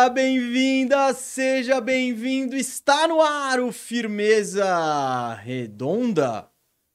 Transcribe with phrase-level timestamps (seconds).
[0.00, 2.56] Seja bem-vinda, seja bem-vindo.
[2.56, 6.48] Está no ar o Firmeza Redonda,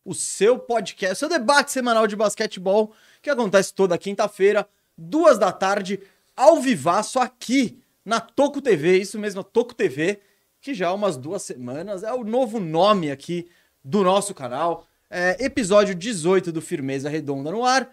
[0.03, 5.99] o seu podcast, seu debate semanal de basquetebol que acontece toda quinta-feira, duas da tarde,
[6.35, 10.19] ao vivaço aqui na Toco TV, isso mesmo, a Toco TV,
[10.59, 13.47] que já há umas duas semanas é o novo nome aqui
[13.83, 14.87] do nosso canal.
[15.11, 17.87] É, episódio 18 do Firmeza Redonda no ar.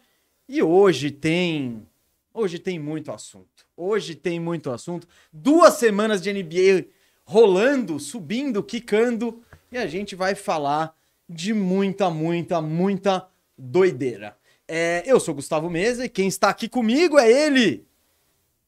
[0.48, 1.87] E hoje tem.
[2.33, 3.67] Hoje tem muito assunto.
[3.85, 5.09] Hoje tem muito assunto.
[5.33, 6.87] Duas semanas de NBA
[7.25, 9.43] rolando, subindo, quicando.
[9.73, 10.95] E a gente vai falar
[11.29, 13.27] de muita, muita, muita
[13.59, 14.37] doideira.
[14.69, 17.84] É, eu sou Gustavo Mesa e quem está aqui comigo é ele,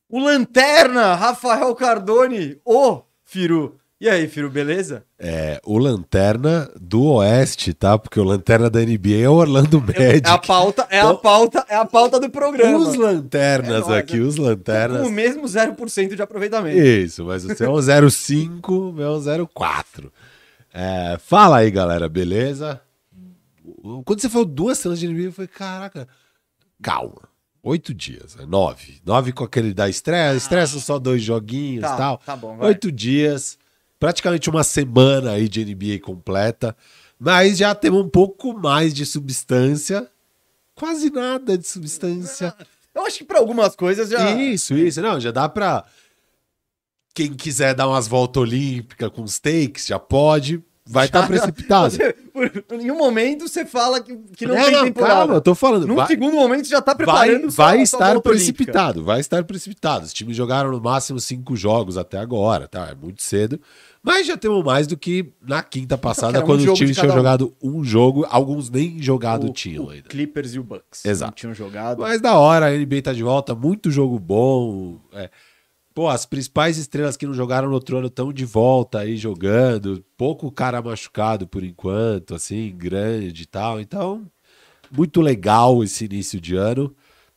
[0.08, 3.78] o Lanterna, Rafael Cardone, o Firu.
[4.05, 5.02] E aí, Firu, beleza?
[5.19, 7.97] É, o Lanterna do Oeste, tá?
[7.98, 10.27] Porque o Lanterna da NBA é o Orlando Magic.
[10.27, 12.77] É a pauta, é a Então- pauta, é a pauta do programa.
[12.77, 14.27] Os Lanternas É aqui, né?
[14.27, 15.00] os Lanternas.
[15.00, 16.77] Com o mesmo 0% de aproveitamento.
[16.78, 20.12] Isso, mas o seu é um 05, o meu é um 04.
[20.75, 22.82] É, fala aí, galera, beleza?
[24.05, 26.06] Quando você falou duas cenas de NBA, eu falei, caraca,
[26.82, 27.22] calma.
[27.62, 28.44] Oito dias, né?
[28.47, 29.00] nove.
[29.06, 30.32] Nove com aquele da estreia.
[30.32, 32.19] A estreia são só dois joguinhos e Tá, tal.
[32.19, 32.69] tá bom, vai.
[32.69, 33.56] Oito dias,
[34.05, 36.77] praticamente uma semana aí de NBA completa.
[37.19, 40.06] Mas já temos um pouco mais de substância.
[40.74, 42.55] Quase nada de substância.
[42.94, 44.32] Eu acho que para algumas coisas já.
[44.32, 45.00] Isso, isso.
[45.00, 45.84] Não, já dá pra.
[47.14, 50.62] Quem quiser dar umas voltas olímpicas com os takes, já pode.
[50.86, 51.91] Vai estar Já- precipitado.
[51.94, 55.14] Você- por- em um momento você fala que, que não É, tem temporada.
[55.14, 55.86] calma, eu tô falando.
[55.86, 58.30] Num vai, segundo momento você já tá vai, preparando vai sua estar volta olímpica.
[58.30, 60.05] precipitado, vai estar precipitado.
[60.05, 62.88] Os times jogaram no máximo cinco jogos até agora, tá?
[62.91, 63.59] É muito cedo.
[64.06, 67.10] Mas já temos mais do que na quinta passada, era um quando os times tinham
[67.10, 67.16] um.
[67.16, 70.09] jogado um jogo, alguns nem jogado O- tinham o ainda.
[70.10, 71.06] Clippers e o Bucks.
[71.06, 71.31] Exato.
[71.31, 72.00] Não tinham jogado.
[72.03, 74.98] Mas da hora, a NBA tá de volta, muito jogo bom.
[75.15, 75.31] é.
[75.94, 80.04] Pô, as principais estrelas que não jogaram no outro ano estão de volta aí jogando.
[80.16, 83.81] Pouco cara machucado por enquanto, assim, grande e tal.
[83.81, 84.26] Então,
[84.91, 86.92] muito legal esse início de ano.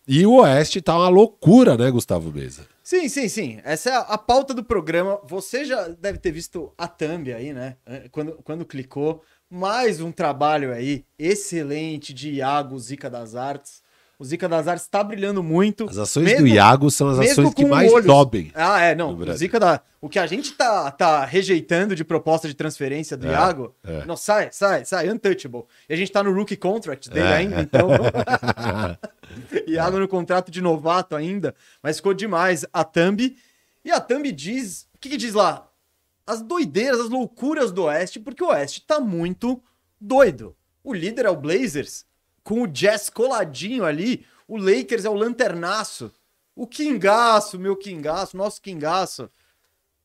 [0.07, 2.63] E o Oeste tá uma loucura, né, Gustavo Mesa?
[2.89, 3.59] Sim, sim, sim.
[3.65, 5.19] Essa é a, pauta do programa.
[5.25, 7.75] Você já deve ter visto a thumb aí, né?
[7.85, 9.21] Eh, Quando, quando clicou.
[9.49, 13.83] Mais um trabalho aí excelente de Iago Zica das Artes.
[14.19, 15.88] O Zica das Artes tá brilhando muito.
[15.88, 18.51] As ações Mesmo- do Iago são as ações que mais olhos- sobem.
[18.55, 19.13] Ah, é, não.
[19.16, 19.33] O.
[19.33, 19.79] Zica da.
[20.01, 23.75] O que a gente tá, tá rejeitando de proposta de transferência do É, Iago.
[23.83, 24.05] é.
[24.05, 25.66] Não, sai, sai, sai, untouchable.
[25.88, 27.33] E a gente tá no rookie contract dele É.
[27.35, 27.89] ainda, então.
[29.67, 33.35] Iago no contrato de novato ainda, mas ficou demais a Thumb.
[33.84, 34.88] E a Thumb diz.
[34.95, 35.67] O que, que diz lá?
[36.25, 39.61] As doideiras, as loucuras do Oeste, porque o Oeste tá muito
[40.01, 40.55] doido.
[40.84, 42.05] O líder é o Blazers,
[42.47, 44.25] com o Jazz coladinho ali.
[44.47, 46.09] O Lakers é o lanternaço.
[46.56, 49.30] O Kingaço, meu Kingaço, nosso Kingaço.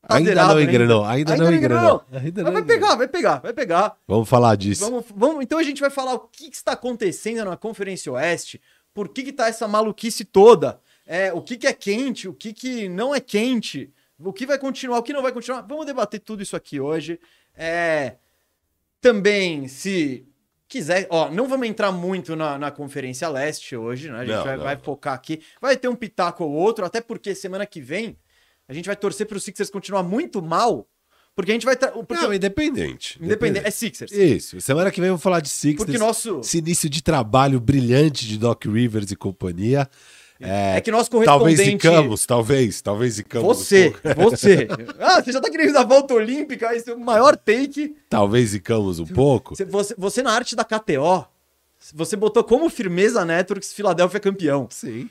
[0.05, 2.03] Tá Ainda zerado não engrenou, ainda não engrenou.
[2.11, 2.65] Ainda Mas não vai engrenou.
[2.65, 3.97] pegar, vai pegar, vai pegar.
[4.05, 4.83] Vamos falar disso.
[4.83, 8.61] Vamos, vamos, então a gente vai falar o que, que está acontecendo na Conferência Oeste,
[8.93, 12.51] por que, que tá essa maluquice toda, é, o que, que é quente, o que,
[12.51, 13.89] que não é quente,
[14.19, 15.61] o que vai continuar, o que não vai continuar.
[15.61, 17.17] Vamos debater tudo isso aqui hoje.
[17.55, 18.17] É,
[18.99, 20.27] também, se
[20.73, 24.17] quiser, ó, não vamos entrar muito na, na Conferência Leste hoje, né?
[24.17, 24.63] A gente Não, vai, não.
[24.63, 25.41] vai focar aqui.
[25.61, 28.17] Vai ter um pitaco ou outro, até porque semana que vem
[28.67, 30.87] a gente vai torcer para os Sixers continuar muito mal,
[31.35, 31.75] porque a gente vai.
[31.75, 33.19] tra- Porque, Não, independente.
[33.21, 34.11] independente, é Sixers.
[34.11, 34.59] Isso.
[34.61, 35.85] Semana que vem vamos falar de Sixers.
[35.85, 36.39] Porque nosso.
[36.39, 39.87] esse início de trabalho brilhante de Doc Rivers e companhia.
[40.45, 42.27] É, que nosso Talvez correspondente.
[42.27, 43.45] talvez, talvez zicamos.
[43.45, 44.29] um Você, pouco.
[44.31, 44.67] você.
[44.99, 47.95] Ah, você já tá querendo dar volta olímpica, esse é o maior take.
[48.09, 49.55] Talvez zicamos um pouco.
[49.55, 51.25] Você, você, você na arte da KTO,
[51.93, 54.67] você botou como firmeza Networks Filadélfia campeão.
[54.69, 55.09] Sim.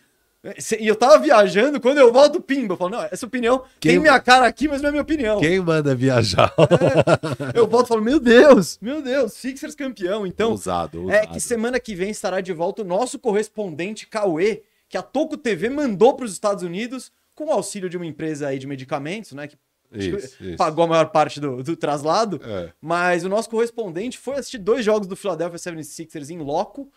[0.59, 2.75] Cê- E eu tava viajando, quando eu volto, pimba.
[2.75, 5.39] Eu falo, não, essa opinião Quem- tem minha cara aqui, mas não é minha opinião.
[5.39, 6.53] Quem manda viajar?
[7.55, 10.27] Eu volto e falo, meu Deus, meu Deus, Sixers campeão.
[10.27, 11.29] Então, ousado, É ousado.
[11.29, 15.71] que semana que vem estará de volta o nosso correspondente Cauê, que a Toco TV
[15.71, 19.49] mandou para os Estados Unidos com o auxílio de uma empresa aí de medicamentos, né?
[19.49, 19.57] Que
[19.91, 20.57] Isso, isso.
[20.59, 22.39] pagou a maior parte do, do traslado.
[22.45, 22.71] É.
[22.79, 26.93] Mas o nosso correspondente foi assistir dois jogos do Philadelphia 76ers em loco.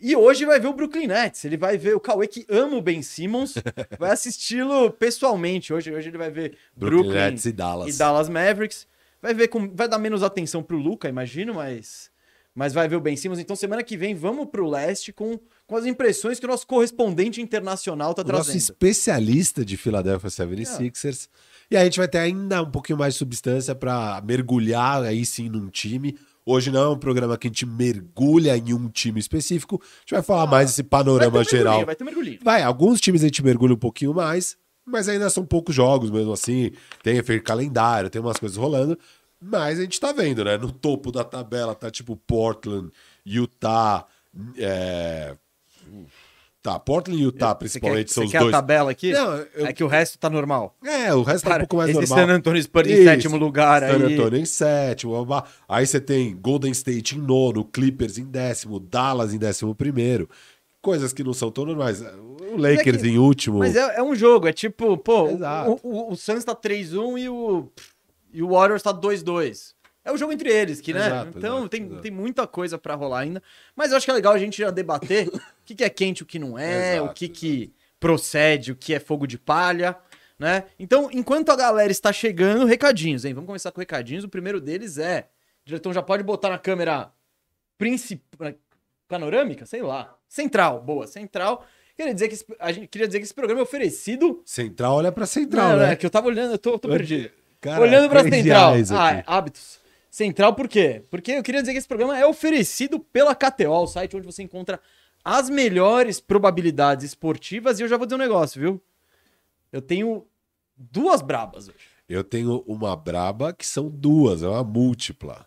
[0.00, 1.44] E hoje vai ver o Brooklyn Nets.
[1.44, 3.56] Ele vai ver o Cauê que ama o Ben Simmons.
[3.98, 5.70] vai assisti-lo pessoalmente.
[5.70, 7.94] Hoje, hoje ele vai ver Brooklyn Brooklyn, Nets e Dallas.
[7.94, 8.86] e Dallas Mavericks.
[9.20, 12.10] Vai ver com, vai dar menos atenção pro Luca, imagino, mas
[12.54, 13.38] mas vai ver o Ben Simmons.
[13.38, 17.40] Então semana que vem vamos pro leste com, com as impressões que o nosso correspondente
[17.40, 18.56] internacional tá O nosso trazendo.
[18.60, 21.28] especialista de Philadelphia 76ers.
[21.70, 25.48] E a gente vai ter ainda um pouquinho mais de substância para mergulhar aí sim
[25.48, 26.16] num time.
[26.46, 29.80] Hoje não é um programa que a gente mergulha em um time específico.
[29.82, 31.86] A gente vai falar mais desse Ah, Vai ter panorama mergulhinho, geral.
[31.86, 32.38] Vai ter mergulhinho.
[32.42, 34.56] Vai, alguns times a gente mergulha um pouquinho mais,
[34.86, 36.70] Mas ainda são poucos jogos mesmo assim.
[37.02, 38.98] Tem efeito calendário, tem umas coisas rolando.
[39.40, 40.58] Mas a gente tá vendo, né?
[40.58, 42.90] No topo da tabela tá tipo Portland,
[43.24, 44.04] Utah.
[44.58, 45.34] É...
[46.64, 48.50] Tá, Portland e Utah, principalmente, você são quer, os você dois.
[48.50, 49.12] quer a tabela aqui?
[49.12, 50.74] Não, eu- É que o resto tá normal.
[50.82, 52.18] É, o resto tá um Cara, pouco mais esse normal.
[52.26, 53.04] San Antonio Spurs em Isso.
[53.04, 54.14] sétimo lugar San aí.
[54.14, 55.14] Antonio em sétimo.
[55.68, 60.26] Aí você tem Golden State em nono, Clippers em décimo, Dallas em décimo primeiro.
[60.80, 62.00] Coisas que não são tão normais.
[62.00, 63.58] O Lakers que- em último.
[63.58, 65.78] Mas é, é um jogo, é tipo, pô, Exato.
[65.82, 67.68] o, o, o Suns tá 3-1 e o,
[68.32, 69.74] e o Warriors tá 2-2.
[70.04, 71.06] É o jogo entre eles, que, né?
[71.06, 72.02] Exato, então exato, tem, exato.
[72.02, 73.42] tem muita coisa pra rolar ainda.
[73.74, 76.22] Mas eu acho que é legal a gente já debater o que, que é quente,
[76.22, 79.96] o que não é, o que, que procede, o que é fogo de palha,
[80.38, 80.64] né?
[80.78, 83.32] Então, enquanto a galera está chegando, recadinhos, hein?
[83.32, 84.24] Vamos começar com recadinhos.
[84.24, 85.28] O primeiro deles é.
[85.64, 87.10] Diretor, já pode botar na câmera
[87.78, 88.52] principal.
[89.08, 89.64] Panorâmica?
[89.64, 90.14] Sei lá.
[90.28, 91.64] Central, boa, central.
[91.96, 94.42] Queria dizer que esse, a gente queria dizer que esse programa é oferecido.
[94.44, 95.92] Central olha pra Central, né?
[95.92, 97.30] é que eu tava olhando, eu tô, tô perdido.
[97.60, 98.74] Cara, olhando pra central.
[98.90, 99.83] Ah, é, hábitos.
[100.14, 101.02] Central por quê?
[101.10, 104.44] Porque eu queria dizer que esse programa é oferecido pela KTO, o site onde você
[104.44, 104.80] encontra
[105.24, 107.80] as melhores probabilidades esportivas.
[107.80, 108.80] E eu já vou dizer um negócio, viu?
[109.72, 110.24] Eu tenho
[110.76, 111.88] duas brabas hoje.
[112.08, 115.46] Eu tenho uma braba que são duas, é uma múltipla.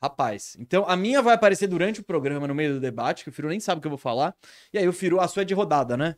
[0.00, 3.32] Rapaz, então a minha vai aparecer durante o programa, no meio do debate, que o
[3.32, 4.34] Firu nem sabe o que eu vou falar.
[4.72, 6.16] E aí o Firu, a sua é de rodada, né?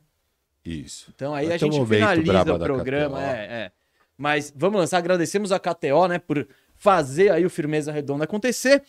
[0.65, 1.11] Isso.
[1.13, 3.73] Então aí Vai a gente momento finaliza o programa, é, é.
[4.17, 6.47] Mas vamos lançar, agradecemos a KTO, né, por
[6.81, 8.82] fazer aí o Firmeza Redonda acontecer.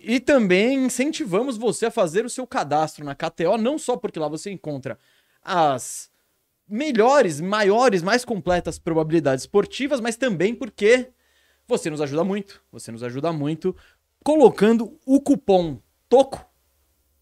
[0.00, 4.28] E também incentivamos você a fazer o seu cadastro na KTO, não só porque lá
[4.28, 4.96] você encontra
[5.42, 6.08] as
[6.66, 11.08] melhores, maiores, mais completas probabilidades esportivas, mas também porque
[11.66, 12.62] você nos ajuda muito.
[12.70, 13.74] Você nos ajuda muito
[14.22, 16.46] colocando o cupom TOCO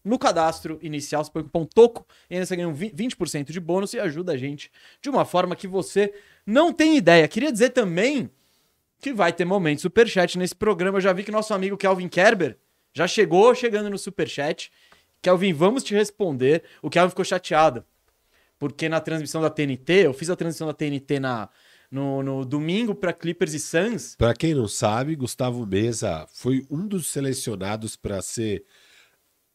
[0.05, 1.23] no cadastro inicial.
[1.23, 3.99] Você põe o cupom TOCO e ainda você ganha um vi- 20% de bônus e
[3.99, 4.71] ajuda a gente
[5.01, 6.13] de uma forma que você
[6.45, 7.27] não tem ideia.
[7.27, 8.29] Queria dizer também
[9.01, 10.97] que vai ter momento superchat nesse programa.
[10.97, 12.57] Eu já vi que nosso amigo Kelvin Kerber
[12.93, 14.71] já chegou chegando no superchat.
[15.21, 16.63] Kelvin, vamos te responder.
[16.81, 17.83] O Kelvin ficou chateado.
[18.59, 21.47] Porque na transmissão da TNT, eu fiz a transmissão da TNT na,
[21.91, 24.15] no, no domingo para Clippers e Suns.
[24.15, 28.63] Pra quem não sabe, Gustavo Mesa foi um dos selecionados pra ser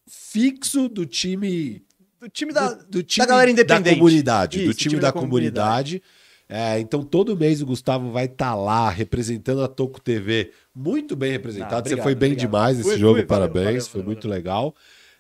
[0.09, 1.85] fixo do time
[2.21, 3.95] Do time da, do, do time galera independente.
[3.95, 6.03] da comunidade, do Isso, time, da, comunidade.
[6.55, 11.33] É, então todo mês o Gustavo vai estar lá representando a Toco TV, muito bem
[11.33, 11.75] representado.
[11.75, 12.51] Ah, Você obrigado, foi bem obrigado.
[12.51, 14.75] demais nesse jogo, fui, valeu, parabéns, valeu, foi valeu, muito legal.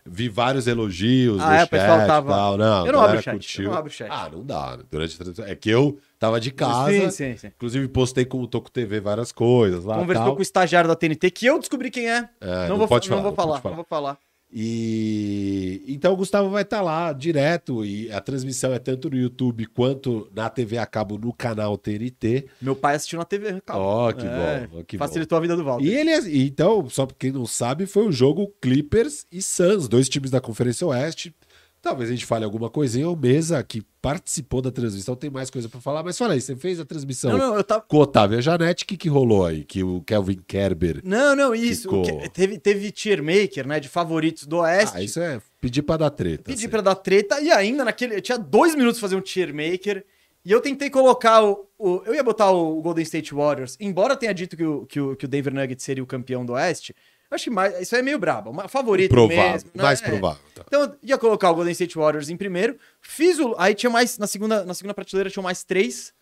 [0.04, 2.58] Vi vários elogios Ah, no é, chat pessoal tava- tal.
[2.58, 3.64] Não, Eu não abro o chat, curtiu.
[3.64, 4.08] eu não abro o chat.
[4.10, 4.76] Ah, não dá.
[4.90, 5.44] Durante a transmissão.
[5.46, 6.90] É que eu tava de casa.
[6.92, 7.46] Sim, sim, sim.
[7.46, 10.34] Inclusive postei com o Toco TV várias coisas lá Conversou tal.
[10.34, 12.28] com o estagiário da TNT, que eu descobri quem é.
[12.40, 13.70] É, não, não vou, pode falar, vou não pode falar.
[13.70, 14.18] não vou falar.
[14.54, 19.64] E então o Gustavo vai estar lá direto e a transmissão é tanto no YouTube
[19.66, 22.46] quanto na TV a cabo no canal TNT.
[22.60, 23.84] Meu pai assistiu na TV, calma.
[23.84, 25.84] Ó, que É, bom, que Facilitou a vida do Walter.
[25.84, 29.88] E ele e então, só pra quem não sabe, foi o jogo Clippers e Suns,
[29.88, 31.34] dois times da Conferência Oeste.
[31.82, 33.08] Talvez a gente fale alguma coisinha.
[33.08, 36.04] O Mesa, que participou da transmissão, tem mais coisa pra falar.
[36.04, 37.80] Mas fala aí, você fez a transmissão Não, não, eu tava.
[37.82, 39.64] com o Otávio Janete, o que, que rolou aí?
[39.64, 41.00] Que o Kelvin Kerber.
[41.04, 41.82] Não, não, isso.
[41.90, 42.02] Ficou.
[42.04, 43.80] que- teve, teve tier maker, né?
[43.80, 44.96] De favoritos do Oeste.
[44.96, 46.44] Ah, isso é pedir pra dar treta.
[46.44, 46.68] Pedi assim.
[46.68, 48.14] pra dar treta e ainda naquele.
[48.16, 50.04] Eu tinha dois minutos pra fazer um tier maker.
[50.44, 54.32] E eu tentei colocar o, o- Eu ia botar o Golden State Warriors, embora tenha
[54.34, 56.94] dito que o, que o, que o Denver Nuggets seria o campeão do Oeste.
[57.32, 58.50] Acho que mais, isso é meio brabo.
[58.50, 59.70] Uma favorito Provável, mesmo.
[59.74, 59.82] né?
[59.82, 60.42] mais provável.
[60.54, 60.62] tá.
[60.66, 62.76] Então eu ia colocar o Golden State Warriors em primeiro.
[63.00, 63.54] Fiz o.
[63.58, 64.18] Aí tinha mais.
[64.18, 66.12] Na segunda, na segunda prateleira tinha mais três.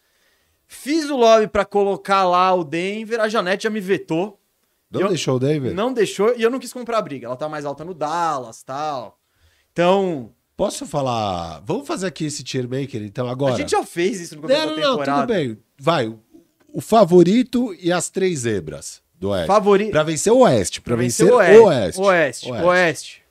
[0.66, 3.20] Fiz o lobby pra colocar lá o Denver.
[3.20, 4.38] A Janete já me vetou.
[4.90, 5.74] Não Eu- deixou o David?
[5.74, 6.34] Não deixou.
[6.36, 7.26] E eu não quis comprar a briga.
[7.26, 9.18] Ela tá mais alta no Dallas tal.
[9.72, 10.32] Então.
[10.56, 11.62] Posso falar?
[11.64, 13.54] Vamos fazer aqui esse tier maker, então, agora?
[13.54, 15.20] A gente já fez isso no começo Não, da não, não, temporada.
[15.22, 15.58] tudo bem.
[15.78, 16.14] Vai,
[16.68, 19.46] o favorito e as três zebras do Oeste.
[19.46, 19.90] Favorito.
[19.90, 22.00] Pra vencer o Oeste, pra, Pra vencer, vencer o Oeste.
[22.00, 22.50] Oeste.
[22.50, 23.24] Oeste.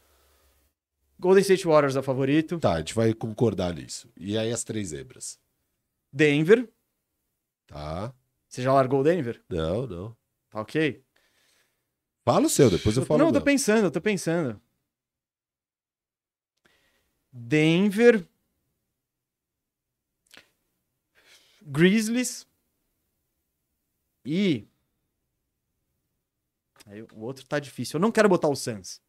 [1.19, 2.60] Golden State Warriors é o favorito.
[2.60, 4.08] Tá, a gente vai concordar nisso.
[4.15, 5.39] E aí as três zebras.
[6.13, 6.69] Denver.
[7.67, 8.13] Tá?
[8.48, 9.41] Você já largou o Denver?
[9.50, 10.17] Não, não.
[10.50, 11.03] Tá ok?
[12.24, 14.62] Fala o seu, depois eu falo não, eu tô pensando, eu tô pensando.
[17.34, 18.27] Denver.
[21.63, 22.48] Grizzlies.
[24.24, 24.67] E.
[26.89, 27.98] Aí, o outro tá difícil.
[27.98, 29.00] Eu não quero botar o Suns.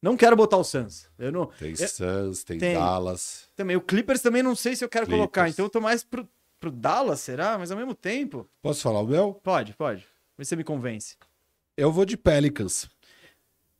[0.00, 1.08] Não quero botar o Suns.
[1.18, 1.46] Eu não.
[1.46, 2.74] Tem eu- Suns, tem, tem.
[2.74, 3.48] Dallas.
[3.56, 5.20] também o Clippers também não sei se eu quero Clippers.
[5.20, 5.48] colocar.
[5.48, 6.28] Então eu tô mais pro,
[6.60, 7.58] pro Dallas, será?
[7.58, 8.48] Mas ao mesmo tempo.
[8.62, 9.34] Posso falar o meu?
[9.34, 10.06] Pode, pode.
[10.38, 11.16] Vê se você me convence.
[11.76, 12.88] Eu vou de Pelicans.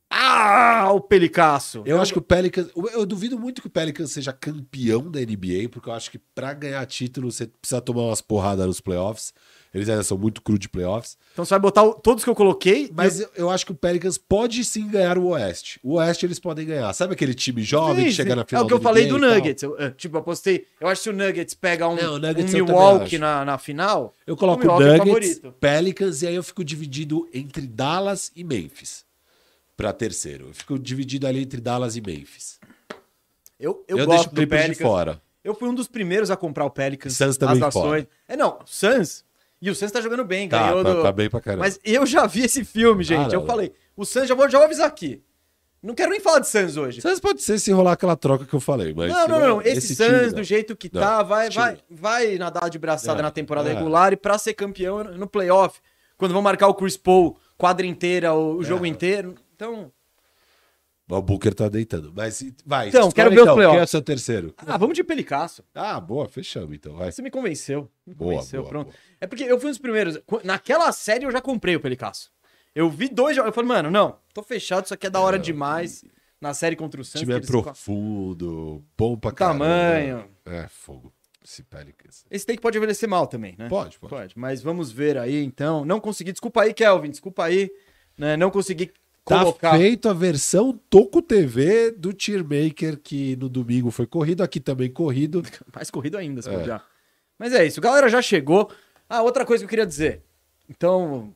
[0.09, 1.83] Ah, o Pelicasso.
[1.85, 2.69] Eu acho que o Pelicans.
[2.77, 6.19] Eu, eu duvido muito que o Pelicans seja campeão da NBA, porque eu acho que
[6.35, 9.33] pra ganhar título você precisa tomar umas porradas nos playoffs.
[9.75, 11.19] Eles ainda são muito cru de playoffs.
[11.33, 12.91] Então você vai botar o- todos que eu coloquei.
[12.95, 15.79] Mas eu, eu acho que o Pelicans pode sim ganhar o Oeste.
[15.83, 16.91] O Oeste eles podem ganhar.
[16.95, 18.37] Sabe aquele time jovem Sim, que chega sim.
[18.37, 19.19] na final É o que eu falei do?
[19.19, 19.63] Nuggets.
[19.65, 20.67] Eu, é, tipo, apostei.
[20.81, 24.15] Eu acho que o Nuggets pega um, Não, Nuggets um eu Milwaukee na, na final,
[24.27, 25.53] Eu coloco o é Nuggets, favorito.
[25.61, 29.05] Pelicans e aí eu fico dividido entre Dallas e Memphis.
[29.77, 30.47] Pra terceiro.
[30.49, 32.59] Eu fico dividido ali entre Dallas e Memphis.
[33.59, 35.21] Eu, eu, Eu, gosto deixo o do de fora.
[35.45, 37.17] Eu fui um dos primeiros a comprar o Pelicans.
[37.17, 37.83] Suns também as ações.
[37.85, 38.09] fora.
[38.29, 39.25] É, não, o Suns.
[39.61, 41.03] E o Suns tá jogando bem, Tá, ganhou tá, do...
[41.03, 41.65] tá bem pra caramba.
[41.65, 43.31] Mas eu já vi esse filme, gente.
[43.33, 43.47] Ah, eu não.
[43.47, 45.23] falei, o Suns, já vou, já vou avisar aqui.
[45.83, 47.01] Não quero nem falar de Suns hoje.
[47.01, 49.11] Suns pode ser se rolar aquela troca que eu falei, mas...
[49.13, 49.63] Não, não, não.
[49.63, 50.39] Esse, time Suns, não.
[50.41, 53.31] do jeito que Não, tá, vai, esse time vai, vai nadar de braçada É, na
[53.31, 53.75] temporada é.
[53.75, 55.81] regular e pra ser campeão no playoff.
[56.19, 58.89] Quando vão marcar o Chris Paul, quadra inteira, o, o jogo É.
[58.89, 59.35] inteiro.
[59.57, 59.91] Então,
[61.09, 62.13] O Booker tá deitando.
[62.15, 62.89] Mas vai.
[62.89, 63.75] Então, quero ver então, playoffs.
[63.75, 64.55] Quem é o seu terceiro?
[64.59, 65.65] ah, vamos de Pelicasso.
[65.75, 66.95] Ah, boa, fechamos então.
[66.97, 67.11] Vai.
[67.11, 67.91] Você me convenceu.
[68.07, 68.87] Me Boa, convenceu, boa, pronto.
[68.87, 68.97] boa.
[69.21, 70.19] É porque eu fui um dos primeiros.
[70.27, 72.31] Qu- Naquela série eu já comprei o Pelicasso.
[72.75, 73.49] Eu vi dois jogos.
[73.49, 76.05] Eu falei, mano, não, tô fechado, isso aqui é da hora demais.
[76.39, 77.21] Na série contra o O Santos.
[77.23, 79.65] time é profundo, bom pra O caramba.
[79.65, 80.29] tamanho.
[80.45, 81.11] É, fogo.
[81.43, 82.27] Esse Pelicans.
[82.31, 83.69] Esse take pode envelhecer mal também, né?
[83.69, 84.11] Pode, pode.
[84.11, 85.85] Pode, mas vamos ver aí então.
[85.85, 87.71] Não consegui, desculpa aí, Kelvin, desculpa aí,
[88.19, 88.37] né?
[88.37, 88.93] Não consegui
[89.27, 89.77] Tá colocar.
[89.77, 95.43] feito a versão Toco TV do Tearmaker, que no domingo foi corrido, aqui também corrido.
[95.75, 96.81] Mais corrido ainda, se É.
[97.37, 98.71] Mas é isso, galera já chegou.
[99.09, 100.23] Ah, outra coisa que eu queria dizer.
[100.71, 101.35] Então,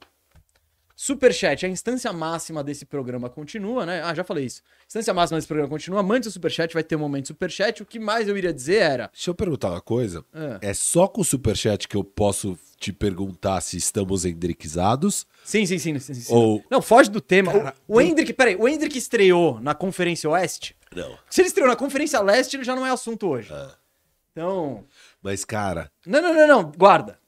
[1.02, 4.02] Superchat, a instância máxima desse programa continua, né?
[4.02, 4.61] Ah, já falei isso.
[4.87, 6.02] Instância máxima desse programa continua.
[6.02, 7.83] Mande seu superchat, vai ter um momento superchat.
[7.83, 9.11] O que mais eu iria dizer era.
[9.11, 10.23] Deixa eu perguntar uma coisa.
[10.61, 10.69] É.
[10.69, 15.26] É só com o Superchat que eu posso te perguntar se estamos endriquizados?
[15.42, 15.99] Sim, sim, sim.
[15.99, 16.35] sim, sim.
[16.35, 17.50] Ou- Não, foge do tema.
[17.50, 20.76] Cara, o, o Hendrick, peraí, o Hendrick estreou na Conferência Oeste.
[20.95, 21.16] Não.
[21.30, 23.49] Se ele estreou na Conferência Leste, ele já não é assunto hoje.
[23.50, 23.75] Ah.
[24.33, 24.85] Então.
[25.23, 26.73] Mas, cara, Não, não, não, não.
[26.76, 27.19] Guarda.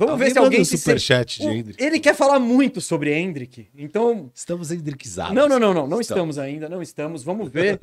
[0.00, 1.84] Vamos Alguém ver se alguém se superchat sente- de Hendrick.
[1.84, 3.68] Ele quer falar muito sobre Hendrick.
[3.76, 4.30] Então.
[4.34, 5.34] estamos endriquizados.
[5.34, 5.86] Não, não, não, não.
[5.86, 7.22] Não estamos ainda, não estamos.
[7.22, 7.78] Vamos ver.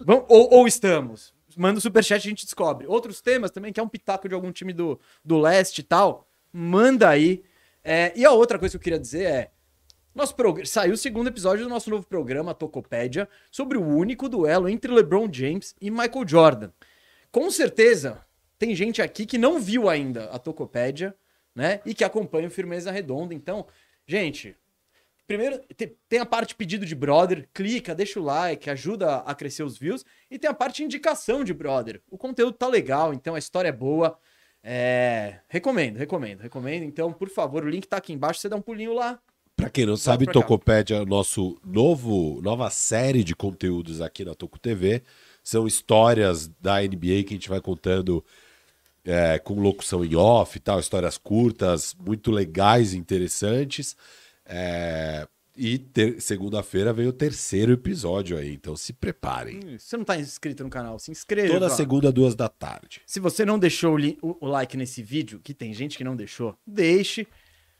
[0.00, 1.34] Vamos, ou, ou estamos.
[1.54, 2.86] Manda o superchat e a gente descobre.
[2.86, 6.26] Outros temas também, que é um pitaco de algum time do, do leste e tal.
[6.50, 7.42] Manda aí.
[7.84, 9.50] É, e a outra coisa que eu queria dizer é.
[10.14, 10.64] Nosso progr...
[10.66, 15.28] Saiu o segundo episódio do nosso novo programa, Tocopédia, sobre o único duelo entre LeBron
[15.30, 16.70] James e Michael Jordan.
[17.30, 18.24] Com certeza,
[18.58, 21.14] tem gente aqui que não viu ainda a Tocopédia,
[21.58, 21.80] né?
[21.84, 23.34] E que acompanha o Firmeza Redonda.
[23.34, 23.66] Então,
[24.06, 24.56] gente,
[25.26, 29.64] primeiro te- tem a parte pedido de brother, clica, deixa o like, ajuda a crescer
[29.64, 30.04] os views.
[30.30, 32.00] E tem a parte indicação de brother.
[32.08, 34.16] O conteúdo tá legal, então a história é boa.
[34.62, 35.40] É...
[35.48, 36.84] Recomendo, recomendo, recomendo.
[36.84, 39.18] Então, por favor, o link tá aqui embaixo, você dá um pulinho lá.
[39.56, 40.26] Pra quem não sabe.
[40.26, 45.02] Tocopédia é nosso novo, nova série de conteúdos aqui na Toco TV.
[45.42, 48.24] São histórias da NBA que a gente vai contando
[49.10, 53.96] é, com locução em off e tal, histórias curtas, muito legais e interessantes.
[54.44, 55.82] É, e
[56.20, 59.60] segunda-feira vem o terceiro episódio aí, então se preparem.
[59.78, 61.52] Se você não tá inscrito no canal, se inscreva.
[61.54, 63.00] Toda segunda, duas da tarde.
[63.06, 66.54] Se você não deixou o, o- like nesse vídeo, que tem gente que não deixou,
[66.66, 67.26] deixe.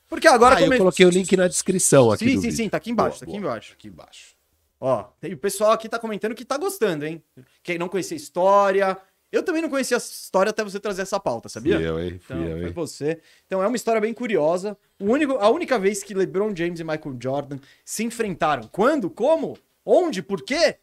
[0.09, 2.57] Porque agora Ah, eu come- coloquei o link na descrição aqui Sim, sim, vídeo.
[2.57, 3.51] sim, tá aqui embaixo, Boa, tá aqui boa.
[3.53, 3.73] embaixo.
[3.75, 4.39] Aqui embaixo.
[4.81, 7.23] Ó, o pessoal aqui tá comentando que tá gostando, hein?
[7.63, 8.97] Quem não conhecia a história.
[9.31, 11.77] Eu também não conhecia a história até você trazer essa pauta, sabia?
[11.77, 12.19] Fui eu, hein?
[12.19, 12.73] Fui Então, eu, foi hein?
[12.73, 13.21] você.
[13.47, 14.77] Então é uma história bem curiosa.
[14.99, 18.69] O único, a única vez que LeBron James e Michael Jordan se enfrentaram.
[18.69, 19.11] Quando?
[19.11, 19.59] Como?
[19.85, 20.23] Onde?
[20.23, 20.79] Por quê?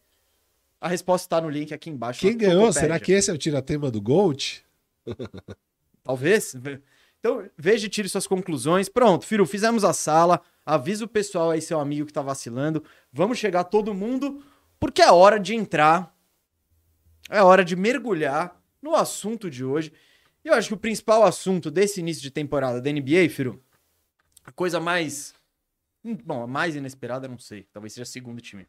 [0.79, 2.21] A resposta tá no link aqui embaixo.
[2.21, 2.71] Quem ganhou?
[2.71, 4.63] Será que esse é o tiratema do Gold?
[6.03, 6.55] Talvez.
[7.19, 8.87] Então, veja e tire suas conclusões.
[8.87, 10.39] Pronto, Firu, fizemos a sala.
[10.63, 12.83] Avisa o pessoal aí, seu amigo que tá vacilando.
[13.11, 14.43] Vamos chegar todo mundo,
[14.79, 16.14] porque é hora de entrar.
[17.29, 19.91] É hora de mergulhar no assunto de hoje.
[20.44, 23.62] Eu acho que o principal assunto desse início de temporada da NBA, Firu,
[24.44, 25.34] a coisa mais.
[26.03, 27.67] hum, Bom, a mais inesperada, não sei.
[27.74, 28.67] Talvez seja segundo time.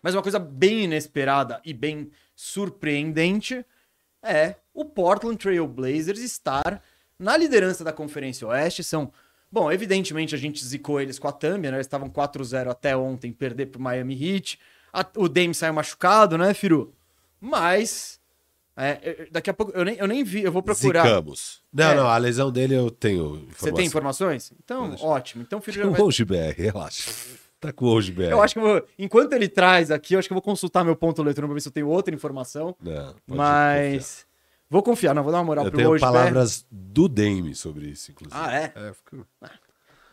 [0.00, 3.64] Mas uma coisa bem inesperada e bem surpreendente
[4.22, 6.82] é o Portland Trail Blazers estar
[7.18, 8.82] na liderança da Conferência Oeste.
[8.84, 9.12] São,
[9.50, 11.76] bom, evidentemente a gente zicou eles com a Thumb, né?
[11.76, 14.58] Eles estavam 4-0 até ontem, perder pro Miami Heat.
[14.92, 16.94] A- o Dame saiu machucado, né, Firu?
[17.48, 18.18] Mas,
[18.76, 21.02] é, é, daqui a pouco, eu nem, eu nem vi, eu vou procurar.
[21.04, 21.62] Zicamos.
[21.72, 21.94] Não, É.
[21.94, 23.56] não, a lesão dele eu tenho informação.
[23.58, 24.52] Você tem informações?
[24.62, 25.42] Então, ótimo.
[25.42, 26.00] Então, o Firu já Com vai...
[26.00, 27.10] o Hoje BR, relaxa.
[27.60, 28.24] Tá com o Hoje BR.
[28.24, 30.84] Eu acho que eu vou, enquanto ele traz aqui, eu acho que eu vou consultar
[30.84, 32.76] meu ponto eletrônico pra ver se eu tenho outra informação.
[32.82, 34.26] Não, mas
[34.68, 35.68] vou confiar, não vou dar uma moral confiar.
[35.68, 38.38] Eu pro tenho Woj palavras do Dame sobre isso, inclusive.
[38.38, 38.72] Ah, é?
[38.74, 39.26] É, fico-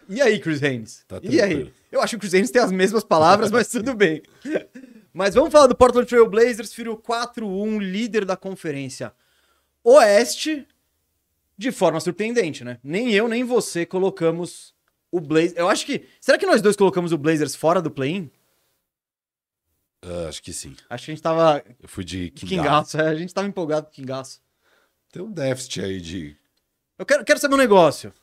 [0.08, 1.04] E aí, Chris Haynes?
[1.08, 1.74] Tá e aí?
[1.92, 4.22] Eu acho que o Chris Haynes tem as mesmas palavras, mas tudo bem.
[5.14, 9.14] Mas vamos falar do Portland Trail Blazers, virou 4-1, líder da conferência
[9.84, 10.66] Oeste,
[11.58, 12.80] de forma surpreendente, né?
[12.82, 14.74] Nem eu, nem você colocamos
[15.12, 15.58] o Blazers.
[15.58, 16.08] Eu acho que.
[16.22, 18.32] Será que nós dois colocamos o Blazers fora do play-in?
[20.02, 20.76] Ah, acho que sim.
[20.90, 21.64] Acho que a gente tava.
[21.82, 22.30] Eu fui de.
[22.32, 24.42] Kingaço, é, a gente tava empolgado com Kingaço.
[25.12, 26.38] Tem um déficit aí de.
[26.98, 28.14] Eu quero, quero saber um negócio.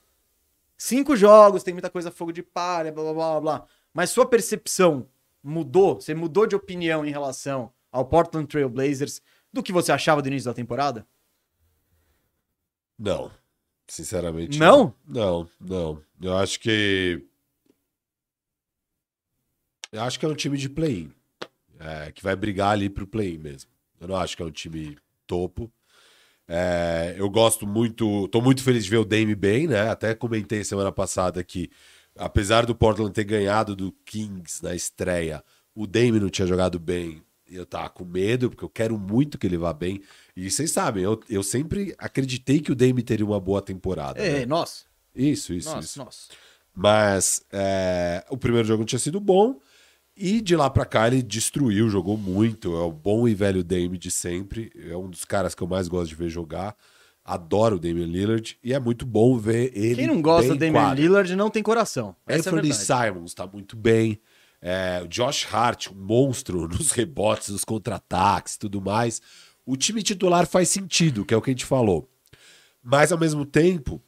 [0.78, 3.66] Cinco jogos, tem muita coisa fogo de palha, blá blá blá blá.
[3.92, 5.06] Mas sua percepção
[5.42, 6.00] mudou?
[6.00, 9.20] Você mudou de opinião em relação ao Portland Trail Blazers
[9.52, 11.06] do que você achava do início da temporada?
[12.98, 13.30] Não.
[13.88, 14.58] Sinceramente.
[14.58, 14.94] Não?
[15.04, 16.02] Não, não.
[16.20, 17.26] Eu acho que.
[19.90, 21.12] Eu acho que é um time de play-in.
[21.80, 23.70] É, que vai brigar ali pro play-in mesmo.
[24.00, 25.72] Eu não acho que é um time topo.
[26.46, 28.28] É, eu gosto muito.
[28.28, 29.88] Tô muito feliz de ver o Dame bem, né?
[29.88, 31.70] Até comentei semana passada que,
[32.20, 35.42] apesar do Portland ter ganhado do Kings na estreia,
[35.74, 37.22] o Dame não tinha jogado bem.
[37.48, 40.00] Eu tava com medo, porque eu quero muito que ele vá bem.
[40.36, 44.20] E vocês sabem, eu, eu sempre acreditei que o Dame teria uma boa temporada.
[44.20, 44.46] É, né?
[44.46, 44.84] nossa.
[45.14, 46.28] Isso, isso, Nossa, isso.
[46.72, 49.58] Mas é, o primeiro jogo não tinha sido bom.
[50.16, 52.76] E de lá pra cá ele destruiu, jogou muito.
[52.76, 54.70] É o bom e velho Dame de sempre.
[54.88, 56.76] É um dos caras que eu mais gosto de ver jogar.
[57.24, 58.58] Adoro o Damian Lillard.
[58.62, 59.96] E é muito bom ver ele.
[59.96, 61.00] Quem não gosta do Damian quadra.
[61.00, 62.16] Lillard não tem coração.
[62.26, 63.08] Essa é Anthony verdade.
[63.12, 64.20] Simons tá muito bem.
[64.62, 69.20] É, Josh Hart, um monstro nos rebotes, nos contra-ataques e tudo mais.
[69.64, 72.08] O time titular faz sentido, que é o que a gente falou.
[72.82, 74.02] Mas, ao mesmo tempo,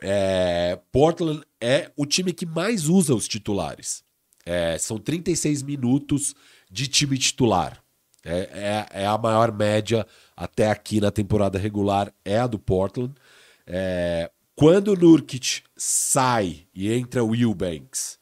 [0.00, 4.04] é, Portland é o time que mais usa os titulares.
[4.44, 6.34] É, são 36 minutos
[6.70, 7.81] de time titular.
[8.24, 13.12] É, é- é a maior média até aqui na temporada regular, é a do Portland.
[13.66, 18.18] É, quando o Nurkic sai e entra o Eubanks,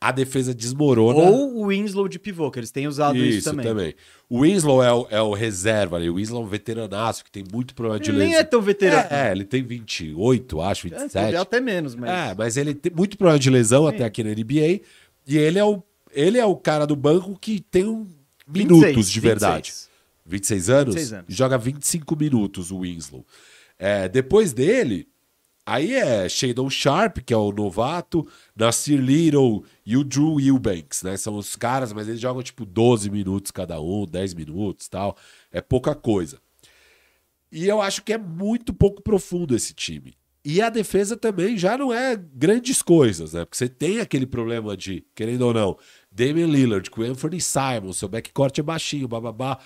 [0.00, 1.18] a defesa desmorona.
[1.18, 3.94] Ou o Winslow de pivô, que eles têm usado isso, também.
[4.28, 6.08] O Winslow é o, é o reserva ali.
[6.10, 8.40] O Winslow é um veteranaço que tem muito problema de Ele nem lesão.
[8.40, 9.08] é tão veterano.
[9.10, 11.36] É, é, ele tem 28, acho, É, 27.
[11.36, 12.10] até menos, mas.
[12.10, 14.80] É, mas ele tem muito problema de lesão até aqui na NBA.
[15.26, 18.06] E ele é o, ele é o cara do banco que tem um
[18.46, 19.70] minutos 26, de verdade.
[19.70, 19.90] 26.
[20.26, 20.94] 26 anos?
[20.94, 21.34] 26 anos.
[21.34, 23.24] Joga 25 minutos o Winslow.
[23.78, 25.08] É, depois dele,
[25.64, 31.16] aí é Shadon Sharp, que é o novato, Nasir Little e o Drew Eubanks, né?
[31.16, 35.16] São os caras, mas eles jogam tipo 12 minutos cada um, 10 minutos tal.
[35.52, 36.38] É pouca coisa.
[37.50, 40.14] E eu acho que é muito pouco profundo esse time.
[40.48, 43.44] E a defesa também já não é grandes coisas, né?
[43.44, 45.76] Porque você tem aquele problema de, querendo ou não,
[46.16, 49.58] Damian Lillard com Anthony Simon, seu backcourt é baixinho, bababá.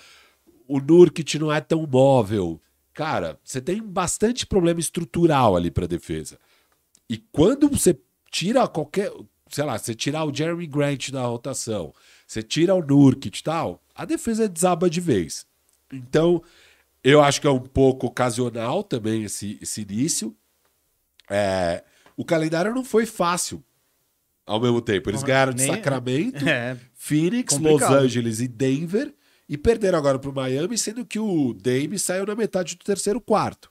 [0.67, 2.59] O Nurkic não é tão móvel.
[2.93, 6.37] Cara, você tem bastante problema estrutural ali pra defesa.
[7.09, 7.97] E quando você
[8.29, 9.09] tira qualquer,
[9.49, 11.93] sei lá, você tirar o Jeremy Grant da rotação,
[12.27, 15.45] você tira o Nurkic e tal, a defesa desaba de vez.
[15.91, 16.43] Então,
[17.01, 20.35] eu acho que é um pouco ocasional também esse, esse início.
[21.29, 21.81] É,
[22.17, 23.63] o calendário não foi fácil
[24.51, 25.09] ao mesmo tempo.
[25.09, 26.77] Eles ganharam de nem- Sacramento, É.
[26.93, 27.93] Phoenix, Complicado.
[27.95, 29.13] Los Angeles e Denver
[29.47, 33.19] e perderam agora para o Miami, sendo que o Dame saiu na metade do terceiro
[33.19, 33.69] quarto.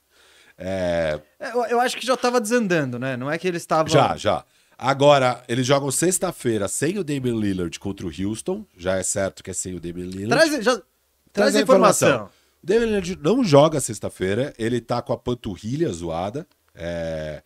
[0.59, 3.16] É, É, eu, eu acho que já tava desandando, né?
[3.16, 3.90] Não é que eles estavam.
[3.90, 4.45] já, já.
[4.77, 8.64] Agora, eles jogam sexta-feira sem o Damian Lillard contra o Houston.
[8.77, 10.49] Já é certo que é sem o Damian Lillard.
[10.51, 10.83] Traz, já,
[11.33, 12.31] traz a informação.
[12.62, 16.47] O Damian Lillard não joga sexta-feira, ele tá com a panturrilha zoada.
[16.75, 17.43] é,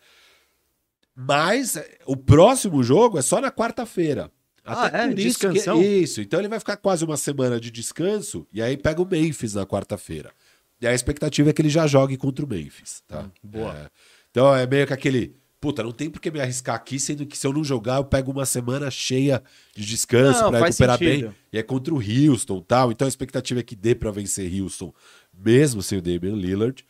[1.15, 4.31] Mas é, o próximo jogo é só na quarta-feira.
[4.65, 5.09] Ah, é?
[5.09, 5.83] por isso que- Descansão?
[5.83, 9.55] Isso, então ele vai ficar quase uma semana de descanso e aí pega o Memphis
[9.55, 10.33] na quarta-feira.
[10.81, 13.31] E a expectativa é que ele já jogue contra o Memphis, tá?
[13.43, 13.75] boa.
[13.77, 13.91] É,
[14.31, 15.37] então é meio que aquele.
[15.61, 18.05] Puta, não tem por que me arriscar aqui, sendo que se eu não jogar, eu
[18.05, 19.43] pego uma semana cheia
[19.75, 21.29] de descanso faz recuperar sentido.
[21.29, 21.35] bem.
[21.53, 22.91] E é contra o Houston tal.
[22.93, 24.93] Então a expectativa é que dê pra vencer Houston,
[25.33, 26.85] mesmo sem o Damian Lillard.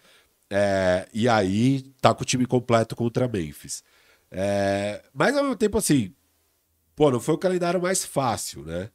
[0.51, 3.83] É, e aí tá com o time completo contra Memphis.
[4.37, 6.12] É, mas ao mesmo tempo, assim,
[6.97, 8.90] pô, não foi o calendário mais fácil, né?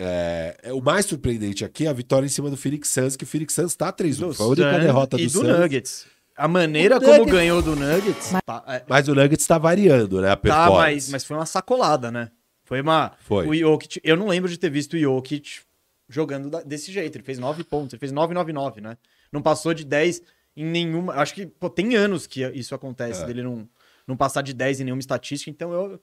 [0.00, 3.24] É, é, o mais surpreendente aqui é a vitória em cima do Phoenix Suns, que
[3.24, 4.18] o Phoenix Suns tá 3-1.
[4.28, 5.48] Do Foi a única derrota do, e do Suns.
[5.58, 6.06] Nuggets.
[6.36, 8.30] A maneira O como Nuggets- ganhou do Nuggets.
[8.46, 10.28] Tá, é, Mas o Nuggets tá variando, né?
[10.30, 10.76] A tá, performance.
[10.76, 12.30] mas, mas foi uma sacolada, né?
[12.62, 13.12] Foi uma.
[13.24, 13.46] Foi.
[13.48, 15.62] O Jokic, eu não lembro de ter visto o Jokic
[16.08, 17.16] jogando da- desse jeito.
[17.16, 18.96] Ele fez 9 pontos, ele fez 9,99, né?
[19.32, 20.22] Não passou de 10
[20.56, 21.14] em nenhuma.
[21.14, 23.26] Acho que pô, tem anos que isso acontece, É.
[23.26, 23.68] dele não,
[24.08, 25.50] não passar de 10 em nenhuma estatística.
[25.50, 26.00] Então eu.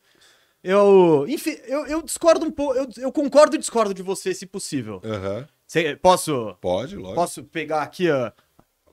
[0.64, 1.26] Eu.
[1.28, 2.74] Enfim, eu, eu discordo um pouco.
[2.76, 5.02] Eu, eu concordo e discordo de você, se possível.
[5.04, 5.48] Aham.
[5.68, 6.56] Cê- posso.
[6.62, 7.16] Pode, lógico.
[7.16, 8.32] Posso pegar aqui, ó,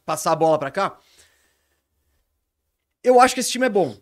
[0.04, 0.98] passar a bola pra cá?
[3.02, 3.96] Eu acho que esse time é bom.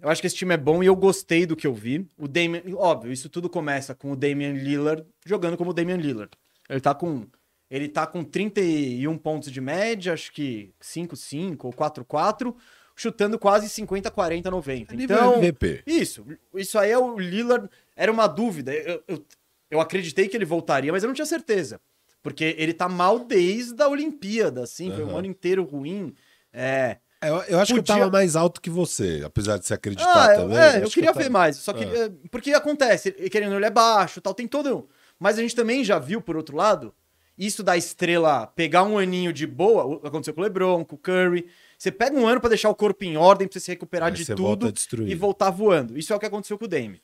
[0.00, 2.06] Eu acho que esse time é bom e eu gostei do que eu vi.
[2.18, 6.30] O Damian, óbvio, isso tudo começa com o Damian Lillard jogando como o Damian Lillard.
[6.68, 7.26] Ele tá com
[7.70, 12.54] ele tá com 31 pontos de média, acho que 5-5 ou 4-4,
[12.94, 14.94] chutando quase 50, 40, 90.
[14.94, 15.82] Nível Então, MVP.
[15.86, 17.68] isso, isso aí é o Lillard.
[17.96, 18.72] Era uma dúvida.
[18.72, 19.24] Eu, eu,
[19.70, 21.80] eu acreditei que ele voltaria, mas eu não tinha certeza.
[22.22, 26.14] Porque ele tá mal desde a Olimpíada, assim, foi um ano inteiro ruim.
[26.52, 26.96] É.
[27.20, 29.74] É, Eu, eu acho que eu Podia- tava mais alto que você, apesar de você
[29.74, 30.58] acreditar Ah, também.
[30.58, 31.56] é, eu que queria tava- ver mais.
[31.56, 31.84] Só que.
[31.84, 32.04] Ah.
[32.06, 34.88] é, Porque acontece, querendo ele é baixo tal, tem todo.
[35.18, 36.94] Mas a gente também já viu, por outro lado,
[37.36, 40.00] isso da estrela pegar um aninho de boa.
[40.06, 41.46] Aconteceu com o Lebron, com o Curry.
[41.78, 44.14] Você pega um ano pra deixar o corpo em ordem, pra você se recuperar Aí
[44.14, 44.72] de tudo
[45.06, 45.98] e voltar voando.
[45.98, 47.00] Isso é o que aconteceu com o Dame.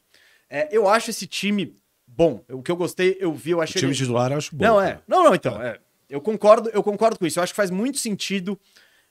[0.48, 1.74] É, eu acho esse time
[2.06, 2.44] bom.
[2.48, 3.78] O que eu gostei, eu vi, eu O achei.
[3.80, 4.64] time ele- titular eu acho bom.
[4.64, 4.88] não, cara.
[4.90, 5.00] é.
[5.06, 5.62] Não, não, então.
[5.62, 5.78] é.
[6.08, 7.38] Eu concordo, eu concordo com isso.
[7.38, 8.58] Eu acho que faz muito sentido.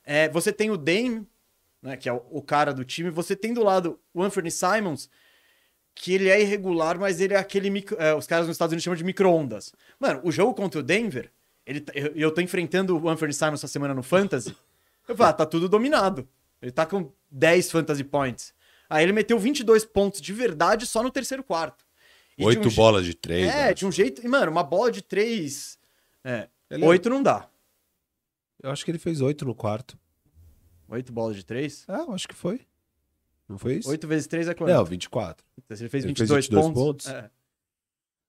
[0.04, 1.26] É, você tem o Dame,
[1.82, 3.08] né, que é o, o cara do time.
[3.10, 5.08] Você tem do lado o Anthony Simons,
[5.94, 7.70] que ele é irregular, mas ele é aquele.
[7.70, 9.72] micro- é, os caras nos Estados Unidos chamam de micro-ondas.
[9.98, 11.30] Mano, o jogo contra o Denver,
[11.66, 14.54] ele, tá- eu, eu tô enfrentando o Anthony Simons essa semana no Fantasy.
[15.10, 16.28] Eu falo, ah, tá tudo dominado.
[16.62, 18.54] Ele tá com 10 Fantasy Points.
[18.88, 21.84] Aí ele meteu 22 pontos de verdade só no terceiro quarto.
[22.38, 23.48] E de Oito um je- bolas de três.
[23.48, 23.74] é, né?
[23.74, 24.24] de um jeito.
[24.24, 25.78] e, Mano, uma bola de três.
[26.24, 26.48] É.
[26.70, 27.48] Ele Oito não dá.
[28.62, 29.98] Eu acho que ele fez oito no quarto.
[30.88, 31.84] Oito bolas de três?
[31.88, 32.60] Ah, eu acho que foi.
[33.48, 33.88] Não foi isso?
[33.90, 34.70] Oito vezes três é quanto?
[34.72, 35.44] Não, 24.
[35.72, 36.82] Se ele fez ele 22, fez 22 pontos.
[36.84, 37.06] pontos?
[37.08, 37.30] é,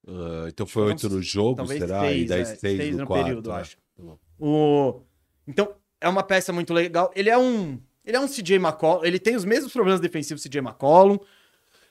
[0.08, 2.02] Ah, então foi oito no jogo, talvez será?
[2.02, 3.24] seis, e daí é, seis, seis no, no quarto.
[3.26, 3.56] período, é.
[3.56, 3.78] acho.
[3.78, 5.02] Tá o...
[5.48, 7.12] Então, é uma peça muito legal.
[7.16, 7.80] Ele é um.
[8.04, 9.06] Ele é um CJ McCollum.
[9.06, 11.20] Ele tem os mesmos problemas defensivos do CJ McCollum.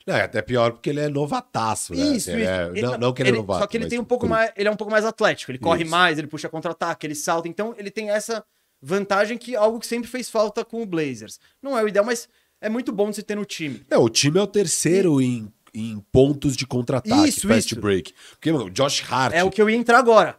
[0.05, 2.01] Não, é até pior porque ele é novataço, né?
[2.01, 2.49] Isso, Ele isso.
[2.51, 3.61] é- Ele- não, não que ele é ele- novato.
[3.61, 4.51] Só que ele tem um tipo, pouco mais.
[4.57, 5.51] Ele é um pouco mais atlético.
[5.51, 5.91] Ele corre Isso.
[5.91, 7.47] mais, ele puxa contra-ataque, ele salta.
[7.47, 8.43] Então, ele tem essa
[8.81, 11.39] vantagem que é algo que sempre fez falta com o Blazers.
[11.61, 12.27] Não é o ideal, mas
[12.59, 13.85] é muito bom de se ter no time.
[13.89, 17.79] É, o time é o terceiro em, em pontos de contra-ataque, fast isso.
[17.79, 18.13] break.
[18.31, 20.35] Porque, mano, o Josh Hart, É o que eu ia entrar agora.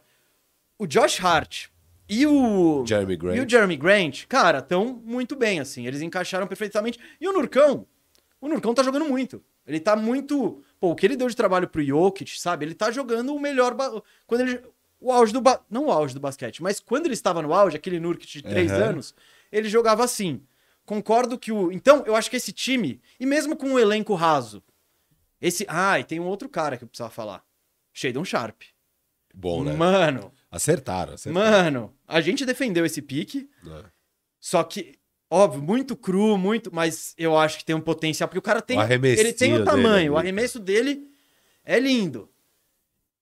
[0.77, 1.67] O Josh Hart
[2.09, 2.83] e o.
[2.85, 3.37] Jeremy Grant.
[3.37, 5.87] E o Jeremy Grant, cara, estão muito bem, assim.
[5.87, 6.99] Eles encaixaram perfeitamente.
[7.19, 7.87] E o Nurcão?
[8.41, 9.41] O Nurcão tá jogando muito.
[9.65, 10.61] Ele tá muito.
[10.79, 12.65] Pô, o que ele deu de trabalho pro Jokic, sabe?
[12.65, 13.73] Ele tá jogando o melhor.
[13.73, 14.61] ba- Quando ele.
[14.99, 15.41] O auge do.
[15.41, 15.61] Ba...
[15.69, 18.71] Não o auge do basquete, mas quando ele estava no auge, aquele Nurkic de três
[18.71, 18.83] Aham.
[18.89, 19.15] anos,
[19.51, 20.41] ele jogava assim.
[20.85, 21.71] Concordo que o.
[21.71, 24.61] Então, eu acho que esse time, e mesmo com um elenco raso,
[25.41, 25.65] esse.
[25.69, 27.43] Ah, e tem um outro cara que eu precisava falar.
[27.93, 28.61] Shadon Sharp.
[29.33, 29.73] Bom, né?
[29.73, 31.51] Mano, Acertaram, acertaram.
[31.51, 33.83] mano, a gente defendeu esse pique, né?
[34.39, 34.97] só que,
[35.29, 38.77] óbvio, muito cru, muito, mas eu acho que tem um potencial, porque o cara tem,
[38.77, 38.81] O
[39.21, 41.07] ele tem o dele tamanho, é o muito- arremesso dele
[41.63, 42.29] é lindo.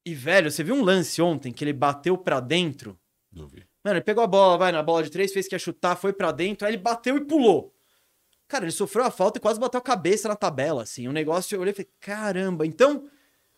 [0.05, 2.99] E, velho, você viu um lance ontem que ele bateu pra dentro?
[3.31, 3.63] Não vi.
[3.83, 6.11] Mano, ele pegou a bola, vai na bola de três, fez que ia chutar, foi
[6.13, 7.73] pra dentro, aí ele bateu e pulou.
[8.47, 11.07] Cara, ele sofreu a falta e quase bateu a cabeça na tabela, assim.
[11.07, 13.07] O negócio, eu olhei e falei, caramba, então,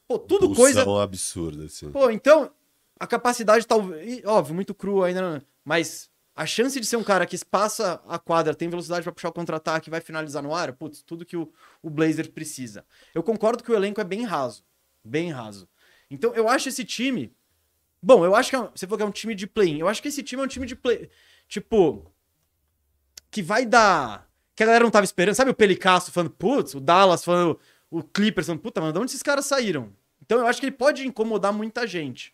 [0.08, 1.90] pô, tudo Pulsão coisa absurda, assim.
[1.92, 2.52] Pô, então,
[3.00, 4.24] a capacidade talvez.
[4.26, 8.18] Óbvio, muito cru ainda, não- mas a chance de ser um cara que passa a
[8.18, 11.52] quadra, tem velocidade pra puxar o contra-ataque vai finalizar no ar, putz, tudo que o,
[11.82, 12.86] o Blazer precisa.
[13.14, 14.64] Eu concordo que o elenco é bem raso.
[15.04, 15.68] Bem raso.
[16.10, 17.36] Então, eu acho esse time.
[18.02, 19.80] Bom, eu acho que é um- você falou que é um time de play-in.
[19.80, 21.10] Eu acho que esse time é um time de play.
[21.48, 22.12] Tipo.
[23.32, 24.30] Que vai dar.
[24.56, 25.36] Que a galera não tava esperando.
[25.36, 29.12] Sabe o Pelicasso falando, putz, o Dallas falando, o Clippers falando, puta, mano, de onde
[29.12, 29.92] esses caras saíram?
[30.22, 32.34] Então eu acho que ele pode incomodar muita gente.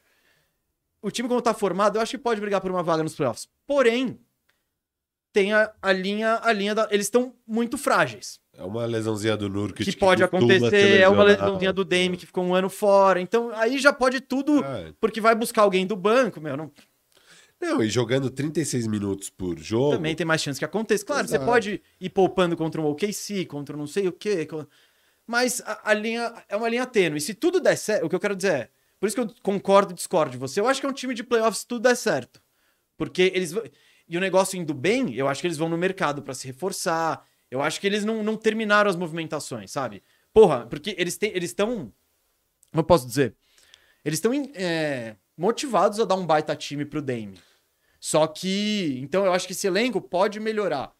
[1.01, 3.47] O time, como tá formado, eu acho que pode brigar por uma vaga nos playoffs.
[3.65, 4.19] Porém,
[5.31, 6.87] tem a, a linha, a linha da.
[6.91, 8.39] Eles estão muito frágeis.
[8.57, 12.25] É uma lesãozinha do Nurkic Que pode costuma acontecer, é uma lesãozinha do Dame que
[12.25, 13.21] ficou um ano fora.
[13.21, 14.91] Então, aí já pode tudo, É.
[14.99, 16.57] porque vai buscar alguém do banco, meu.
[16.57, 16.71] Não,
[17.61, 19.91] Não, e jogando 36 minutos por jogo.
[19.95, 21.05] também tem mais chance que aconteça.
[21.05, 21.41] Claro, Exato.
[21.45, 24.45] você pode ir poupando contra um OKC, contra um não sei o quê.
[25.25, 27.19] Mas a, a linha é uma linha tênue.
[27.19, 28.69] E se tudo der certo, o que eu quero dizer é.
[28.99, 30.59] Por isso que eu concordo e discordo de você.
[30.59, 32.41] Eu acho que é um time de playoffs tudo der certo.
[32.97, 33.53] Porque eles.
[34.07, 37.25] E o negócio indo bem, eu acho que eles vão no mercado pra se reforçar.
[37.49, 40.03] Eu acho que eles não, não terminaram as movimentações, sabe?
[40.33, 41.91] Porra, porque eles têm, eles estão.
[42.71, 43.35] Como eu posso dizer?
[44.03, 47.39] Eles estão é, motivados a dar um baita time pro Dame.
[47.99, 48.99] Só que.
[49.01, 50.93] Então eu acho que esse elenco pode melhorar.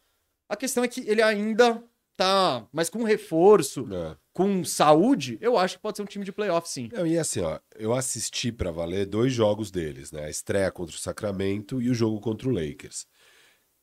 [0.47, 1.83] A questão é que ele ainda
[2.15, 2.65] tá.
[2.71, 4.17] Mas com reforço, É.
[4.39, 6.87] com saúde, eu acho que pode ser um time de playoff, sim.
[6.93, 10.23] Não, e assim, ó, eu assisti pra valer dois jogos deles, né?
[10.23, 13.05] A estreia contra o Sacramento e o jogo contra o Lakers.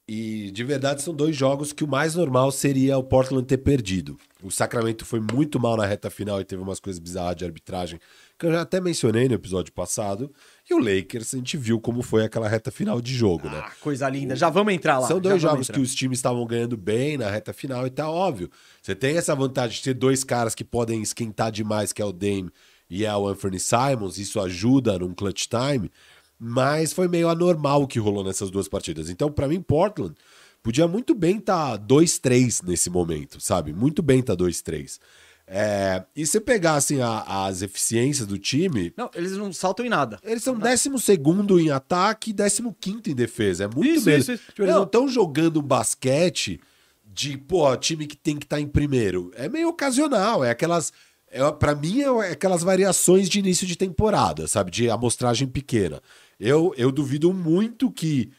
[0.09, 4.16] E de verdade são dois jogos que o mais normal seria o Portland ter perdido.
[4.40, 7.99] O Sacramento foi muito mal na reta final e teve umas coisas bizarras de arbitragem,
[8.38, 10.33] que eu já até mencionei no episódio passado.
[10.71, 13.61] E o Lakers, a gente viu como foi aquela reta final de jogo, né?
[13.64, 14.37] Ah, coisa linda.
[14.37, 15.09] Já vamos entrar lá.
[15.09, 18.49] São dois jogos que os times estavam ganhando bem na reta final e tá óbvio.
[18.81, 22.12] Você tem essa vantagem de ter dois caras que podem esquentar demais, que é o
[22.12, 22.53] Dame
[22.88, 24.19] e é o Anthony Simons.
[24.19, 25.90] Isso ajuda num clutch time.
[26.38, 29.09] Mas foi meio anormal o que rolou nessas duas partidas.
[29.09, 30.14] Então, pra mim, Portland
[30.62, 33.72] podia muito bem estar tá 2-3 nesse momento, sabe?
[33.72, 34.99] Muito bem tá 2-3.
[35.49, 39.88] É, e se pegar assim, a- as eficiências do time, Não, eles não saltam em
[39.88, 40.18] nada.
[40.25, 40.88] eles são 12
[41.62, 43.64] em ataque e 15 em defesa.
[43.64, 44.42] É muito Isso, isso, isso.
[44.49, 44.83] Tipo, eles Não.
[44.83, 46.61] estão jogando um basquete
[47.07, 49.31] de, pô, time que tem que estar em primeiro.
[49.37, 50.44] É meio ocasional.
[50.44, 50.92] É aquelas.
[51.31, 54.70] É, para mim, é aquelas variações de início de temporada, sabe?
[54.72, 56.03] De amostragem pequena.
[56.38, 58.31] Eu, eu duvido muito que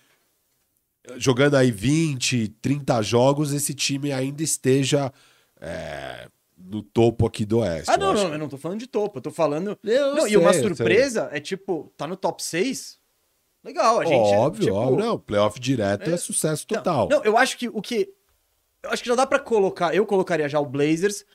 [1.16, 5.12] jogando aí 20, 30 jogos, esse time ainda esteja
[5.60, 7.90] é, no topo aqui do Oeste.
[7.90, 9.78] Ah, não, não, eu não tô falando de topo, eu tô falando.
[9.84, 10.64] Eu não, e sei, uma eu sei.
[10.64, 13.00] surpresa é tipo, tá no top 6?
[13.64, 14.16] Legal, a gente.
[14.16, 15.06] óbvio, tipo, óbvio.
[15.06, 16.18] Não, playoff direto é, É.
[16.18, 17.10] sucesso Não, total.
[17.10, 18.14] Não, eu acho que o que.
[18.84, 19.94] Eu acho que já dá pra colocar.
[19.96, 21.26] Eu colocaria já o Blazers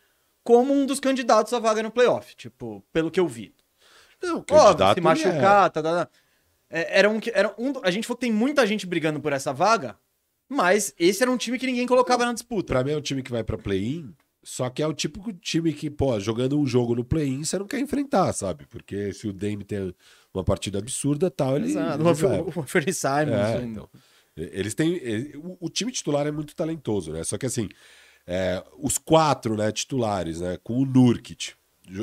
[0.45, 2.35] como um dos candidatos à vaga no playoff.
[2.37, 3.55] Tipo, pelo que eu vi.
[4.23, 6.09] Não, Óbvio, candidato se machucar, tá, tá, tá.
[6.73, 9.33] É, era um, que- era um, a gente falou que tem muita gente brigando por
[9.33, 9.95] essa vaga,
[10.49, 12.73] mas esse era um time que ninguém colocava na disputa.
[12.73, 15.73] Pra mim é um time que vai pra play-in, só que é o típico time
[15.73, 18.67] que, pô, jogando um jogo no play-in, você não quer enfrentar, sabe?
[18.67, 19.95] Porque se o Dame tem
[20.35, 21.69] uma partida absurda tal, ele.
[21.69, 22.03] Exato.
[22.61, 23.29] Anthony Simons.
[23.29, 23.89] É, um- então.
[24.35, 24.95] Eles têm.
[24.95, 27.23] ele- o- O time titular é muito talentoso, né?
[27.23, 27.69] Só que assim,
[28.27, 30.59] é, os quatro né, titulares, né?
[30.65, 31.55] Com o Nurkic, jo-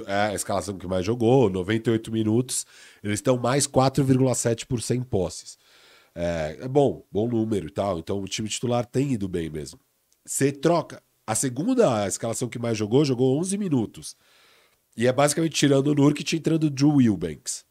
[0.07, 2.65] é a escalação que mais jogou, 98 minutos,
[3.03, 5.57] eles estão mais 4,7 por 100 posses.
[6.13, 7.99] É, é bom, bom número e tal.
[7.99, 9.79] Então o time titular tem ido bem mesmo.
[10.25, 11.01] Você troca.
[11.25, 14.15] A segunda escalação que mais jogou, jogou 11 minutos.
[14.97, 17.63] E é basicamente tirando o Nurkic e entrando o Drew Wilbanks.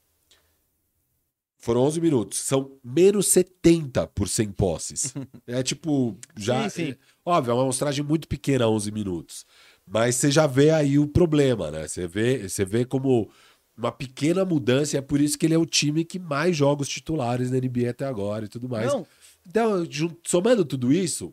[1.59, 2.39] Foram 11 minutos.
[2.39, 5.13] São menos 70 por 100 posses.
[5.47, 6.69] É tipo, já.
[6.71, 6.91] Sim, sim.
[6.93, 9.45] é- óbvio, é uma amostragem muito pequena, 11 minutos.
[9.91, 11.87] Mas você já vê aí o problema, né?
[11.89, 13.29] Você vê, você vê como
[13.77, 14.97] uma pequena mudança.
[14.97, 17.59] E é por isso que ele é o time que mais joga os titulares na
[17.59, 18.93] NBA até agora e tudo mais.
[18.93, 19.07] Não,
[19.47, 19.87] Então,
[20.27, 21.33] somando tudo isso,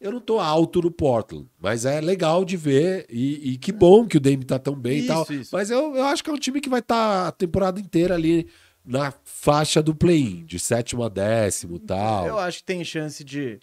[0.00, 4.06] eu não tô alto no Portland, mas é legal de ver e, e que bom
[4.06, 5.26] que o Dame tá tão bem e Isso, tal.
[5.30, 5.50] isso.
[5.52, 8.46] Mas eu, eu acho que é um time que vai estar a temporada inteira ali
[8.84, 12.26] na faixa do play-in, de sétimo a décimo e tal.
[12.26, 13.60] Eu, acho que tem chance de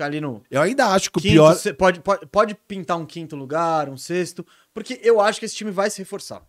[0.00, 0.42] ficar ali no.
[0.58, 1.74] ainda acho que o Quinto, pior.
[1.76, 5.70] pode, pode, pode pintar um quinto lugar, um sexto, porque eu acho que esse time
[5.70, 6.42] vai se reforçar.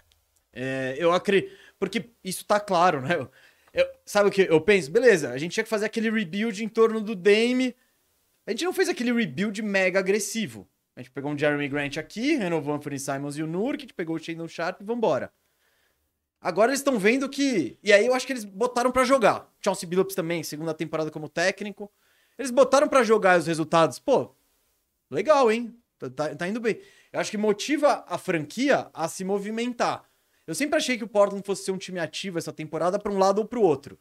[0.53, 1.51] É, eu acredito.
[1.77, 3.15] Porque isso tá claro, né?
[3.15, 3.29] Eu-
[3.73, 4.91] eu- sabe o que eu penso?
[4.91, 7.75] Beleza, a gente tinha que fazer aquele rebuild em torno do Dame.
[8.45, 10.67] A gente não fez aquele rebuild mega agressivo.
[10.95, 14.15] A gente pegou um Jeremy Grant aqui, renovou o Anthony Simons e o Nurkic, pegou
[14.15, 15.31] o Shandon Sharp e vambora.
[16.39, 17.77] Agora eles estão vendo que.
[17.83, 19.49] E aí eu acho que eles botaram pra jogar.
[19.63, 21.89] Chauncey Billups também, segunda temporada como técnico.
[22.41, 23.99] Eles botaram pra jogar os resultados.
[23.99, 24.33] Pô,
[25.11, 25.75] legal, hein?
[25.99, 26.81] Tá, tá- tá indo bem.
[27.13, 30.03] Eu acho que motiva a franquia a se movimentar.
[30.47, 33.19] Eu sempre achei que o Portland fosse ser um time ativo essa temporada pra um
[33.19, 33.99] lado ou pro outro.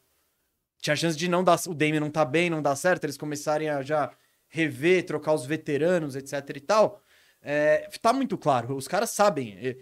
[0.80, 1.60] Tinha chance de não dar.
[1.68, 4.10] O Damian não tá bem, não dar certo, eles começarem a já
[4.48, 7.02] rever, trocar os veteranos, etc e tal.
[7.42, 9.76] É, tá muito claro, os caras sabem.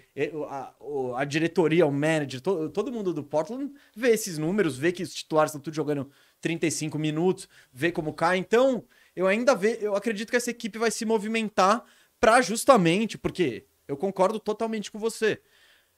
[0.48, 4.90] A, o- a diretoria, o manager, to- todo mundo do Portland vê esses números, vê
[4.90, 8.38] que os titulares estão tudo jogando 35 minutos, vê como cai.
[8.38, 8.84] Então,
[9.16, 11.84] eu ainda ve, eu acredito que essa equipe vai se movimentar
[12.20, 15.40] pra justamente, porque eu concordo totalmente com você.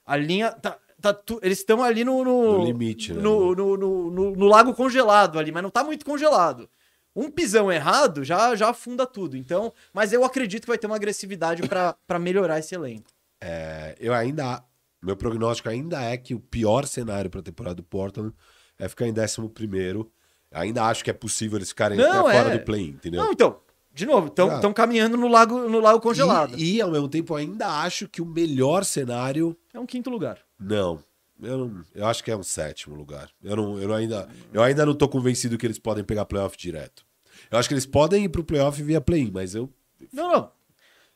[0.04, 0.50] A linha.
[0.52, 2.24] Tá, tá tu- eles estão ali no.
[2.24, 3.20] No, No limite, né?
[3.20, 6.68] No, no, no, no- lago congelado ali, mas não tá muito congelado.
[7.14, 9.36] Um pisão errado já, já afunda tudo.
[9.36, 11.62] Então, mas eu acredito que vai ter uma agressividade
[12.06, 13.10] pra melhorar esse elenco.
[13.40, 14.64] É, eu ainda.
[15.02, 18.34] Meu prognóstico ainda é que o pior cenário para a temporada do Portland
[18.78, 20.12] é ficar em 11 primeiro.
[20.52, 22.58] Ainda acho que é possível eles ficarem Não, até fora é.
[22.58, 23.22] do play-in, entendeu?
[23.22, 23.60] Não, então,
[23.94, 24.56] de novo, Ah.
[24.56, 26.58] estão caminhando no lago, no lago congelado.
[26.58, 29.56] E, e, ao mesmo tempo, ainda acho que o melhor cenário.
[29.72, 30.38] É um quinto lugar.
[30.58, 31.02] Não.
[31.42, 33.30] Eu, não, eu acho que é um sétimo lugar.
[33.42, 37.06] Eu, não, eu, ainda, eu ainda não tô convencido que eles podem pegar playoff direto.
[37.50, 39.70] Eu acho que eles podem ir pro playoff via play-in, mas eu,
[40.12, 40.52] Não, não.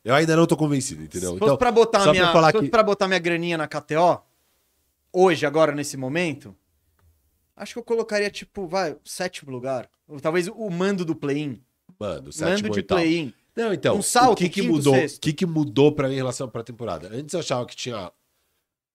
[0.03, 1.35] eu ainda não tô convencido, entendeu?
[1.35, 4.23] Se fosse pra botar minha, pra que- pra botar minha graninha na KTO,
[5.12, 6.57] hoje, agora, nesse momento,
[7.56, 9.88] acho que eu colocaria, tipo, vai, sétimo lugar.
[10.08, 11.62] Ou talvez o mando do play-in.
[11.98, 13.32] Mano, sétimo Mando de play-in.
[13.56, 14.94] Não, então, Um salto, o que, que quinto, mudou?
[14.96, 17.08] O que, que mudou pra mim em relação pra temporada?
[17.12, 18.10] Antes eu achava que tinha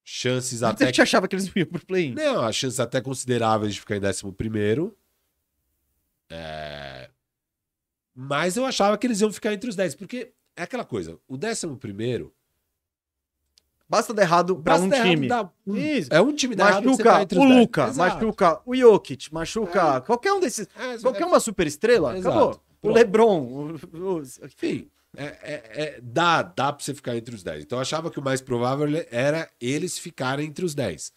[0.03, 0.85] chances Antes a até.
[0.87, 2.13] gente achava que eles iam pro play-in.
[2.13, 4.97] Não, as chances até consideráveis de ficar em décimo primeiro.
[6.29, 7.09] É,
[8.13, 11.37] Mas eu achava que eles iam ficar entre os 10, porque é aquela coisa, o
[11.37, 12.33] décimo primeiro...
[13.89, 15.27] Basta dar errado basta um time.
[15.27, 16.09] dá um- Isso.
[16.13, 17.59] É um time da errado, Machuca tá o os 10.
[17.59, 17.97] Luca, Exato.
[18.15, 20.67] machuca o Jokic, machuca qualquer um desses.
[20.77, 22.35] É, Qualquer é- uma super estrela, Exato.
[22.37, 22.51] acabou.
[22.53, 22.95] O Pronto.
[22.95, 23.41] LeBron.
[23.41, 27.63] o- o- Enfim, é, é- é- dá, dá pra você ficar entre os 10.
[27.63, 31.11] Então eu achava que o mais provável era eles ficarem entre os 10.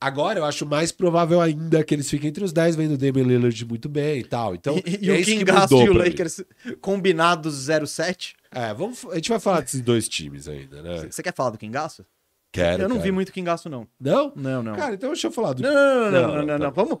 [0.00, 3.24] Agora eu acho mais provável ainda que eles fiquem entre os 10, vendo o Damian
[3.24, 4.54] Lillard muito bem e tal.
[4.54, 6.08] Então, e, e é o Kingaço mudou e o mim.
[6.10, 6.40] Lakers
[6.80, 8.34] combinados 0-7.
[8.50, 11.08] É, vamos, a gente vai falar desses dois times ainda, né?
[11.10, 12.06] Você quer falar do Kingaço?
[12.52, 13.86] Quero, Eu não vi muito Kingaço, não.
[14.00, 14.32] Não?
[14.34, 14.74] Não, não.
[14.76, 15.62] Cara, então deixa eu falar do...
[15.62, 16.70] Não, não, não, não, Não, não, não, tá não.
[16.70, 16.98] Vamos,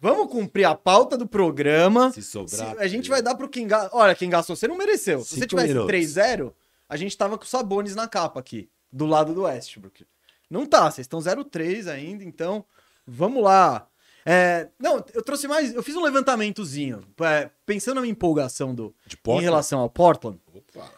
[0.00, 2.10] vamos cumprir a pauta do programa.
[2.12, 2.74] Se sobrar...
[2.74, 3.90] Se- a gente vai dar pro Kingaço.
[3.92, 5.20] Olha, Kingaço, você não mereceu.
[5.20, 5.92] Se você tivesse minutos.
[5.94, 6.52] 3-0,
[6.88, 10.04] a gente tava com o Sabones na capa aqui, do lado do Westbrook.
[10.50, 12.64] Não tá, vocês estão 0-3 ainda, então
[13.06, 13.88] vamos lá.
[14.24, 15.74] É, não, eu trouxe mais.
[15.74, 18.94] Eu fiz um levantamentozinho, é, pensando na minha empolgação do,
[19.26, 20.38] em relação ao Portland.
[20.52, 20.92] Opa.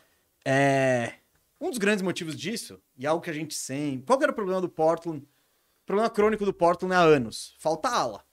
[0.44, 1.14] É,
[1.60, 4.06] um dos grandes motivos disso, e algo que a gente sempre.
[4.06, 5.20] Qual era o problema do Portland?
[5.20, 7.54] O problema crônico do Portland há anos.
[7.58, 8.24] Falta ala.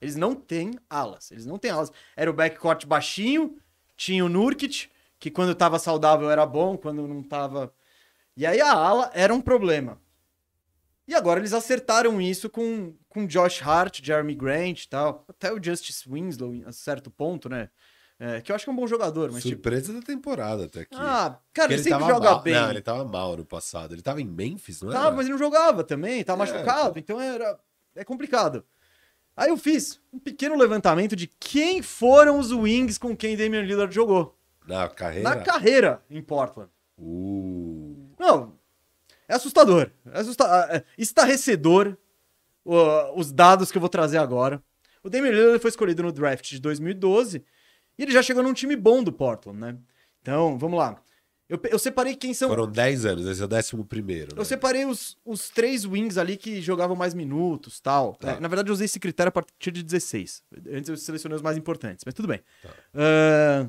[0.00, 1.30] Eles não têm alas.
[1.30, 1.90] Eles não têm alas.
[2.14, 3.56] Era o backcourt baixinho,
[3.96, 7.72] tinha o Nurkic, que quando tava saudável era bom, quando não tava.
[8.36, 9.98] E aí a ala era um problema.
[11.06, 15.24] E agora eles acertaram isso com, com Josh Hart, Jeremy Grant e tal.
[15.28, 17.68] Até o Justice Winslow, a certo ponto, né?
[18.18, 19.54] É, que eu acho que é um bom jogador, mas tipo.
[19.56, 20.94] Surpresa da temporada até aqui.
[20.94, 22.40] Ah, cara, Porque ele, sempre joga mal.
[22.42, 22.54] bem.
[22.54, 23.92] Não, ele tava mal no passado.
[23.92, 24.94] Ele tava em Memphis, não é?
[24.94, 27.58] Tava, mas ele não jogava também, tava É, machucado, então era
[27.96, 28.64] é complicado.
[29.36, 33.92] Aí eu fiz um pequeno levantamento de quem foram os wings com quem Damian Lillard
[33.92, 35.28] jogou Na carreira?
[35.28, 36.70] na carreira em Portland.
[36.96, 38.56] Uh, Não,
[39.28, 41.96] é assustador, é assusta é estarrecedor
[42.64, 44.62] ó, os dados que eu vou trazer agora.
[45.02, 47.44] O Damian Lillard foi escolhido no draft de 2012
[47.98, 49.76] e ele já chegou num time bom do Portland, né?
[50.22, 51.00] Então, vamos lá.
[51.46, 54.32] Eu, eu separei quem são foram 10 anos, esse é o décimo primeiro.
[54.32, 54.44] Eu né?
[54.44, 58.14] separei os, os três wings ali que jogavam mais minutos tal.
[58.14, 58.32] Tá.
[58.32, 60.42] É, na verdade, eu usei esse critério a partir de 16.
[60.72, 62.40] Antes eu selecionei os mais importantes, mas tudo bem.
[62.62, 62.70] Tá.
[62.94, 63.68] Ahn,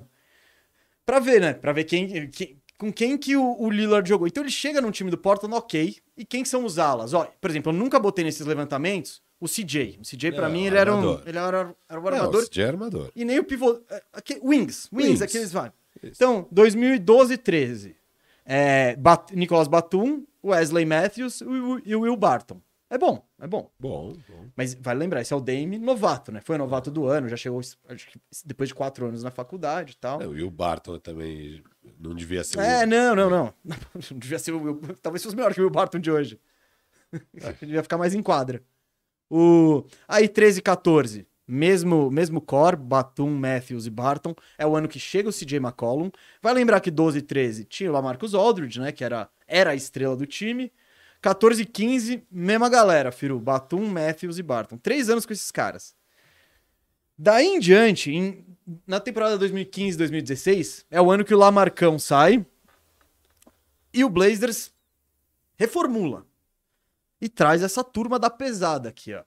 [1.05, 1.53] pra ver, né?
[1.53, 4.27] Pra ver quem, quem- com quem que o, o Lillard jogou.
[4.27, 5.95] Então ele chega num time do Portland, ok.
[6.17, 7.13] E quem são os alas?
[7.13, 9.99] Ó, por exemplo, eu nunca botei nesses levantamentos o CJ.
[10.01, 11.23] O CJ, pra É, mim, ele era um, armador.
[11.25, 13.11] ele era, era um Não, armador esse é armador.
[13.15, 13.81] e nem o pivô.
[13.89, 15.21] é, aque- Wings, wings, Wings.
[15.21, 15.71] aqueles vai.
[16.03, 17.95] Então, 2012 13.
[18.45, 22.61] É, Bat Nicolas Batum, Wesley Matthews e o o Will Barton.
[22.88, 23.71] É bom, é bom.
[23.79, 24.45] Bom, bom.
[24.55, 26.39] Mas vale lembrar, esse é o Dame novato, né?
[26.43, 29.95] Foi novato do ano, já chegou acho que depois de quatro anos na faculdade e
[29.95, 30.21] tal.
[30.35, 31.63] E o Barton também
[32.00, 32.60] não devia ser.
[32.60, 33.54] É, o- não, não, não.
[34.12, 34.76] Não devia ser o.
[35.02, 36.39] Talvez fosse melhor que o Will Barton de hoje.
[37.62, 38.62] devia ficar mais em quadra.
[39.30, 39.86] O...
[40.08, 41.28] Aí, 13 e 14.
[41.48, 44.34] Mesmo, mesmo core, Batum, Matthews e Barton.
[44.58, 46.10] É o ano que chega o CJ McCollum.
[46.41, 48.91] Vai lembrar que 12 e 13 tinha o Lamarcus Aldridge, né?
[48.91, 50.71] Que era, era a estrela do time.
[51.21, 53.39] 14 e 15, mesma galera, Firu.
[53.39, 54.78] Batum, Matthews e Barton.
[54.78, 55.95] Três anos com esses caras.
[57.17, 58.43] Daí em diante, em-
[58.86, 62.45] na temporada 2015-2016, é o ano que o Lamarcão sai
[63.93, 64.71] e o Blazers
[65.58, 66.25] reformula
[67.21, 69.23] e traz essa turma da pesada aqui, ó.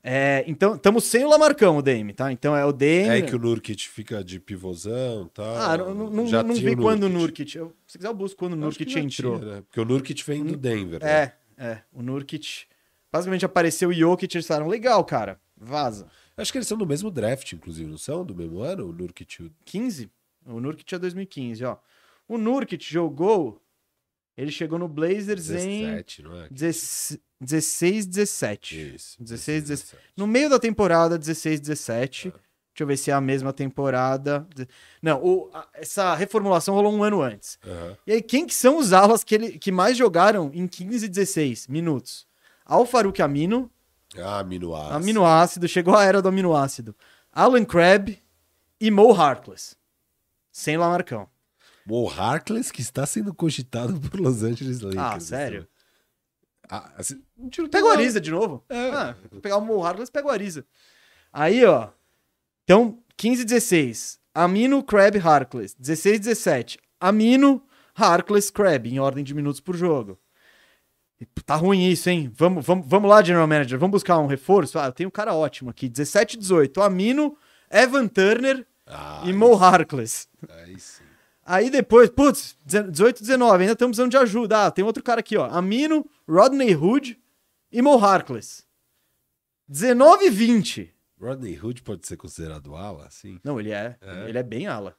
[0.00, 2.30] É, então, estamos sem o Lamarcão, o Dame, tá?
[2.30, 3.08] Então é o Dame.
[3.08, 5.56] É que o Nurkic fica de pivôzão e tal.
[5.56, 7.08] Ah, não, não, Já não vi quando o.
[7.08, 7.56] Nurkic.
[7.56, 9.38] Eu, se quiser, eu busco quando o já entrou.
[9.40, 9.60] tinha, né?
[9.62, 11.02] Porque o Nurkic vem do Denver.
[11.02, 11.10] né?
[11.10, 11.82] É, é.
[11.92, 12.66] O Nurkic.
[13.10, 16.06] Basicamente apareceu o Jokic e eles falaram: legal, cara, vaza.
[16.38, 18.24] Acho que eles são do mesmo draft, inclusive, não são?
[18.24, 18.88] Do mesmo ano?
[18.88, 20.10] O Nurkic o 15?
[20.46, 21.76] O Nurkic é 2015, ó.
[22.26, 23.60] O Nurkic jogou.
[24.36, 26.48] Ele chegou no Blazers em 17, não é?
[27.40, 28.94] 16, 17.
[28.94, 29.16] Isso.
[29.22, 30.02] 16, 17.
[30.16, 32.30] No meio da temporada 16, 17.
[32.30, 34.46] Deixa eu ver se é a mesma temporada.
[35.02, 37.58] Não, o- a- essa reformulação rolou um ano antes.
[37.66, 37.96] Aham.
[38.06, 41.08] E aí, quem que são os alas que, ele, que mais jogaram em 15 e
[41.08, 42.24] 16 minutos?
[42.64, 43.77] Al Farouk Amino, Ah,
[44.16, 44.94] aminoácido.
[44.96, 46.94] aminoácido, chegou a era do aminoácido.
[47.32, 48.18] Alan Crabb
[48.80, 49.76] e Mo Harkless.
[50.50, 51.28] Sem Lamarcão.
[51.88, 55.02] O Harkless que está sendo cogitado por Los Angeles Lakers.
[55.02, 55.68] Ah, sério?
[56.68, 57.22] Ah, assim,
[57.70, 58.64] Pega o Ariza de novo.
[58.68, 58.90] É.
[58.90, 60.66] Ah, vou pegar o Mo Harkless, pega o Ariza.
[61.32, 61.88] Aí, ó.
[62.64, 64.20] Então, 15 e 16.
[64.34, 65.74] Amino, Crab, Harkless.
[65.78, 66.78] 16 e 17.
[67.00, 67.62] Amino,
[67.94, 70.18] Harkless, Crab, em ordem de minutos por jogo.
[71.44, 72.30] Tá ruim isso, hein?
[72.34, 73.78] Vamos, vamos, vamos lá, General Manager.
[73.78, 74.78] Vamos buscar um reforço?
[74.78, 75.88] Ah, eu tenho um cara ótimo aqui.
[75.88, 76.80] 17 e 18.
[76.80, 77.36] Amino,
[77.70, 80.28] Evan Turner Ah, e Mo Harkless.
[80.48, 81.02] Aí sim.
[81.44, 84.66] Aí depois, putz, 18 19, ainda estamos precisando de ajuda.
[84.66, 85.46] Ah, tem outro cara aqui, ó.
[85.46, 87.18] Amino, Rodney Hood
[87.72, 88.64] e Mo Harkless.
[89.66, 90.94] 19 e 20.
[91.20, 93.40] Rodney Hood pode ser considerado ala, assim?
[93.42, 93.96] Não, ele é.
[94.00, 94.28] É?
[94.28, 94.94] Ele é bem ala.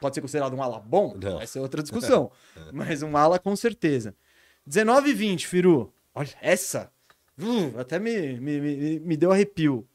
[0.00, 1.16] Pode ser considerado um ala bom?
[1.20, 1.40] Não.
[1.40, 2.30] Essa é outra discussão.
[2.72, 4.14] Mas um ala com certeza.
[4.66, 5.92] 19 e 20, Firu.
[6.14, 6.90] Olha, essa.
[7.38, 9.86] Uh, até me, me, me, me deu arrepio.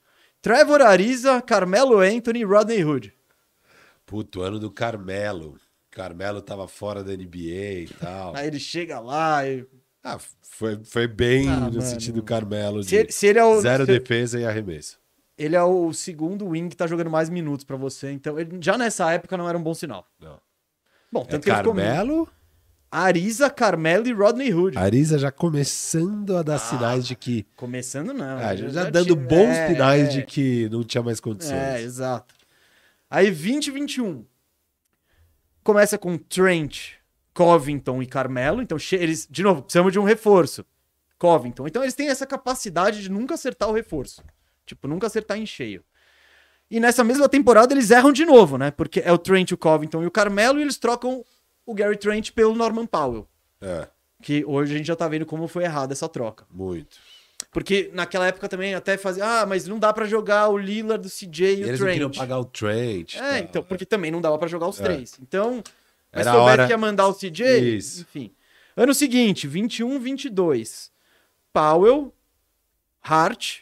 [0.41, 3.14] Trevor Ariza, Carmelo Anthony e Rodney Hood.
[4.06, 5.58] Puto, ano do Carmelo.
[5.91, 8.36] Carmelo tava fora da NBA e tal.
[8.36, 9.66] Aí ele chega lá e.
[10.03, 11.82] Ah, foi, foi bem Ah, no mano.
[11.82, 13.60] sentido Carmelo de Se ele, se ele é o.
[13.62, 14.99] zero se- defesa e arremesso.
[15.38, 18.12] Ele é o segundo wing que tá jogando mais minutos pra você.
[18.12, 20.06] Então, ele- já nessa época não era um bom sinal.
[20.20, 20.40] Não.
[21.12, 21.74] Bom, É tanto que ele ficou.
[21.76, 22.30] Carmelo,
[22.90, 24.78] Ariza, Carmelo e Rodney Hood.
[24.78, 27.46] Ariza já começando a dar sinais de que.
[27.58, 28.38] Começando não.
[28.38, 30.12] Ah, já, já já dando tinha- bons é, sinais é.
[30.12, 31.54] de que não tinha mais condições.
[31.58, 32.34] É, exato.
[33.10, 34.26] Aí 20 e 21.
[35.64, 36.92] Começa com Trent,
[37.34, 38.62] Covington e Carmelo.
[38.62, 40.66] Então, eles, de novo, precisamos de um reforço.
[41.18, 41.68] Covington.
[41.68, 44.22] Então, eles têm essa capacidade de nunca acertar o reforço.
[44.66, 45.84] Tipo, nunca acertar em cheio.
[46.70, 48.72] E nessa mesma temporada eles erram de novo, né?
[48.72, 51.24] Porque é o Trent, o Covington e o Carmelo e eles trocam
[51.66, 53.28] o Gary Trent pelo Norman Powell.
[53.61, 53.88] É,
[54.22, 56.45] Que hoje a gente já tá vendo como foi errada essa troca.
[56.51, 56.97] muito.
[57.51, 61.09] Porque naquela época também até fazia, ah, mas não dá pra jogar o Lillard, o
[61.09, 62.16] CJ e, E o eles Trent.
[62.18, 63.16] pagar o Trent.
[63.16, 63.38] É, tal.
[63.38, 64.84] então, porque também não dava pra jogar os É.
[64.84, 65.18] três.
[65.22, 65.63] Então,
[66.11, 68.01] mas Era hora- que ia mandar o CJ, Isso.
[68.01, 68.34] enfim.
[68.76, 70.91] Ano seguinte, 21, 22.
[71.53, 72.13] Powell,
[73.01, 73.59] Hart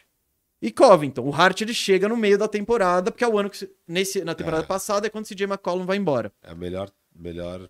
[0.66, 1.22] e Covington.
[1.22, 4.34] O Hart ele chega no meio da temporada, porque é o ano que nesse na
[4.34, 4.66] temporada É.
[4.66, 6.32] passada é quando o CJ McCollum vai embora.
[6.42, 6.90] É a melhor.
[7.14, 7.68] melhor...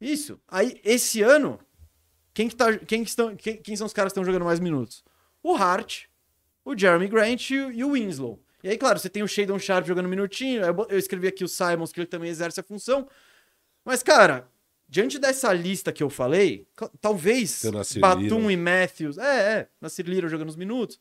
[0.00, 0.38] Isso.
[0.46, 1.58] Aí esse ano,
[2.34, 4.60] quem que tá, quem que estão, quem, quem são os caras que estão jogando mais
[4.60, 5.02] minutos?
[5.42, 6.04] O Hart,
[6.64, 8.38] o Jeremy Grant e, o- e o Winslow.
[8.62, 10.60] E aí, claro, você tem o Shadon Sharp jogando um minutinho.
[10.62, 13.08] Eu, eu escrevi aqui o Simons, que ele também exerce a função.
[13.84, 14.48] Mas, cara,
[14.88, 16.66] diante dessa lista que eu falei,
[17.00, 17.62] talvez
[18.00, 19.18] Batum e Matthews.
[19.18, 20.98] É, é, Nasir Little jogando os minutos.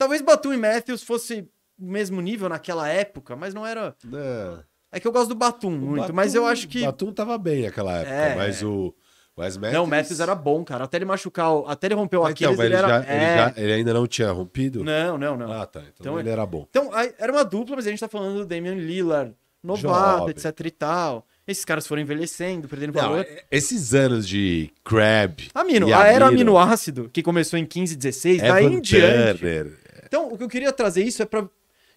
[0.00, 1.46] Talvez Batum e Matthews fosse
[1.78, 3.94] o mesmo nível naquela época, mas não era.
[4.12, 4.58] É.
[4.92, 6.80] É que eu gosto do Batum muito, Batum- mas eu acho que.
[6.80, 8.64] O Batum tava bem naquela época, É, mas é.
[8.64, 8.94] o.
[9.38, 9.74] Wes Matthews...
[9.74, 10.84] Não, o Matthews era bom, cara.
[10.84, 12.96] Até ele machucar, o- até ele romper o Então, Aquiles, mas ele ele, era...
[12.98, 13.36] ele, é.
[13.36, 14.82] já- ele ainda não tinha rompido?
[14.82, 15.52] Não, não, não.
[15.52, 15.80] Ah, tá.
[15.80, 16.66] Então, Então ele era bom.
[16.68, 20.30] Então, era uma dupla, mas a gente tá falando do Damian Lillard, novato, Jovem.
[20.30, 21.26] etc e tal.
[21.46, 23.20] Esses caras foram envelhecendo, perdendo Não, valor.
[23.20, 25.48] é- esses anos de Crab.
[25.54, 29.38] Amino, e a era Amino, aminoácido, que começou em 15, 16, daí Evan em diante.
[29.40, 29.78] Turner.
[30.10, 31.48] Então, o que eu queria trazer isso é pra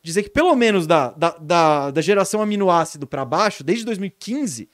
[0.03, 4.69] dizer que pelo menos da, da, da, da geração aminoácido pra baixo, desde 2015,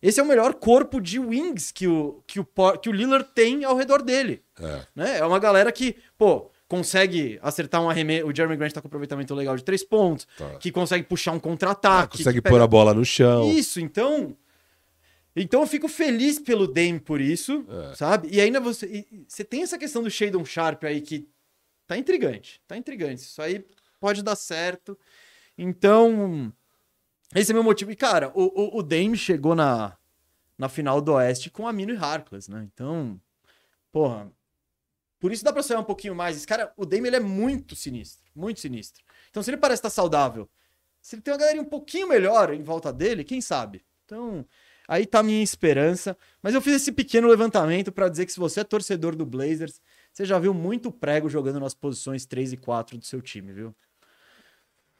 [0.00, 2.46] esse é o melhor corpo de wings que o, que o,
[2.80, 4.44] que o Lillard tem ao redor dele.
[4.60, 4.86] É.
[4.94, 5.18] né?
[5.18, 8.28] É uma galera que, pô, consegue acertar um arremesso.
[8.28, 10.50] O Jeremy Grant tá com aproveitamento legal de três pontos, Tá.
[10.60, 12.18] que consegue puxar um contra-ataque.
[12.18, 13.50] consegue que pega- pôr a bola no chão.
[13.50, 14.36] Isso, então.
[15.34, 17.94] Então eu fico feliz pelo Dame por isso, É.
[17.96, 18.28] sabe?
[18.30, 18.86] E ainda você.
[18.86, 21.28] e você tem essa questão do Shadon Sharp aí que
[21.88, 22.62] tá intrigante.
[22.68, 23.22] Tá intrigante.
[23.22, 23.64] Isso aí
[23.98, 24.96] pode dar certo.
[25.56, 26.52] Então.
[27.34, 27.90] Esse é meu motivo.
[27.90, 29.96] E, cara, o, o, o Dame chegou na,
[30.56, 32.68] na final do Oeste com Amino e Harkless, né?
[32.72, 33.20] Então.
[33.90, 34.30] Porra.
[35.18, 36.36] Por isso dá pra sonhar um pouquinho mais.
[36.36, 38.30] Esse cara, o Dame, ele é muito sinistro.
[38.36, 39.02] Muito sinistro.
[39.30, 40.48] Então, se ele parece estar saudável,
[41.00, 43.84] se ele tem uma galera um pouquinho melhor em volta dele, quem sabe?
[44.04, 44.46] Então,
[44.86, 46.16] aí tá a minha esperança.
[46.40, 49.80] Mas eu fiz esse pequeno levantamento pra dizer que se você é torcedor do Blazers,
[50.18, 53.72] você já viu muito prego jogando nas posições 3 e 4 do seu time, viu?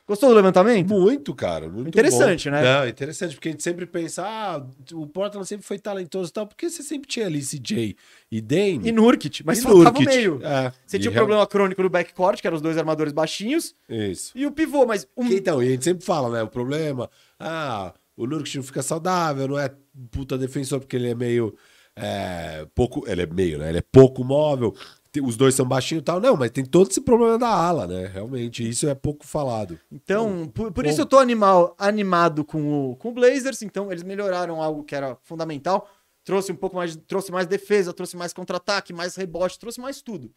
[0.07, 0.89] Gostou do levantamento?
[0.89, 1.69] Muito, cara.
[1.69, 2.55] Muito Interessante, bom.
[2.55, 2.63] né?
[2.63, 6.47] Não, interessante, porque a gente sempre pensa, ah, o Portland sempre foi talentoso e tal,
[6.47, 7.97] porque você sempre tinha ali CJ
[8.31, 8.89] e Dame.
[8.89, 10.41] E Nurkic, mas e faltava o meio.
[10.43, 13.75] É, Você tinha um real- problema crônico no backcourt, que eram os dois armadores baixinhos,
[13.89, 14.31] Isso.
[14.37, 15.27] e o pivô, mas um...
[15.33, 16.43] Então, e a gente sempre fala, né?
[16.45, 17.11] O problema,
[17.41, 19.69] ah, o Nurkic não fica saudável, não é
[20.13, 21.55] puta defensor porque ele é meio
[22.01, 23.69] é, pouco, ele é meio, né?
[23.71, 24.75] Ele é pouco móvel.
[25.23, 26.21] Os dois são baixinhos e tal.
[26.21, 28.07] Não, mas tem todo esse problema da ala, né?
[28.07, 29.79] Realmente, isso é pouco falado.
[29.91, 30.91] Então, por, por bom.
[30.91, 33.63] isso eu tô animal, animado com o, com o Blazers.
[33.63, 35.89] Então, eles melhoraram algo que era fundamental.
[36.25, 40.31] Trouxe um pouco mais, trouxe mais defesa, trouxe mais contra-ataque, mais rebote, trouxe mais tudo.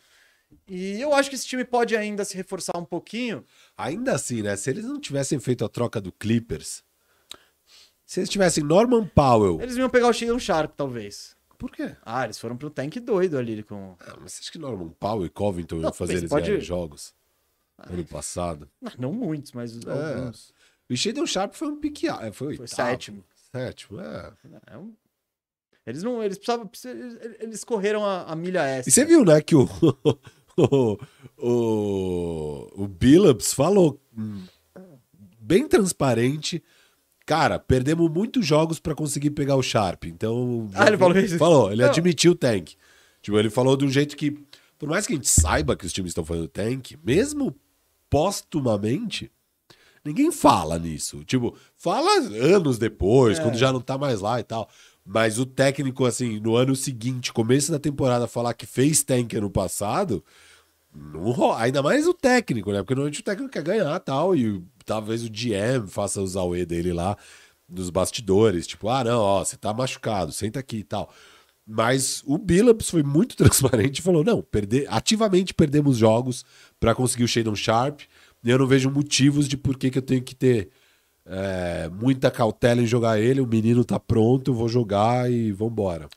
[0.68, 3.44] E eu acho que esse time pode ainda se reforçar um pouquinho.
[3.78, 4.56] Ainda assim, né?
[4.56, 6.84] Se eles não tivessem feito a troca do Clippers,
[8.06, 9.60] se eles tivessem Norman Powell.
[9.62, 11.36] Eles iam pegar o Shadon Sharp, talvez.
[11.62, 11.96] Por quê?
[12.04, 13.96] Ah, eles foram pro tank doido ali com.
[14.00, 16.60] Ah, mas você acha que Norman Powell e Covington iam Não, fazer mas eles pode-
[16.62, 17.14] jogos?
[17.78, 18.68] Ano passado.
[18.82, 19.92] Não, não muitos, mas É.
[19.92, 20.52] alguns.
[20.90, 22.08] O Shadon Sharp foi um pique.
[22.10, 22.68] ah, Foi, Foi oitavo.
[22.68, 23.24] sétimo.
[23.52, 24.34] Sétimo, é.
[24.72, 24.94] É um-
[25.86, 26.24] Eles não.
[26.24, 26.68] Eles precisavam.
[27.40, 28.90] eles- correram a, a milha extra.
[28.90, 29.68] E você viu, né, que o,
[30.58, 30.98] o,
[31.38, 34.46] o, o Billups falou hum,
[35.40, 36.64] bem transparente.
[37.32, 40.04] Cara, perdemos muitos jogos pra conseguir pegar o Sharp.
[40.04, 40.70] Então.
[40.74, 41.38] Ah, ele falou isso?
[41.38, 41.90] Falou, ele Não.
[41.90, 42.74] admitiu o tank.
[43.22, 44.38] Tipo, ele falou de um jeito que,
[44.78, 47.56] por mais que a gente saiba que os times estão fazendo tank, mesmo
[48.10, 49.32] postumamente,
[50.04, 51.24] Ninguém fala nisso.
[51.24, 52.10] Tipo, fala
[52.56, 53.44] anos depois, É.
[53.44, 54.68] quando já não tá mais lá e tal.
[55.06, 59.50] Mas o técnico, assim, no ano seguinte, começo da temporada, falar que fez tank ano
[59.52, 60.24] passado,
[60.94, 62.80] não ro- ainda mais o técnico, né?
[62.80, 66.92] Porque normalmente o técnico quer ganhar tal, e talvez o GM faça os auê dele
[66.94, 67.18] lá
[67.70, 68.68] nos bastidores.
[68.68, 71.12] Tipo, ah, não, ó, você tá machucado, senta aqui e tal.
[71.66, 76.44] Mas o Billups foi muito transparente e falou: não, perder, ativamente perdemos jogos
[76.80, 78.02] para conseguir o Shadon Sharp.
[78.44, 80.70] E eu não vejo motivos de por que, que eu tenho que ter
[81.26, 83.40] é, muita cautela em jogar ele.
[83.40, 86.10] O menino tá pronto, eu vou jogar e vambora.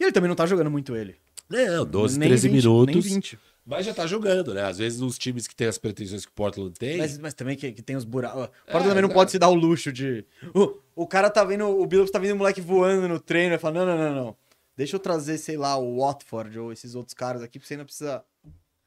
[0.00, 1.16] E ele também não tá jogando muito ele.
[1.48, 3.04] Não, 12, Nem 13 20, minutos.
[3.04, 3.38] Nem 20.
[3.68, 4.62] Mas já tá jogando, né?
[4.62, 6.98] Às vezes nos times que tem as pretensões que o Portland tem.
[6.98, 8.42] Mas, mas também que, que tem os buracos.
[8.42, 10.24] O É, Portland também não pode se dar o luxo de.
[10.54, 11.64] O, o cara tá vendo.
[11.66, 14.36] O Billups tá vendo o moleque voando no treino e fala: não, não, não, não.
[14.76, 17.84] Deixa eu trazer, sei lá, o Watford ou esses outros caras aqui pra você não
[17.84, 18.22] precisar.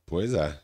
[0.06, 0.58] Pois é.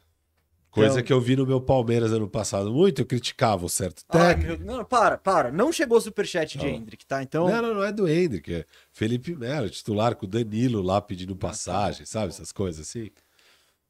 [0.71, 4.03] Coisa Então- que eu vi no meu Palmeiras ano passado muito, eu criticava o certo
[4.09, 4.63] Ai, técnico.
[4.63, 5.49] meu- não, para, para.
[5.51, 6.73] Não chegou o superchat de Não.
[6.73, 7.23] Hendrick, tá?
[7.23, 7.47] Então.
[7.49, 11.33] Não, não, não é do Hendrick, é Felipe Melo, titular com o Danilo lá pedindo
[11.35, 12.27] passagem, sabe?
[12.27, 13.09] Essas coisas assim.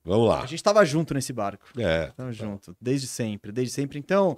[0.05, 0.43] Vamos lá.
[0.43, 1.65] A gente tava junto nesse barco.
[1.77, 2.11] É.
[2.15, 2.77] Tamo junto.
[2.79, 3.97] Desde sempre, desde sempre.
[3.97, 4.35] Então,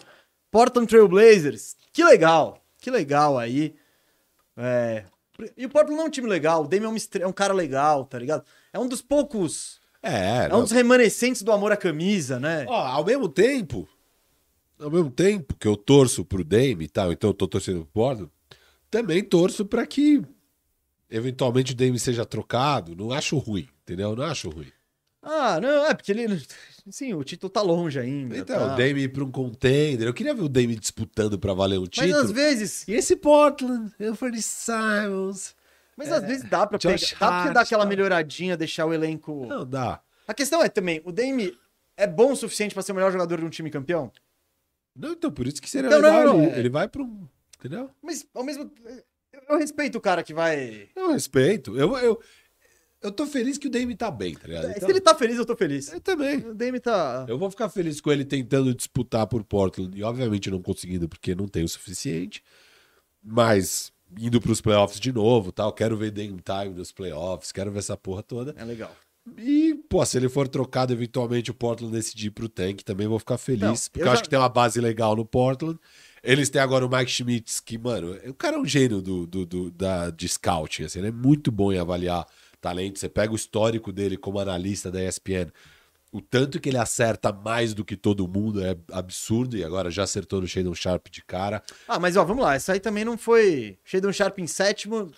[0.50, 2.64] Portland Trail Blazers, que legal.
[2.78, 3.76] Que legal aí.
[4.56, 5.04] É...
[5.56, 6.64] E o Portland não é um time legal.
[6.64, 8.44] O Damian é um, é um cara legal, tá ligado?
[8.72, 9.80] É um dos poucos.
[10.02, 10.60] É, É não.
[10.60, 12.66] um dos remanescentes do amor à camisa, né?
[12.68, 13.88] Ó, ao mesmo tempo,
[14.80, 17.88] ao mesmo tempo que eu torço pro Dame e tal, então eu tô torcendo pro
[17.88, 18.32] Portland,
[18.90, 20.24] também torço pra que
[21.10, 22.96] eventualmente o Dame seja trocado.
[22.96, 24.16] Não acho ruim, entendeu?
[24.16, 24.72] Não acho ruim.
[25.30, 26.42] Ah, não, é porque ele.
[26.90, 28.38] Sim, o título tá longe ainda.
[28.38, 28.74] Então, tá.
[28.74, 30.08] o Dame ir pra um contender.
[30.08, 32.18] Eu queria ver o Dame disputando pra valer um Mas título.
[32.18, 32.88] às vezes.
[32.88, 35.54] E esse Portland, Anthony Simons.
[35.98, 36.96] Mas às vezes dá pra pegar.
[36.96, 37.90] Josh Dá pra você Hart, dar aquela tal.
[37.90, 39.46] melhoradinha, deixar o elenco.
[39.48, 40.00] Não dá.
[40.28, 41.58] A questão é também, o Dame
[41.98, 44.12] é bom o suficiente pra ser o melhor jogador de um time campeão?
[44.96, 46.34] Não, então por isso que seria Não, não, legal.
[46.38, 46.60] não, ele, é.
[46.60, 47.28] ele vai pra um.
[47.60, 47.90] Entendeu?
[48.02, 48.72] Mas ao mesmo.
[49.50, 50.90] Eu respeito o cara que vai.
[50.96, 51.78] Eu respeito.
[51.78, 52.22] Eu, eu,
[53.08, 54.70] eu tô feliz que o Dame tá bem, tá ligado?
[54.70, 55.92] Então, Se ele tá feliz, eu tô feliz.
[55.92, 56.38] Eu também.
[56.40, 57.26] O Dame tá.
[57.28, 61.34] Eu vou ficar feliz com ele tentando disputar por Portland e, obviamente, não conseguindo porque
[61.36, 62.44] não tem o suficiente.
[63.24, 65.72] Mas indo pros playoffs de novo tal.
[65.74, 68.54] Quero ver Dame Time nos playoffs, quero ver essa porra toda.
[68.58, 68.96] É legal.
[69.38, 73.20] E, pô, se ele for trocado, eventualmente o Portland decidir ir pro tank, também vou
[73.20, 73.62] ficar feliz.
[73.62, 75.78] Não, porque eu eu, acho já- que tem uma base legal no Portland.
[76.24, 79.46] Eles têm agora o Mike Schmitz, que, mano, o cara é um gênio do, do,
[79.46, 82.26] do- da, de scouting, assim, ele é muito bom em avaliar
[82.68, 83.00] talento.
[83.00, 85.52] Você pega o histórico dele como analista da ESPN.
[86.12, 90.04] O tanto que ele acerta mais do que todo mundo é absurdo, e agora já
[90.04, 91.62] acertou no Shadon Sharp de cara.
[91.88, 92.56] Ah, mas ó, vamos lá.
[92.56, 93.78] Essa aí também não foi.
[93.84, 95.12] Shadon Sharp em sétimo.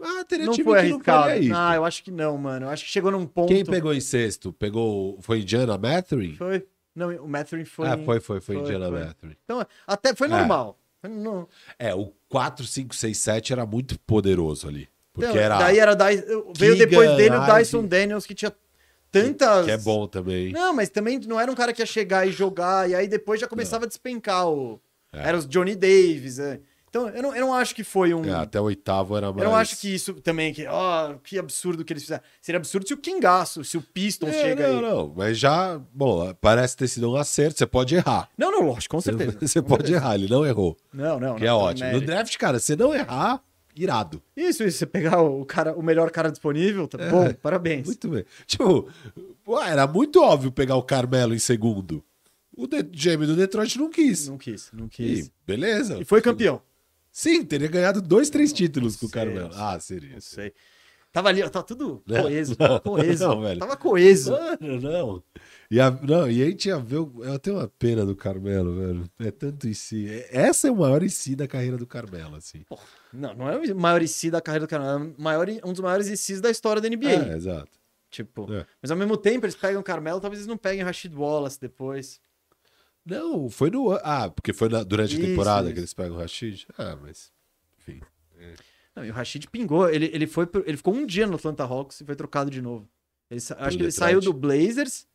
[0.00, 1.22] Ah, teria Não time foi que não arriscado.
[1.24, 1.54] faria isso.
[1.56, 2.66] Ah, eu acho que não, mano.
[2.66, 3.48] Eu acho que chegou num ponto.
[3.48, 4.52] Quem pegou em sexto?
[4.52, 5.18] Pegou.
[5.20, 6.34] Foi Indiana Mathurin?
[6.36, 6.66] Foi.
[6.94, 7.88] Não, o Mathurin foi.
[7.88, 9.00] ah, foi, foi, foi, foi, Indiana foi.
[9.04, 9.36] Mathurin.
[9.44, 10.30] Então, até foi É.
[10.30, 10.78] normal.
[11.00, 11.48] Foi no-
[11.78, 14.88] É, o 4, 5, 6, 7 era muito poderoso ali.
[15.14, 15.58] Porque Então, era.
[15.58, 15.96] Daí era
[16.56, 17.46] veio depois dele o.
[17.46, 18.52] Dyson Daniels, que tinha
[19.10, 19.64] tantas.
[19.64, 20.52] Que é bom também.
[20.52, 23.40] Não, mas também não era um cara que ia chegar e jogar, e aí depois
[23.40, 24.80] já começava a despencar o.
[25.12, 25.28] É.
[25.28, 26.38] Era os Johnny Davis.
[26.40, 26.60] é.
[26.94, 28.24] Então, eu não, eu não acho que foi um.
[28.24, 29.42] É, até o oitavo era mais.
[29.42, 32.22] Eu não acho que isso também, que, ó, que absurdo que eles fizeram.
[32.40, 34.82] Seria absurdo se o Kingaço, se o Pistons É, chega não, aí.
[34.82, 35.12] não.
[35.16, 37.58] Mas já, bom, parece ter sido um acerto.
[37.58, 38.28] Você pode errar.
[38.38, 39.36] Não, não, lógico, com certeza.
[39.42, 40.76] Você pode errar, ele não errou.
[40.92, 41.34] Não, não.
[41.34, 41.90] Que não, é ótimo.
[41.90, 43.42] No draft, cara, você não errar,
[43.74, 44.22] irado.
[44.36, 44.78] Isso, isso.
[44.78, 47.82] Você pegar o, cara, o melhor cara disponível, tá bom, parabéns.
[47.82, 47.86] É.
[47.86, 48.24] Muito bem.
[48.46, 48.88] Tipo,
[49.48, 52.02] ué, era muito óbvio pegar o Carmelo em segundo.
[52.56, 54.28] O de GM do Detroit não quis.
[54.28, 55.30] Não quis, não E, quis.
[55.46, 55.98] beleza.
[56.00, 56.62] E foi campeão.
[57.10, 59.48] Sim, teria ganhado dois, três títulos com o Carmelo.
[59.48, 59.60] não.
[59.68, 60.14] Ah, seria.
[60.14, 60.52] Não sei.
[61.12, 63.28] Tava ali, ó, tá tudo Não, coeso, não, coeso.
[63.28, 63.60] não, velho.
[63.60, 64.32] Tava coeso.
[64.32, 65.22] Mano, não.
[65.74, 66.96] E, a, não, e a gente ia ver.
[66.98, 69.10] Eu tenho uma pena do Carmelo, velho.
[69.18, 70.08] É tanto em si.
[70.08, 72.64] É- Essa é o maior em si da carreira do Carmelo, assim.
[73.12, 76.06] Não, não é o maior IC da carreira do cara, é maior, um dos maiores
[76.08, 77.10] ICs da história da NBA.
[77.10, 77.72] É, exato.
[78.08, 78.64] Tipo, É.
[78.80, 81.58] mas ao mesmo tempo eles pegam o Carmelo, talvez eles não peguem o Rashid Wallace
[81.60, 82.20] depois.
[83.04, 83.90] Não, foi no.
[84.02, 85.74] Ah, porque foi na- durante a Isso, temporada isso.
[85.74, 86.66] que eles pegam o Rashid?
[86.78, 87.32] Ah, mas.
[87.80, 88.00] Enfim.
[88.94, 91.64] Não, e o Rashid pingou, ele, ele foi pro- ele ficou um dia no Atlanta
[91.64, 92.88] Hawks e foi trocado de novo.
[93.28, 93.92] Ele acho que ele Detroit.
[93.94, 95.06] saiu do Blazers.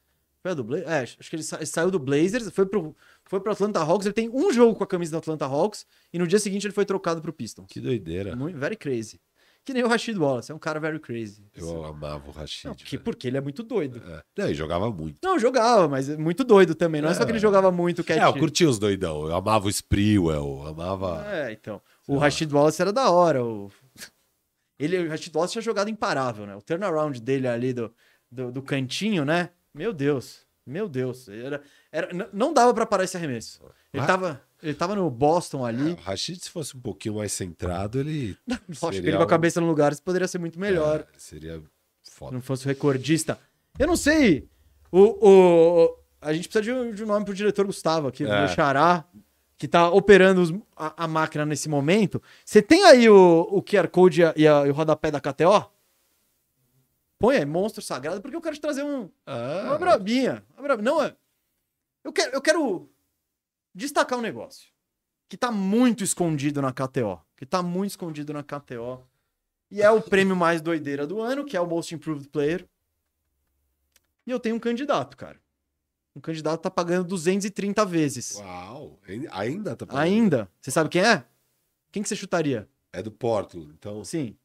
[0.49, 0.89] Foi a do Blazers?
[0.89, 2.95] É, acho que ele, sa- ele saiu do Blazers, foi pro,
[3.25, 4.05] foi pro Atlanta Hawks.
[4.05, 6.73] Ele tem um jogo com a camisa do Atlanta Hawks e no dia seguinte ele
[6.73, 7.67] foi trocado pro Pistons.
[7.69, 8.35] Que doideira.
[8.35, 9.19] Muito, very crazy.
[9.65, 11.45] Que nem o Rashid Wallace, é um cara very crazy.
[11.53, 12.65] Eu amava o Rashid.
[12.69, 14.01] Não, porque, porque ele é muito doido.
[14.07, 14.23] É.
[14.37, 15.19] Não, ele jogava muito.
[15.21, 17.01] Não, jogava, mas é muito doido também.
[17.01, 17.41] Não é, só que ele É.
[17.41, 19.27] jogava muito É, eu curtia os doidão.
[19.27, 21.23] Eu amava o Sprewell, eu amava.
[21.27, 21.79] É, então.
[22.07, 23.43] O Rashid Wallace era da hora.
[23.43, 23.69] O...
[24.79, 26.55] Ele, o Rashid Wallace tinha jogado imparável, né?
[26.55, 27.93] O turnaround dele ali do,
[28.31, 29.49] do, do cantinho, né?
[29.73, 30.39] Meu Deus.
[30.65, 31.27] Meu Deus.
[31.29, 31.61] Era,
[31.91, 33.59] era, não dava pra parar esse arremesso.
[33.93, 34.05] Ele Ah.
[34.05, 35.93] tava, ele tava no Boston ali.
[35.93, 38.37] O Rashid, se fosse um pouquinho mais centrado, ele.
[38.47, 40.99] Lógico que seria ele com a cabeça no lugar isso poderia ser muito melhor.
[41.01, 41.61] É, seria
[42.03, 42.33] Se foda.
[42.33, 43.39] não fosse o recordista.
[43.79, 44.47] Eu não sei.
[44.91, 48.31] O, o, a gente precisa de um, de um nome pro diretor Gustavo aqui, do
[48.31, 48.39] É.
[48.39, 49.05] meu xará,
[49.57, 52.21] que tá operando os- a, a máquina nesse momento.
[52.45, 55.19] Você tem aí o, o QR Code e, a- e a- e o rodapé da
[55.19, 55.69] KTO?
[57.19, 59.11] Põe aí, monstro sagrado, porque eu quero te trazer um, uma
[59.75, 60.43] Ah, brabinha.
[60.53, 60.89] Uma brabinha.
[60.91, 61.15] Não, é.
[62.03, 62.89] Eu quero, eu quero
[63.75, 64.69] destacar um negócio
[65.27, 67.19] que tá muito escondido na KTO.
[67.35, 69.05] Que tá muito escondido na KTO.
[69.69, 72.65] E é o prêmio mais doideira do ano, que é o Most Improved Player.
[74.25, 75.39] E eu tenho um candidato, cara.
[76.15, 78.35] Um candidato tá pagando 230 vezes.
[78.37, 78.97] uau.
[79.31, 80.01] Ainda- tá pagando.
[80.01, 80.49] Ainda.
[80.61, 81.25] Você sabe quem é?
[81.91, 82.67] Quem que você chutaria?
[82.93, 83.71] É do Portland.
[83.77, 84.35] Então, Sim,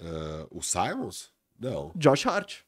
[0.00, 1.32] ah, o Simons?
[1.58, 1.92] Não.
[1.96, 2.58] Josh Hart.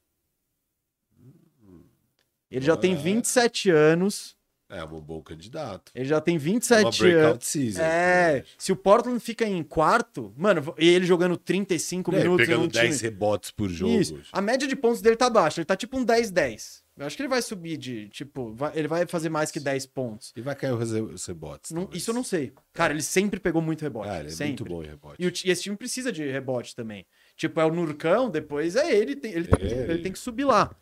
[2.51, 2.97] Ele já tem É.
[2.97, 4.37] 27 anos.
[4.71, 5.91] É um bom candidato.
[5.95, 6.99] Ele já tem É uma 27 anos.
[6.99, 7.81] breakout season.
[7.81, 12.63] É, se o Portland fica em quarto, mano, e ele jogando 35 É, minutos pegando
[12.65, 13.99] num time- 10 rebotes por jogo.
[13.99, 14.21] Isso.
[14.31, 16.83] A média de pontos dele tá baixa, ele tá tipo um 10-10.
[16.99, 19.87] Eu acho que ele vai subir de, tipo, vai- ele vai fazer mais que 10
[19.87, 20.33] pontos.
[20.37, 21.71] E vai cair os re- os rebotes.
[21.71, 22.53] Não- isso eu não sei.
[22.75, 24.11] Cara, ele sempre pegou muito rebote.
[24.11, 24.49] Ah, ele é sempre.
[24.49, 25.17] muito bom em rebote.
[25.23, 27.07] E, o e esse time precisa de rebote também.
[27.39, 29.91] Tipo, é o Nurcão, depois é ele, tem- ele, tem, que- É.
[29.91, 30.75] ele tem que subir lá.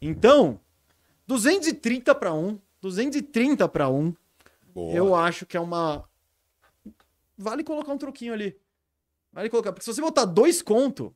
[0.00, 0.60] Então,
[1.26, 4.14] 230 para 1, 230 para 1,
[4.74, 4.94] Boa.
[4.94, 6.04] eu acho que é uma.
[7.36, 8.54] Vale colocar um troquinho ali.
[9.32, 9.72] Vale colocar.
[9.72, 11.14] Porque se você botar dois conto,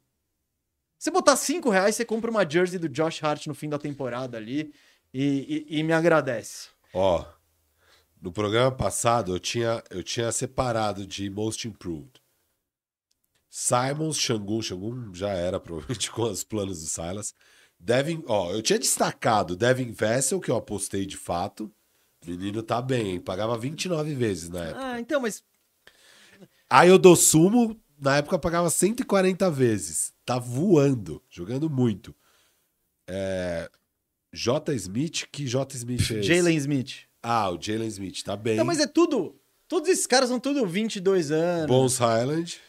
[0.98, 4.38] você botar cinco reais, você compra uma jersey do Josh Hart no fim da temporada
[4.38, 4.72] ali
[5.12, 6.68] e, e- e me agradece.
[6.94, 7.22] Ó,
[8.22, 12.10] no programa passado eu tinha, eu tinha separado de Most Improved.
[13.58, 17.34] Simons, Shangun, Shangun já era provavelmente com os planos do Silas.
[17.80, 21.72] Devin, ó, eu tinha destacado Devin Vessel, que eu apostei de fato.
[22.26, 23.20] Menino tá bem, hein?
[23.20, 24.84] Pagava 29 vezes na época.
[24.84, 25.42] Ah, então, mas.
[26.68, 30.12] Aí eu dou sumo, na época pagava 140 vezes.
[30.26, 32.14] Tá voando, jogando muito.
[33.08, 33.70] É,
[34.34, 34.74] J.
[34.74, 35.76] Smith, que J.
[35.76, 36.22] Smith é esse?
[36.24, 37.04] Jalen Smith.
[37.22, 38.56] Ah, o Jalen Smith, tá bem.
[38.56, 39.40] Não, mas é tudo.
[39.66, 41.66] Todos esses caras são tudo 22 anos.
[41.68, 42.65] Bones Highland.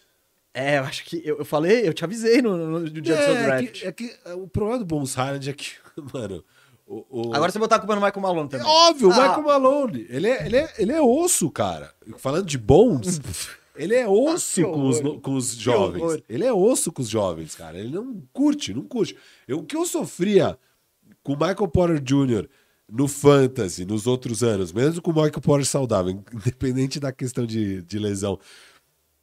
[0.60, 1.22] É, eu acho que.
[1.24, 3.72] Eu, eu falei, eu te avisei no, no, no dia do seu É, draft.
[3.72, 5.72] que, é que é, o problema do Bones Highland é que,
[6.14, 6.44] mano.
[6.88, 8.66] O, o- Agora você botar a culpa no Michael Malone é também.
[8.68, 9.16] óbvio, o Ah.
[9.22, 10.06] Michael Malone.
[10.10, 11.94] Ele é, ele, é, ele é osso, cara.
[12.18, 13.20] Falando de Bones,
[13.76, 16.24] ele é osso Que com os, com os jovens.
[16.30, 17.78] Ele é osso com os jovens, cara.
[17.78, 19.16] Ele não curte, não curte.
[19.48, 20.58] Eu, o que eu sofria
[21.22, 22.48] com o Michael Porter Jr.
[22.90, 27.82] no Fantasy nos outros anos, mesmo com o Michael Porter saudável, independente da questão de,
[27.82, 28.40] de lesão.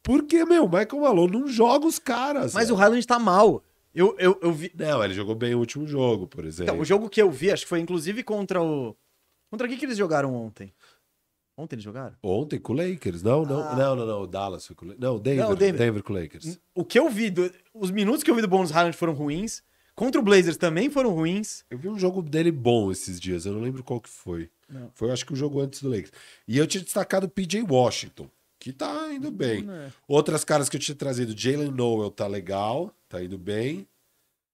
[0.05, 2.53] Porque, meu, o Michael Malone não joga os caras.
[2.53, 2.75] Mas velho.
[2.75, 3.63] o Highland tá mal.
[3.93, 4.71] Eu, eu, eu vi.
[4.77, 6.71] Não, ele jogou bem o último jogo, por exemplo.
[6.71, 8.95] Então, o jogo que eu vi, acho que foi inclusive contra o.
[9.49, 10.71] Contra quem que eles jogaram ontem?
[11.57, 12.15] Ontem eles jogaram?
[12.21, 13.23] Ontem com o Lakers.
[13.23, 13.75] Não, não, Ah.
[13.75, 14.21] não, não, não.
[14.21, 15.01] O Dallas foi com o Lakers.
[15.09, 15.79] Não, Denver, Não, o Denver.
[15.79, 16.03] Denver.
[16.03, 16.59] com o Lakers.
[16.75, 19.63] O que eu vi, do- os minutos que eu vi do Bones Highland foram ruins.
[19.95, 21.63] Contra o Blazers também foram ruins.
[21.69, 24.49] Eu vi um jogo dele bom esses dias, eu não lembro qual que foi.
[24.69, 24.91] Não.
[24.93, 26.11] Foi, acho que o jogo antes do Lakers.
[26.45, 28.29] E eu tinha destacado o PJ Washington,
[28.65, 29.63] que tá indo bem.
[29.69, 29.89] É.
[30.07, 33.87] Outras caras que eu tinha trazido, Jalen Noel tá legal, tá indo bem.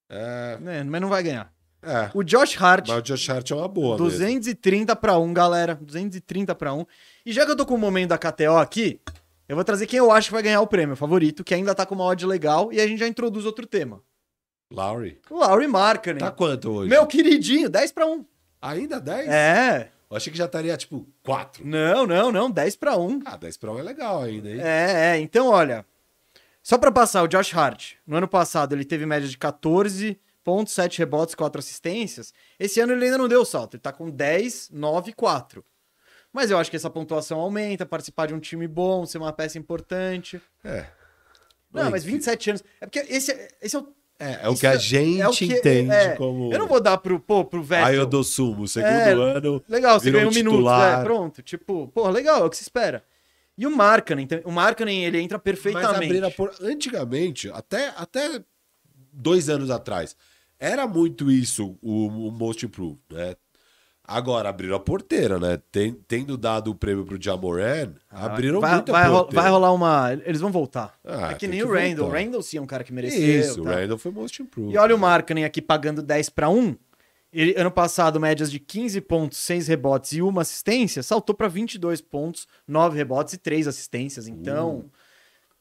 [0.10, 1.50] É, É, mas não vai ganhar.
[1.82, 2.12] é.
[2.14, 4.10] O Josh Hart, mas o Josh Hart é uma boa mesmo.
[4.10, 5.76] 230 pra 1, galera.
[5.76, 6.86] 230 pra 1.
[7.26, 9.00] E já que eu tô com o momento da KTO aqui,
[9.48, 11.86] eu vou trazer quem eu acho que vai ganhar o prêmio favorito, que ainda tá
[11.86, 14.02] com uma odd legal, e a gente já introduz outro tema.
[14.70, 15.22] Lowry.
[15.30, 16.20] O Laurie Markkinen.
[16.20, 16.90] Tá quanto hoje?
[16.90, 18.26] Meu queridinho, 10 pra 1.
[18.62, 19.30] Ainda 10?
[19.30, 19.90] É.
[20.12, 21.66] Eu achei que já estaria, tipo, 4.
[21.66, 23.22] Não, não, não, 10 pra 1.
[23.24, 24.60] Ah, 10 pra 1 é legal ainda, hein?
[24.60, 25.86] É, é, então olha.
[26.62, 30.74] Só pra passar, o Josh Hart, no ano passado ele teve média de 14 pontos,
[30.74, 32.34] 7 rebotes, 4 assistências.
[32.60, 35.64] Esse ano ele ainda não deu o salto, ele tá com 10, 9 4.
[36.34, 39.58] Mas eu acho que essa pontuação aumenta, participar de um time bom, ser uma peça
[39.58, 40.42] importante.
[40.64, 40.88] É.
[41.74, 42.64] Não, Oi, mas 27 anos.
[42.82, 43.94] É porque esse, esse é o.
[44.22, 46.54] É, é o que a gente é que- entende é, como.
[46.54, 47.86] Eu não vou dar pro, pô, pro velho.
[47.86, 49.64] Aí eu dou sumo, segundo É, ano.
[49.68, 51.42] Legal, você ganhou um minuto, é, pronto.
[51.42, 53.04] Tipo, pô, legal, é o que se espera.
[53.58, 56.24] E o Markkanen, então, o Markkanen, ele entra Mas perfeitamente.
[56.24, 56.52] a por...
[56.62, 58.44] Antigamente, até, até
[59.12, 60.16] dois anos atrás,
[60.60, 63.36] era muito isso o, o Most Improved, né?
[64.12, 65.60] Agora abriram a porteira, né?
[65.72, 69.42] Tem- tendo dado o prêmio pro Jamoran, abriram vai, muito a vai, porteira.
[69.42, 70.14] vai rolar uma.
[70.26, 70.94] Eles vão voltar.
[71.06, 72.10] Ah, é que nem que o Randall.
[72.10, 72.12] O.
[72.12, 73.22] Randall sim é um cara que mereceu.
[73.22, 73.76] Isso, o tá?
[73.76, 74.74] Randall foi Most Improved.
[74.74, 76.76] E olha o Markkanen aqui pagando 10 para 1.
[77.34, 82.02] Ele, ano passado, médias de 15 pontos, 6 rebotes e uma assistência, saltou para 22
[82.02, 84.28] pontos, 9 rebotes e 3 assistências.
[84.28, 84.84] Então,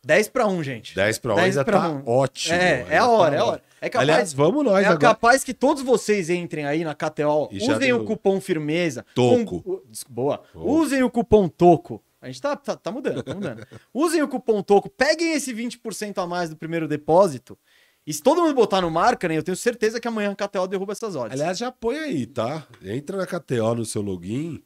[0.05, 0.97] 10 para 1, gente.
[0.97, 2.03] 10 pra 1 10 ainda pra tá um.
[2.05, 2.55] ótimo.
[2.57, 3.63] É, é a hora, tá é a hora.
[3.81, 4.99] É capaz, Aliás, vamos nós é agora.
[4.99, 9.05] capaz que todos vocês entrem aí na KTO, E usem o cupom firmeza.
[9.15, 9.63] Toco.
[9.63, 10.43] com- boa.
[10.53, 10.81] Boa.
[10.83, 12.03] Usem o cupom toco.
[12.21, 13.67] A gente tá, tá, tá mudando, tá mudando.
[13.95, 17.59] usem o cupom toco, peguem esse 20% a mais do primeiro depósito.
[18.07, 20.93] E se todo mundo botar no marketing, eu tenho certeza que amanhã a KTO derruba
[20.93, 21.33] essas odds.
[21.41, 22.67] Aliás, já põe aí, tá?
[22.83, 24.63] Entra na KTO no seu login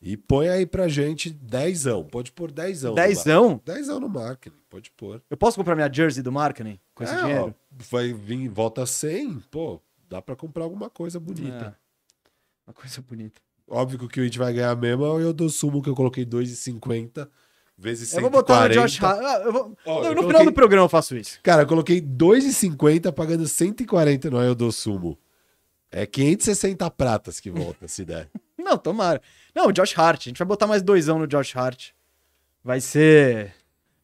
[0.00, 2.04] e põe aí pra gente dezão.
[2.04, 2.94] Pode pôr dezão.
[2.94, 3.60] Dezão?
[3.64, 5.22] Dezão no marketing, pode pôr.
[5.30, 7.54] Eu posso comprar minha jersey do marketing com esse É, dinheiro?
[7.58, 11.76] ó, vai vir, volta 100, pô, dá pra comprar alguma coisa bonita.
[11.78, 12.68] É.
[12.70, 13.40] Uma coisa bonita.
[13.68, 16.24] Óbvio que o gente vai ganhar mesmo é o eu dou sumo que eu coloquei
[16.24, 17.28] 2,50
[17.76, 18.16] vezes 140.
[18.18, 19.20] Eu vou botar no Josh Hart.
[19.22, 21.40] Ah, eu vou- eu no coloquei- final do programa eu faço isso.
[21.42, 25.18] Cara, eu coloquei 2,50 pagando 140 no eu dou sumo.
[25.90, 28.28] É 560 pratas que volta, se der.
[28.58, 29.20] Não, tomara.
[29.54, 30.26] Não, o Josh Hart.
[30.26, 31.90] A gente vai botar mais doisão no Josh Hart.
[32.62, 33.54] Vai ser.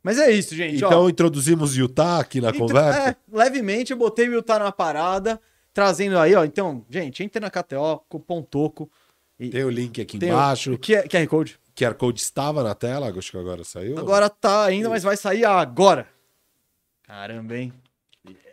[0.03, 0.83] Mas é isso, gente.
[0.85, 0.89] ó.
[0.89, 3.11] Então introduzimos Utah aqui na Então, conversa.
[3.11, 5.41] é, levemente eu botei o Utah na parada,
[5.75, 6.45] trazendo aí, ó.
[6.45, 8.91] Então, gente, entra na KTO, cupom TOCO.
[9.39, 10.73] E Tem o link aqui tem embaixo.
[10.75, 11.59] o QR Code.
[11.75, 13.99] QR Code estava na tela, acho que agora saiu.
[13.99, 16.07] Agora tá ainda, mas vai sair agora.
[17.05, 17.73] Caramba, hein?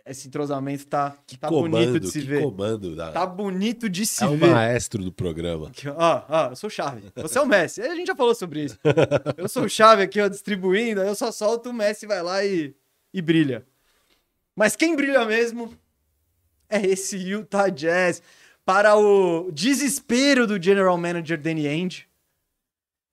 [0.08, 2.42] Esse entrosamento tá, que tá comando, bonito de se ver.
[2.42, 2.96] comando.
[2.96, 3.12] Da...
[3.12, 4.50] Tá bonito de se é o ver.
[4.50, 5.68] maestro do programa.
[5.68, 7.02] Aqui, ó, ó, ó, eu sou o chave.
[7.16, 7.82] Você é o Messi.
[7.82, 8.78] A gente já falou sobre isso.
[9.36, 12.44] Eu sou o chave aqui, ó, distribuindo, aí eu só solto, o Messi vai lá
[12.44, 12.74] e,
[13.12, 13.66] e brilha.
[14.56, 15.72] Mas quem brilha mesmo
[16.68, 18.22] é esse Utah Jazz.
[18.64, 22.06] Para o desespero do General Manager Danny Ainge.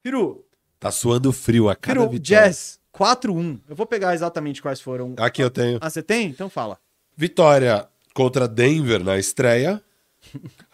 [0.04, 0.46] Firu,
[0.80, 2.44] Tá suando frio a cada Firu, vitória.
[2.46, 3.60] Jazz 4-1.
[3.68, 5.16] Eu vou pegar exatamente quais foram.
[5.18, 5.80] Aqui eu tenho.
[5.82, 6.28] Ah, você tem?
[6.30, 6.80] Então fala.
[7.18, 9.82] Vitória contra Denver na estreia.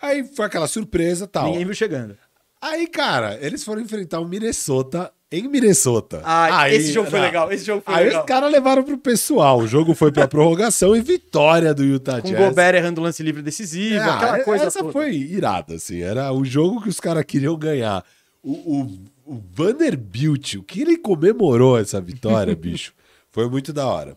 [0.01, 1.45] Aí foi aquela surpresa tal.
[1.51, 2.17] Ninguém viu chegando.
[2.61, 6.21] Aí, cara, eles foram enfrentar o Minnesota em Minnesota.
[6.23, 7.51] Ah, Aí, esse jogo foi legal.
[7.51, 8.21] Esse jogo foi Aí legal.
[8.21, 9.59] os caras levaram pro pessoal.
[9.59, 12.45] O jogo foi pra prorrogação e vitória do Utah Com o Jazz.
[12.49, 14.91] Gobert errando lance livre decisivo, Ah, aquela coisa essa toda.
[14.91, 16.01] foi irada, assim.
[16.01, 18.03] Era o jogo que os caras queriam ganhar.
[18.43, 22.93] O, o, o Vanderbilt, o que ele comemorou essa vitória, bicho,
[23.31, 24.15] foi muito da hora.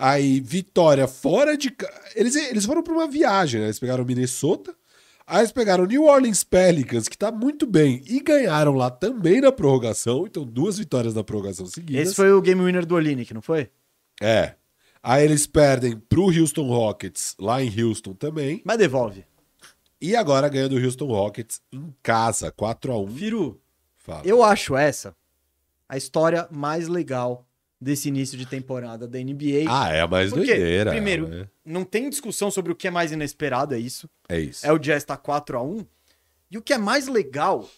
[0.00, 1.74] Aí, vitória fora de.
[2.14, 3.66] Eles, eles foram pra uma viagem, né?
[3.66, 4.72] Eles pegaram Minnesota,
[5.26, 9.50] aí eles pegaram New Orleans Pelicans, que tá muito bem, e ganharam lá também na
[9.50, 10.24] prorrogação.
[10.24, 12.06] Então, duas vitórias na prorrogação seguidas.
[12.06, 13.70] Esse foi o game winner do Olinick, não foi?
[14.22, 14.54] É.
[15.02, 18.62] Aí eles perdem pro Houston Rockets, lá em Houston também.
[18.64, 19.24] Mas devolve.
[20.00, 23.10] E agora ganhando o Houston Rockets em casa, 4x1.
[23.10, 23.60] Firu,
[23.96, 24.22] Fala.
[24.24, 25.12] eu acho essa
[25.88, 27.47] a história mais legal
[27.80, 29.66] desse início de temporada da NBA.
[29.68, 30.90] Ah, é a mais Porque, doideira.
[30.90, 31.48] primeiro, né?
[31.64, 34.08] não tem discussão sobre o que é mais inesperado, é isso.
[34.28, 34.66] É isso.
[34.66, 35.86] É o Jazz tá 4 a 1
[36.50, 37.68] E o que é mais legal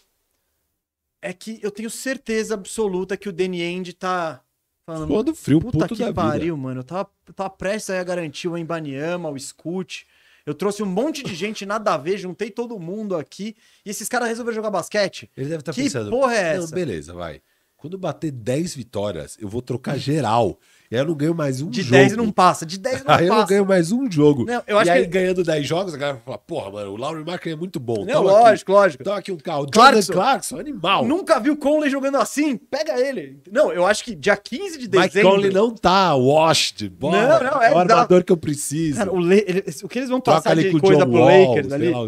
[1.21, 4.41] é que eu tenho certeza absoluta que o Danny Ainge tá
[4.85, 6.79] falando, Suando frio, puta puto que da pariu, mano.
[6.79, 10.07] Eu tava, tava prestes aí a garantir o Embanyama, o Scoot.
[10.43, 13.55] Eu trouxe um monte de gente nada a ver, juntei todo mundo aqui.
[13.85, 15.21] E esses caras resolveram jogar basquete?
[15.21, 15.33] vida.
[15.37, 16.09] Ele deve estar que pensando.
[16.09, 16.73] porra é essa?
[16.73, 17.41] beleza, vai.
[17.81, 20.59] Quando bater 10 vitórias, eu vou trocar geral.
[20.91, 21.93] E aí eu não ganho mais um De jogo.
[21.95, 23.47] 10 não passa, de 10 não Aí eu não passa.
[23.49, 24.45] ganho mais um jogo.
[24.45, 26.91] Não, eu acho e aí, que- ganhando 10 jogos, a galera vai falar: porra, mano,
[26.91, 28.05] o Laurie Marker é muito bom.
[28.05, 28.39] Não, Toma aqui.
[28.43, 29.03] lógico, lógico.
[29.03, 29.61] Toma aqui um carro.
[29.73, 30.13] Jordan Clarkson.
[30.13, 31.05] Clarkson, animal.
[31.07, 32.55] Nunca vi o Conley jogando assim.
[32.55, 33.39] Pega ele.
[33.51, 35.31] Não, eu acho que dia 15 de dezembro.
[35.31, 36.87] Conley não tá washed.
[36.89, 38.97] Bora, Não, não, é é o armador que eu preciso.
[38.97, 41.71] Cara, o, Le- o que eles vão Troca passar de coisa John pro Wall, Lakers
[41.73, 41.89] ali.
[41.89, 41.99] lá.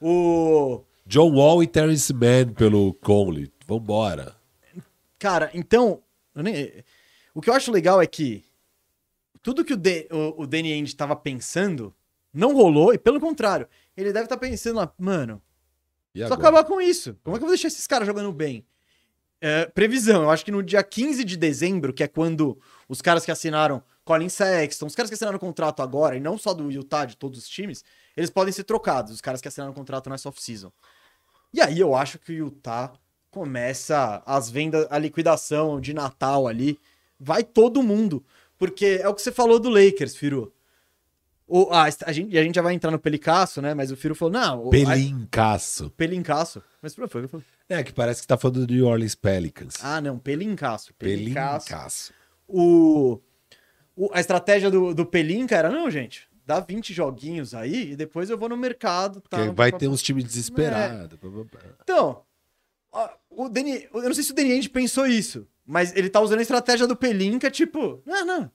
[0.00, 0.80] O.
[1.06, 3.50] John Wall e Terrence Mann pelo Conley.
[3.66, 4.37] Vambora.
[5.18, 6.02] Cara, então.
[6.34, 6.84] nem-
[7.34, 8.44] O que eu acho legal é que
[9.42, 9.78] tudo que o,
[10.10, 11.94] o, o Danny Ainge tava pensando
[12.32, 13.66] não rolou, e pelo contrário,
[13.96, 15.42] ele deve estar pensando lá, mano,
[16.14, 17.16] E só acabar com isso.
[17.24, 18.64] Como é que eu vou deixar esses caras jogando bem?
[19.40, 23.24] É, previsão, eu acho que no dia 15 de dezembro, que é quando os caras
[23.24, 27.04] que assinaram Colin Sexton, os caras que assinaram contrato agora, e não só do Utah,
[27.04, 27.84] de todos os times,
[28.16, 30.72] eles podem ser trocados, os caras que assinaram contrato nessa off-season.
[31.52, 32.92] E aí eu acho que o Utah
[33.30, 36.78] começa as vendas, a liquidação de Natal ali,
[37.18, 38.24] vai todo mundo.
[38.58, 40.52] Porque é o que você falou do Lakers, Firu.
[41.46, 43.72] O, a, a, gente, a gente já vai entrar no Pelicasso, né?
[43.72, 44.64] Mas o Firu falou, não...
[44.64, 45.90] o- a- Pelincaço.
[45.90, 46.62] Pelincaço.
[46.82, 47.46] Mas foi o que eu falei.
[47.68, 49.74] É, que parece que tá falando do New Orleans Pelicans.
[49.82, 50.92] Ah, não, Pelincaço.
[50.94, 51.66] Pelincaço.
[51.68, 52.12] Pelincaço.
[52.46, 53.18] O,
[53.96, 58.28] o- a estratégia do, do Pelinca era, não, gente, dá 20 joguinhos aí e depois
[58.28, 59.20] eu vou no mercado.
[59.22, 61.18] Tá, vai ter uns times desesperados.
[61.82, 62.22] Então, ó,
[63.30, 66.38] o Dani, eu não sei se o Danny Ainge pensou isso, mas ele tá usando
[66.38, 68.50] a estratégia do Pelinca, tipo, não, não.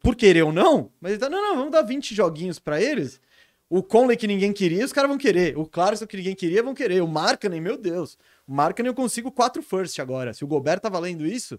[0.00, 3.20] Por querer ou não, mas ele tá, não, não, vamos dar 20 joguinhos pra eles.
[3.68, 5.58] O Conley que ninguém queria, os caras vão querer.
[5.58, 7.02] O Clarkson que ninguém queria, vão querer.
[7.02, 8.16] O Markkanen, meu Deus.
[8.46, 10.32] O Markkanen eu consigo 4 first agora.
[10.32, 11.58] Se o Gobert tá valendo isso.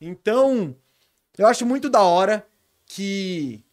[0.00, 0.76] Então,
[1.36, 2.46] eu acho muito da hora
[2.86, 3.64] que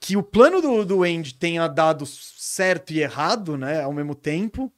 [0.00, 4.72] que o plano do, do Andy tenha dado certo e errado, né, ao mesmo tempo.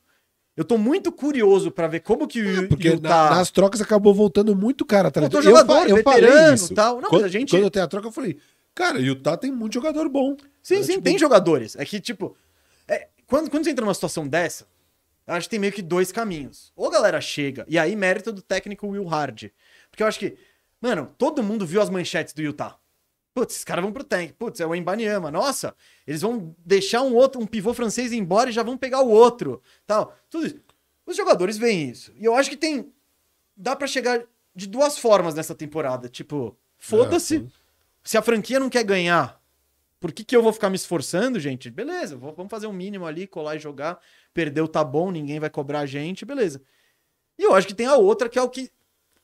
[0.57, 3.09] Eu tô muito curioso pra ver como que o É, Porque Utah...
[3.30, 5.24] na- nas trocas acabou voltando muito cara atrás.
[5.30, 6.72] Voltou Eu jogador, eu, falei veterano isso.
[6.72, 6.94] e tal.
[6.96, 8.38] Não, mas quando, a gente- quando a troca, eu falei,
[8.74, 10.36] cara, o Utah tem muito jogador bom.
[10.62, 11.74] Sim, É, sim, tipo, tem jogadores.
[11.76, 12.36] É que, tipo,
[12.86, 14.66] é, quando, quando você entra numa situação dessa,
[15.26, 16.70] eu acho que tem meio que dois caminhos.
[16.76, 19.44] Ou a galera chega, e aí mérito do técnico Will Hard.
[19.90, 20.36] Porque eu acho que,
[20.82, 22.76] mano, todo mundo viu as manchetes do Utah.
[23.34, 24.32] Putz, esses caras vão pro tank.
[24.34, 25.30] Putz, é o Embanyama.
[25.30, 25.74] Nossa,
[26.06, 29.62] eles vão deixar um outro, um pivô francês embora e já vão pegar o outro.
[29.86, 30.14] Tal.
[30.28, 30.60] Tudo isso.
[31.06, 32.12] Os jogadores veem isso.
[32.16, 32.92] E eu acho que tem.
[33.56, 34.22] Dá pra chegar
[34.54, 36.08] de duas formas nessa temporada.
[36.08, 37.38] Tipo, foda-se.
[37.38, 37.50] sim.
[38.04, 39.40] se a franquia não quer ganhar,
[39.98, 41.70] por que, que eu vou ficar me esforçando, gente?
[41.70, 43.98] Beleza, vou- vamos fazer um mínimo ali, colar e jogar.
[44.34, 46.60] Perdeu, tá bom, ninguém vai cobrar a gente, beleza.
[47.38, 48.70] E eu acho que tem a outra, que é o que,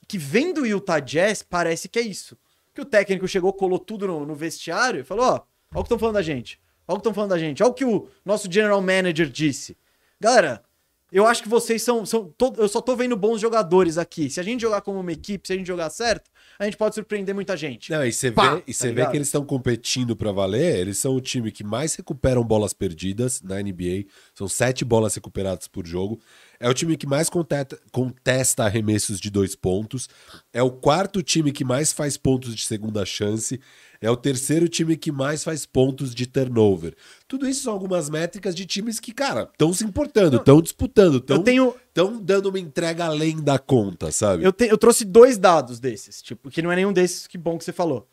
[0.06, 2.38] que vem do Utah Jazz, parece que é isso.
[2.78, 5.40] Que o técnico chegou, colou tudo no, no vestiário e falou: ó,
[5.74, 6.60] ó o que estão falando da gente.
[6.86, 7.60] Ó o que estão falando da gente.
[7.60, 9.76] Ó o que o nosso general manager disse.
[10.20, 10.62] Galera,
[11.10, 12.06] eu acho que vocês são.
[12.06, 14.30] são to- eu só tô vendo bons jogadores aqui.
[14.30, 16.94] Se a gente jogar como uma equipe, se a gente jogar certo, a gente pode
[16.94, 17.90] surpreender muita gente.
[17.90, 20.76] Não, e você Pá, vê, e tá vê que eles estão competindo pra valer.
[20.78, 24.04] Eles são o time que mais recuperam bolas perdidas na NBA.
[24.36, 26.20] São sete bolas recuperadas por jogo.
[26.60, 30.08] É o time que mais conteta- contesta arremessos de dois pontos.
[30.52, 33.60] É o quarto time que mais faz pontos de segunda chance.
[34.00, 36.96] É o terceiro time que mais faz pontos de turnover.
[37.28, 41.42] Tudo isso são algumas métricas de times que, cara, estão se importando, estão disputando, estão
[41.42, 41.74] tenho,
[42.22, 44.44] dando uma entrega além da conta, sabe?
[44.44, 47.56] Eu, te- eu trouxe dois dados desses, tipo, que não é nenhum desses, que bom
[47.56, 48.08] que você falou.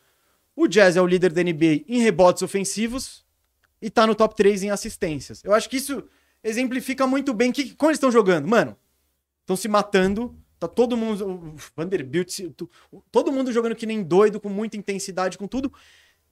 [0.54, 3.24] O Jazz é o líder da NBA em rebotes ofensivos
[3.82, 5.42] e tá no top 3 em assistências.
[5.44, 6.02] Eu acho que isso
[6.46, 8.46] exemplifica muito bem que, como eles estão jogando.
[8.46, 8.76] Mano,
[9.40, 11.26] estão se matando, tá todo mundo.
[11.26, 12.40] O Vanderbilt,
[13.10, 15.72] todo mundo jogando que nem doido, com muita intensidade, com tudo.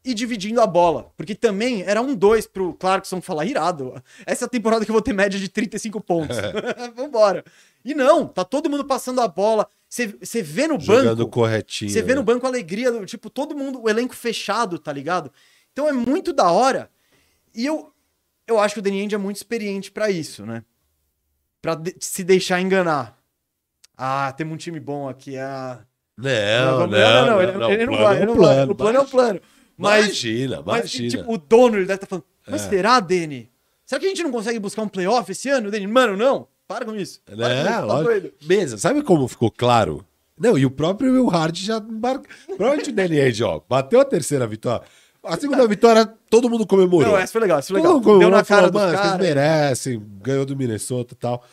[0.07, 1.11] E dividindo a bola.
[1.17, 3.95] Porque também era um 2 pro Clarkson falar, irado.
[4.27, 6.37] Essa é a temporada que eu vou ter média de 35 pontos.
[6.95, 7.43] Vambora.
[7.83, 9.67] E não, tá todo mundo passando a bola.
[9.89, 11.31] Você vê no Jogando banco.
[11.31, 11.91] corretinho.
[11.91, 12.17] Você vê né?
[12.17, 15.31] no banco a alegria do tipo, todo mundo, o elenco fechado, tá ligado?
[15.73, 16.91] Então é muito da hora.
[17.55, 17.94] E eu,
[18.47, 20.63] eu acho que o Danny Ainge é muito experiente pra isso, né?
[21.63, 23.19] Pra de- se deixar enganar.
[23.97, 25.37] Ah, temos um time bom aqui.
[25.39, 25.81] Ah,
[26.17, 28.55] Não, não, não, ele, não, ele não plano vai, é um não vai.
[28.55, 29.41] plano, O plano é o plano.
[29.77, 31.09] Mas, Imagina, mas imagina.
[31.09, 32.69] tipo, o dono ele deve estar falando, mas É.
[32.69, 33.51] será, Danny?
[33.85, 35.87] Será que a gente não consegue buscar um playoff esse ano, Danny?
[35.87, 36.47] Mano, não.
[36.69, 37.21] Para com isso.
[37.25, 37.61] Para com Né?
[37.63, 38.35] isso, tá Lógico.
[38.47, 40.07] Mesmo, sabe como ficou claro?
[40.39, 41.81] Não, e o próprio Will Hard já.
[41.81, 44.87] Provavelmente o Danny Ainge, ó, bateu a terceira vitória.
[45.25, 47.13] A segunda vitória, todo mundo comemorou.
[47.13, 47.99] Não, essa foi legal, essa foi legal.
[48.01, 49.21] Deu na cara falou, vocês caras.
[49.21, 51.45] merecem, ganhou do Minnesota e tal.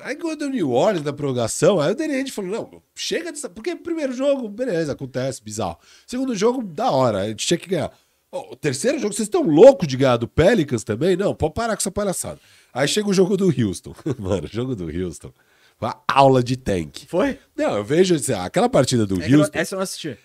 [0.00, 3.48] Aí ganhou do New Orleans na prorrogação, aí o Ainge falou, não, chega dessa...
[3.48, 5.78] Porque primeiro jogo, beleza, acontece, bizarro.
[6.06, 7.92] Segundo jogo, da hora, a gente tinha que ganhar.
[8.32, 11.16] Ó, o terceiro jogo, vocês estão loucos de ganhar do Pelicans também?
[11.16, 12.40] Não, pode parar com essa palhaçada.
[12.72, 13.94] Aí chega o jogo do Houston.
[14.18, 15.32] Mano, o jogo do Houston.
[15.80, 17.06] Uma aula de tank.
[17.06, 17.38] Foi?
[17.56, 19.58] Não, eu vejo assim, aquela partida do É que eu Houston.
[19.58, 20.18] essa eu não assisti.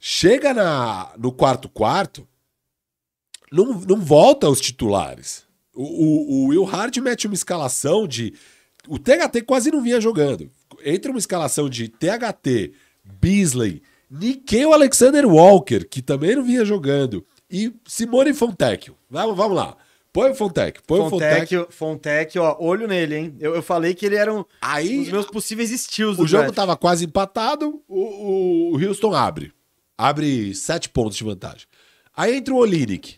[0.00, 2.26] Chega na, no quarto quarto,
[3.50, 5.44] não, não volta os titulares.
[5.74, 8.34] O, o, o Will Hard mete uma escalação de.
[8.86, 10.50] O THT quase não vinha jogando.
[10.84, 12.72] Entra uma escalação de THT,
[13.04, 18.96] Beasley, Nikhil Alexander Walker, que também não vinha jogando, e Simone Fontecchio.
[19.10, 19.76] Vamos, vamos lá.
[20.12, 21.60] Põe o Fontecchio, põe o Fontecchio.
[21.70, 23.36] Fontec, Fontec, ó, olho nele, hein?
[23.38, 26.54] Eu, eu falei que ele era um Aí dos meus possíveis do O jogo draft.
[26.54, 29.52] tava quase empatado, o, o Houston abre.
[29.98, 31.66] Abre sete pontos de vantagem.
[32.16, 33.16] Aí entra o Olinick.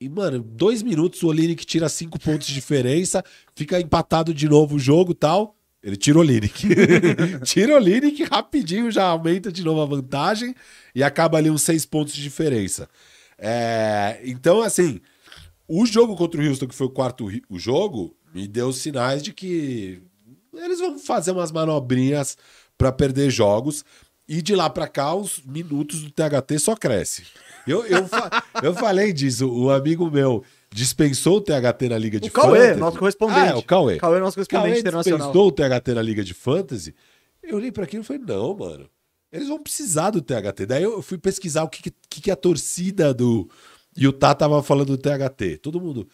[0.00, 3.22] E, mano, dois minutos o Olinick tira cinco pontos de diferença,
[3.54, 5.54] fica empatado de novo o jogo tal.
[5.82, 6.66] Ele tira o Olinick.
[7.44, 10.54] tira o Olinick, rapidinho já aumenta de novo a vantagem
[10.94, 12.88] e acaba ali uns seis pontos de diferença.
[13.38, 15.00] É, então, assim,
[15.68, 19.32] o jogo contra o Houston, que foi o quarto o jogo, me deu sinais de
[19.32, 20.02] que
[20.54, 22.36] eles vão fazer umas manobrinhas
[22.76, 23.84] pra perder jogos.
[24.28, 27.24] E de lá pra cá, os minutos do THT só cresce.
[27.66, 32.28] Eu, eu, fa- eu falei disso, o amigo meu dispensou o THT na Liga de
[32.28, 32.80] O Cauê, Fantasy.
[32.80, 33.40] nosso correspondente.
[33.40, 33.96] Ah, é, o Cauê.
[33.98, 35.18] Cauê nosso correspondente Cauê internacional.
[35.32, 36.94] dispensou o THT na Liga de Fantasy.
[37.42, 38.88] Eu olhei pra aquilo e falei, não, mano.
[39.32, 40.66] Eles vão precisar do THT.
[40.66, 43.48] Daí eu fui pesquisar o que, que, que a torcida do
[43.96, 45.58] Utah tava falando do THT.
[45.62, 46.08] Todo mundo,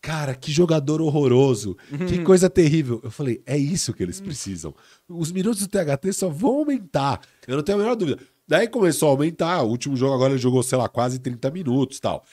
[0.00, 2.06] cara, que jogador horroroso, Uhum.
[2.06, 3.00] que coisa terrível.
[3.02, 4.74] Eu falei, é isso que eles precisam.
[5.08, 7.20] Os minutos do THT só vão aumentar.
[7.46, 8.20] Eu não tenho a menor dúvida.
[8.46, 9.62] Daí começou a aumentar.
[9.62, 12.24] O último jogo agora ele jogou, sei lá, quase 30 minutos tal.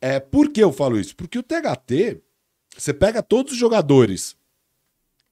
[0.00, 1.16] É, por que eu falo isso?
[1.16, 2.20] Porque o THT,
[2.76, 4.36] você pega todos os jogadores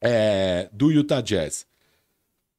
[0.01, 1.67] é, do Utah Jazz.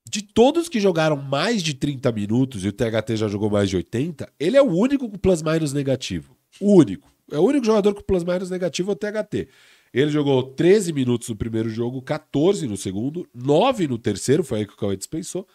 [0.08, 3.78] De todos que jogaram mais de 30 minutos, e o THT já jogou mais de
[3.78, 6.36] 80, ele é o único com plus minus negativo.
[6.60, 7.12] O único.
[7.32, 9.48] É o único jogador com plus minus negativo é o THT.
[9.94, 14.66] Ele jogou 13 minutos no primeiro jogo, 14 no segundo, 9 no terceiro, foi aí
[14.68, 15.48] que o Cauê dispensou.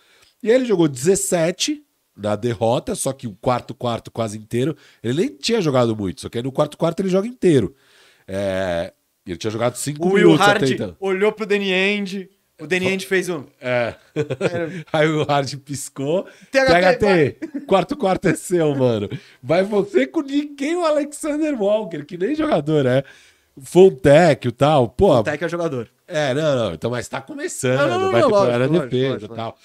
[0.43, 1.83] E ele jogou 17
[2.17, 4.77] na derrota, só que o quarto quarto quase inteiro.
[5.03, 7.75] Ele nem tinha jogado muito, só que aí no quarto quarto ele joga inteiro.
[8.27, 8.93] É,
[9.27, 10.97] ele tinha jogado 5 O Will minutos Hard até então.
[11.01, 12.31] olhou pro Danny End.
[12.61, 13.45] O Danny End fez um.
[13.61, 13.95] É.
[14.93, 16.25] Aí o Hard piscou.
[16.51, 19.09] THT, THT, quarto quarto é seu, mano.
[19.41, 23.05] Vai você com ninguém o Alexander Walker, que nem jogador é.
[23.61, 24.89] Fontec e tal.
[24.89, 25.89] Pô, que é jogador.
[26.07, 26.75] é, não, não.
[26.75, 29.37] Então, mas tá começando, Não, não, não, vai ter lógico, temporada de lógico, defesa e
[29.37, 29.59] tal.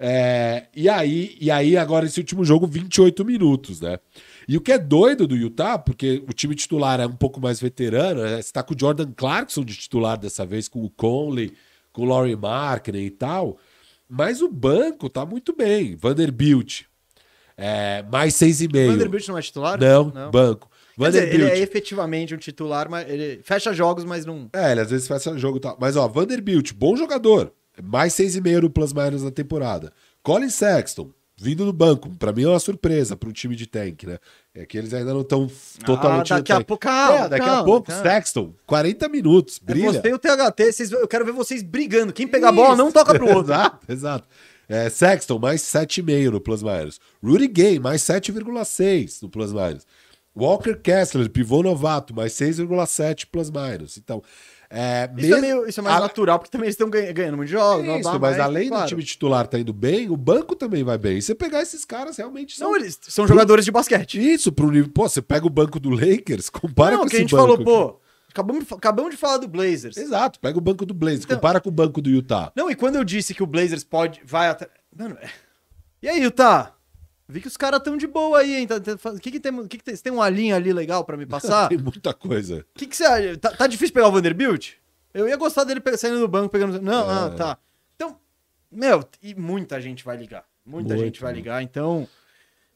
[0.00, 3.98] É, e, aí, e aí, agora, esse último jogo, 28 minutos, né?
[4.46, 7.60] E o que é doido do Utah, porque o time titular é um pouco mais
[7.60, 8.40] veterano, né?
[8.40, 11.52] você tá com o Jordan Clarkson de titular dessa vez, com o Conley,
[11.98, 13.58] com o Laurie Markkinen e tal,
[14.08, 15.96] mas o banco tá muito bem.
[15.96, 16.82] Vanderbilt,
[17.56, 18.86] é, mais 6,5.
[18.86, 19.80] Vanderbilt não é titular?
[19.80, 20.70] Não, banco.
[20.96, 21.58] Quer dizer, ele Vanderbilt.
[21.58, 24.48] é efetivamente um titular, mas ele fecha jogos, mas não.
[24.52, 25.76] É, ele às vezes faz jogo e tal.
[25.80, 27.52] Mas, ó, Vanderbilt, bom jogador.
[27.82, 29.92] Mais 6,5 no plus minus na temporada.
[30.22, 31.10] Colin Sexton,
[31.40, 32.10] vindo do banco.
[32.18, 34.18] Pra mim é uma surpresa para um time de tank, né?
[34.54, 35.48] É que eles ainda não estão
[35.84, 36.82] totalmente ah, daqui a pouco.
[36.82, 38.02] Calma, É, daqui a calma, pouco, calma.
[38.02, 39.92] Sexton, 40 minutos, É brilha.
[39.92, 42.12] você e o THT, vocês- eu quero ver vocês brigando.
[42.12, 43.52] Quem pegar a bola não toca pro outro.
[43.52, 44.28] exato, exato.
[44.68, 47.00] É, Sexton, mais 7,5 no plus minus.
[47.22, 49.86] Rudy Gay, mais 7,6 no plus minus.
[50.36, 53.96] Walker Kessler, pivô novato, mais 6,7 plus minus.
[53.96, 54.22] Então,
[54.70, 57.36] é, Isso, é, meio- isso é mais a- natural, porque também eles estão ganhando, ganhando
[57.36, 57.86] muito jogos.
[58.00, 58.84] Isso, mas além claro.
[58.84, 61.18] do time titular tá indo bem, o banco também vai bem.
[61.18, 62.68] E você pegar esses caras, realmente são.
[62.70, 64.18] Não, eles são jogadores de basquete.
[64.20, 64.90] Isso, pro nível.
[64.92, 67.64] Pô, você pega o banco do Lakers, compara não, com que esse a gente banco.
[67.64, 67.64] falou,
[67.94, 68.00] pô.
[68.30, 69.96] Acabamos, acabamos de falar do Blazers.
[69.96, 72.52] Exato, pega o banco do Blazers, Então- compara com o banco do Utah.
[72.54, 74.20] Não, e quando eu disse que o Blazers pode.
[74.24, 74.68] Vai até.
[74.96, 75.28] Mano, é-
[76.02, 76.74] e aí, Utah?
[77.28, 78.66] Vi que os caras estão de boa aí, hein?
[78.66, 79.52] Tá- tá- O que, que tem?
[79.58, 79.94] O que, que tem?
[79.94, 81.68] Você tem uma linha ali legal pra me passar?
[81.68, 82.64] Tem O muita coisa.
[82.74, 83.36] que, que você acha?
[83.36, 84.72] Tá, tá difícil pegar o Vanderbilt?
[85.12, 86.80] Eu ia gostar dele saindo do banco, pegando.
[86.80, 87.14] Não, É.
[87.26, 87.58] ah, tá.
[87.96, 88.18] Então,
[88.70, 90.44] meu, e muita gente vai ligar.
[90.64, 92.06] Muita Muito, gente vai ligar, então.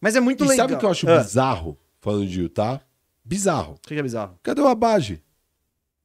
[0.01, 0.65] Mas é muito E legal.
[0.65, 2.81] sabe o que eu acho Ah, bizarro, falando de Utah?
[3.25, 3.75] Bizarro.
[3.75, 4.39] O que que é bizarro?
[4.43, 5.23] Cadê o Abage?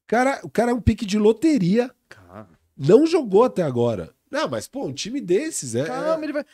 [0.06, 1.90] Cara, o cara é um pique de loteria.
[2.08, 4.14] Cara, Não jogou até agora.
[4.30, 5.86] Não, mas, pô, um time desses é.
[5.86, 6.46] calma, ele vai.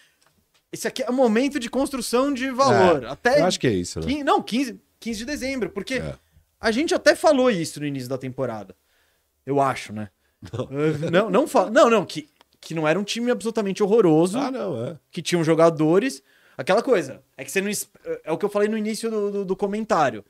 [0.73, 3.05] Esse aqui é um momento de construção de valor.
[3.05, 4.07] Até Eu acho que é isso, né?
[4.07, 6.15] 15, não, 15, 15 de dezembro, porque É.
[6.59, 8.75] a gente até falou isso no início da temporada.
[9.45, 10.09] Eu acho, né?
[11.11, 12.27] Não, não, fa- não, não, que,
[12.59, 14.97] que não era um time absolutamente horroroso, Ah, não, é.
[15.11, 16.21] que tinham jogadores.
[16.57, 17.69] Aquela coisa, é que você não.
[17.69, 17.89] es-
[18.25, 20.23] É o que eu falei no início do, do, do comentário.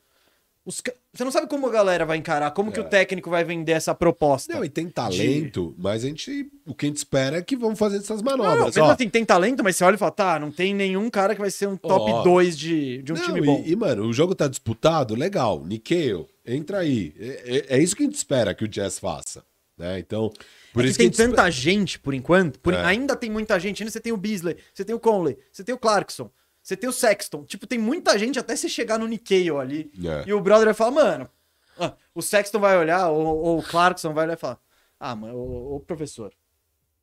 [0.66, 0.82] Os
[1.14, 2.82] você não sabe como a galera vai encarar, como que É.
[2.82, 4.54] o técnico vai vender essa proposta.
[4.54, 6.50] Não, e tem talento, mas a gente.
[6.66, 8.76] O que a gente espera é que vão fazer essas Não, não, manobras.
[8.76, 11.36] mesmo Ó, assim, tem talento, mas você olha e fala, tá, não tem nenhum cara
[11.36, 12.24] que vai ser um top Ó.
[12.24, 13.64] 2 de, de um Não, time e- bom.
[13.66, 15.64] E, mano, o jogo tá disputado, legal.
[15.66, 16.14] Nikkei,
[16.46, 17.14] entra aí.
[17.20, 17.28] É,
[17.74, 19.44] é- é isso que a gente espera que o Jazz faça.
[19.78, 20.00] Né?
[20.00, 20.32] Então,
[20.72, 22.60] por É que isso que tem a gente espera- tanta gente, por enquanto.
[22.60, 22.86] por- É.
[22.86, 23.84] Ainda tem muita gente.
[23.84, 26.30] Ainda você tem o Beasley, você tem o Conley, você tem o Clarkson,
[26.64, 27.44] você tem o Sexton.
[27.44, 29.92] Tipo, tem muita gente até você chegar no Nikkei ali.
[30.04, 30.24] É.
[30.28, 31.30] E o brother vai falar, mano,
[31.78, 34.60] ah, o Sexton vai olhar, ou, ou o Clarkson vai olhar e falar:
[35.00, 36.34] Ah, mano, ô, ô, professor,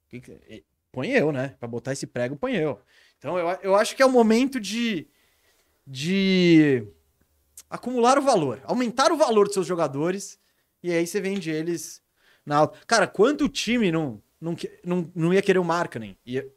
[0.08, 1.54] que que- eh, põe eu, né?
[1.60, 2.80] Pra botar esse prego, põe eu.
[3.18, 5.06] Então eu, eu acho que é o momento de.
[5.86, 6.86] de
[7.68, 10.38] acumular o valor, aumentar o valor dos seus jogadores,
[10.82, 12.02] e aí você vende eles
[12.44, 12.78] na alta.
[12.86, 16.16] Cara, quanto time não, não, não, não ia querer o Markkanen?
[16.24, 16.48] Ia...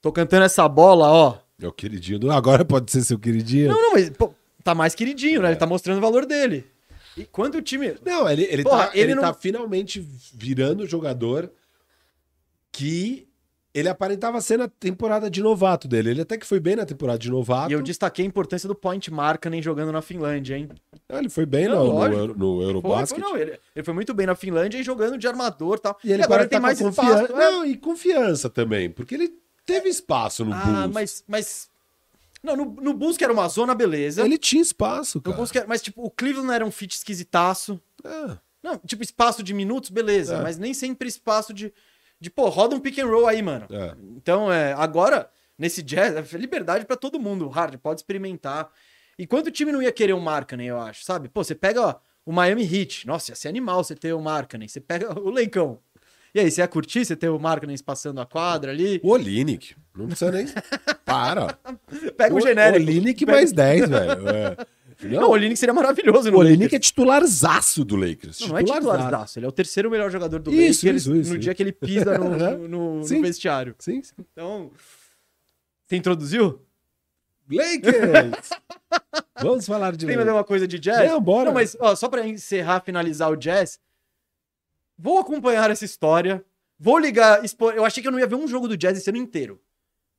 [0.00, 1.38] Tô cantando essa bola, ó.
[1.60, 2.18] É o queridinho.
[2.18, 3.68] do- Agora pode ser seu queridinho.
[3.68, 4.32] Não, não, mas pô,
[4.62, 5.42] tá mais queridinho, É.
[5.44, 5.48] né?
[5.50, 6.66] Ele tá mostrando o valor dele.
[7.16, 7.94] E quanto time.
[8.04, 11.50] Não, ele, ele, Porra, tá, ele ele não- tá finalmente virando o jogador
[12.72, 13.26] que
[13.72, 16.10] ele aparentava ser na temporada de novato dele.
[16.10, 17.70] Ele até que foi bem na temporada de novato.
[17.70, 20.68] E eu destaquei a importância do point Markkanen jogando na Finlândia, hein?
[21.08, 23.20] Ah, Ele foi bem Não, no, no, no Foi, Eurobasket.
[23.20, 25.98] foi, não, ele, ele foi muito bem na Finlândia e jogando de armador e tal.
[26.02, 26.96] E ele agora agora tem tá mais espaço.
[27.02, 27.32] confiança.
[27.34, 27.38] né?
[27.50, 29.34] Não, e confiança também, porque ele
[29.66, 30.90] teve espaço no Ah, Bulls.
[30.94, 31.24] mas.
[31.26, 31.70] mas...
[32.42, 34.24] Não, no, no Bulls que era uma zona, beleza.
[34.24, 35.36] Ele tinha espaço, No cara.
[35.36, 37.80] Bulls que era- mas, tipo, o Cleveland era um fit esquisitaço.
[38.04, 38.38] É.
[38.62, 40.36] Não, tipo, espaço de minutos, beleza.
[40.36, 40.42] É.
[40.42, 41.72] Mas nem sempre espaço de.
[42.18, 43.66] De, pô, roda um pick and roll aí, mano.
[43.70, 43.94] É.
[44.16, 47.46] Então, é, agora, nesse jazz, é liberdade pra todo mundo.
[47.48, 48.70] Hard, pode experimentar.
[49.18, 51.28] E quanto o time não ia querer o Markkanen, eu acho, sabe?
[51.28, 51.94] Pô, você pega ó,
[52.24, 53.06] o Miami Heat.
[53.06, 54.66] Nossa, ia ser animal você ter o Markkanen.
[54.68, 55.78] Você pega o Leicão.
[56.36, 59.00] E aí, você ia curtir você ter o Markkanen passando a quadra ali?
[59.02, 59.74] O Olinick.
[59.96, 60.46] Não precisa nem.
[61.02, 61.58] Para.
[62.14, 62.82] Pega o, genérico.
[62.90, 64.28] Olinick Pega- mais 10, velho.
[64.28, 64.56] É.
[65.16, 66.74] Não, o Olinick seria maravilhoso O no Olinick Lakers.
[66.74, 68.40] é titularzaço do Lakers.
[68.40, 69.38] Não, não é titularzaço.
[69.38, 71.38] Ele é o terceiro melhor jogador do Isso, Lakers isso, isso, no isso.
[71.38, 72.68] dia que ele pisa no, no-
[72.98, 73.22] no- Sim.
[73.22, 73.74] vestiário.
[73.78, 74.12] Sim, sim.
[74.32, 74.70] Então,
[75.86, 76.60] você introduziu?
[77.50, 78.50] Lakers!
[79.40, 81.10] Vamos falar de Tem mais alguma coisa de jazz?
[81.10, 81.46] Não, bora.
[81.46, 83.78] Não, mas ó, só pra encerrar, finalizar o jazz,
[84.98, 86.44] vou acompanhar essa história.
[86.78, 87.44] Vou ligar.
[87.44, 89.60] expo- Eu achei que eu não ia ver um jogo do jazz esse ano inteiro.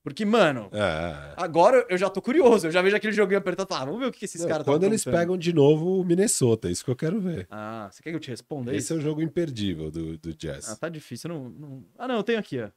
[0.03, 1.33] Porque, mano, É, é.
[1.35, 2.67] agora eu já tô curioso.
[2.67, 3.73] Eu já vejo aquele joguinho apertado.
[3.73, 6.03] Ah, vamos ver o que esses Não, caras Quando tão eles pegam de novo o
[6.05, 7.45] Minnesota, é isso que eu quero ver.
[7.51, 8.93] Ah, você quer que eu te responda Esse isso?
[8.93, 10.69] é o jogo imperdível do, do Jazz.
[10.69, 11.29] Ah, tá difícil.
[11.29, 11.85] eu Não, não...
[11.97, 12.69] Ah, não, eu tenho aqui, ó.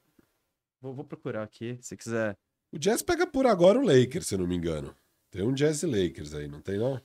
[0.81, 2.37] Vou, vou procurar aqui, se quiser.
[2.73, 4.93] O Jazz pega por agora o Lakers, se eu não me engano.
[5.31, 7.01] Tem um Jazz e Lakers aí, não tem não?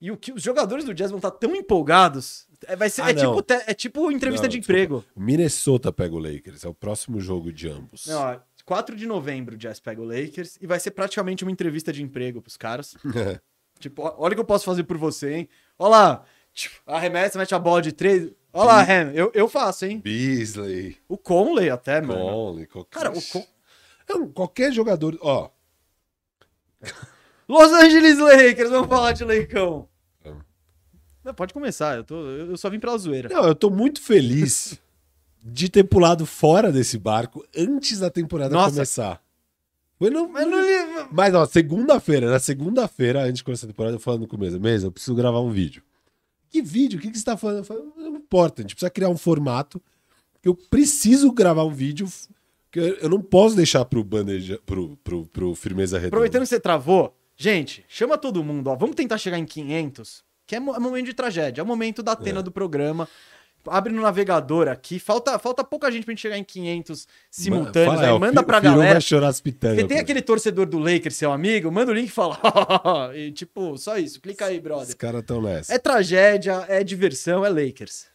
[0.00, 2.46] E o que os jogadores do Jazz vão estar tão empolgados.
[2.66, 4.80] É, vai ser, Ah, é, tipo, é tipo entrevista Não, de desculpa.
[4.80, 5.04] emprego.
[5.14, 8.06] O Minnesota pega o Lakers, é o próximo jogo de ambos.
[8.06, 11.50] Não, ó, 4 de novembro o Jazz pega o Lakers e vai ser praticamente uma
[11.50, 12.96] entrevista de emprego pros caras.
[13.80, 15.48] Tipo, ó, olha o que eu posso fazer por você, hein?
[15.78, 18.28] Olha lá, tipo, arremessa, mete a bola de três.
[18.52, 20.00] Olha lá, Ham, eu, eu faço, hein?
[20.00, 22.20] Beasley, O Conley até, mano.
[22.20, 22.98] Conley, qualquer...
[22.98, 23.46] Cara, o Con...
[24.08, 25.16] Não, qualquer jogador...
[25.22, 25.48] Ó,
[27.48, 29.88] Los Angeles Lakers, vamos falar de Leicão.
[30.22, 30.42] Vamos.
[31.24, 33.28] Não, pode começar, eu, tô, eu só vim pela zoeira.
[33.28, 34.78] não, eu tô muito feliz
[35.42, 38.72] de ter pulado fora desse barco antes da temporada Nossa.
[38.72, 39.22] começar.
[39.98, 43.96] Foi no, Mas não li- Mas, ó, segunda-feira, na segunda-feira, antes de começar a temporada,
[43.96, 45.82] eu falando no começo, mesmo, eu preciso gravar um vídeo.
[46.50, 46.98] Que vídeo?
[46.98, 47.58] O que, que você tá falando?
[47.58, 49.82] Eu falei, não importa, a gente precisa criar um formato
[50.40, 52.06] que eu preciso gravar um vídeo
[52.70, 56.16] que eu eu não posso deixar pro bandeja, pro, pro, pro Firmeza Redonda.
[56.16, 58.74] Aproveitando que você travou, gente, chama todo mundo, ó.
[58.76, 62.14] Vamos tentar chegar em 500, que é, é momento de tragédia, é o momento da
[62.16, 63.08] tena do programa.
[63.66, 68.06] Abre no navegador aqui, falta, falta pouca gente pra gente chegar em 500 simultâneos, Fala,
[68.06, 68.92] é, aí o manda pra o Firu galera.
[68.94, 69.76] vai chorar as pitangas.
[69.78, 72.38] Porque tem aquele torcedor do Lakers, seu amigo, manda o link e fala.
[73.14, 74.96] e tipo, só isso, clica aí, Os brother.
[74.96, 75.74] caras tão nessa.
[75.74, 78.06] É tragédia, é diversão, é Lakers.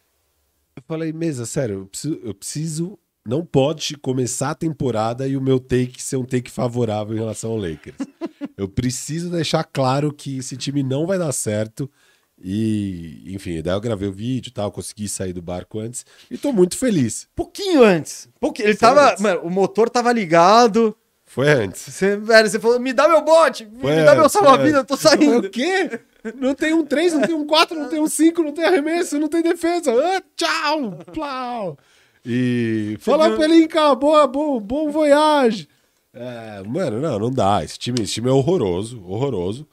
[0.75, 5.41] Eu falei, mesa, sério, eu preciso, eu preciso- Não pode começar a temporada e o
[5.41, 7.95] meu take ser um take favorável em relação ao Lakers.
[8.57, 11.89] eu preciso deixar claro que esse time não vai dar certo.
[12.37, 16.05] E, enfim, daí eu gravei o vídeo e tal, consegui sair do barco antes.
[16.29, 17.29] E tô muito feliz.
[17.33, 18.27] Pouquinho antes.
[18.41, 18.67] Pouquinho.
[18.67, 19.11] Ele Foi tava.
[19.11, 19.21] antes.
[19.21, 20.93] Mano, o motor tava ligado.
[21.25, 21.81] Foi antes.
[21.81, 24.85] Você, velho, você falou: me dá meu bote, me Foi dá meu antes, salva-vida, eu
[24.85, 25.47] tô saindo.
[25.47, 25.99] O quê?
[26.35, 29.17] Não tem um 3, não tem um 4, não tem um 5, não tem arremesso,
[29.17, 29.91] não tem defesa.
[29.93, 30.99] Ah, tchau!
[31.13, 31.77] Plau!
[32.25, 33.37] E fala viu?
[33.37, 35.67] Pelinka, boa, bom, bom voyage.
[36.13, 37.63] É, mano, não, não dá.
[37.63, 39.67] Esse time, esse time é horroroso, horroroso.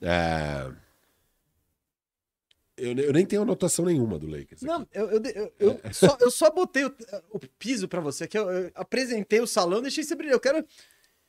[0.00, 0.68] É,
[2.76, 4.64] Eu, eu nem tenho anotação nenhuma do Lakers.
[4.64, 4.66] aqui.
[4.66, 6.92] Não, eu, eu, eu, eu só, eu só botei o,
[7.30, 10.34] o piso pra você, que eu, eu apresentei o salão, deixei você brilhar.
[10.34, 10.64] Eu quero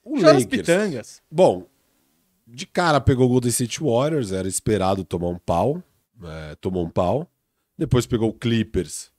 [0.04, 1.22] O Lakers, pitangas.
[1.30, 1.68] Bom,
[2.48, 5.84] de cara pegou o Golden State Warriors, era esperado tomar um pau,
[6.24, 7.30] é, tomou um pau.
[7.78, 9.12] Depois pegou o Clippers.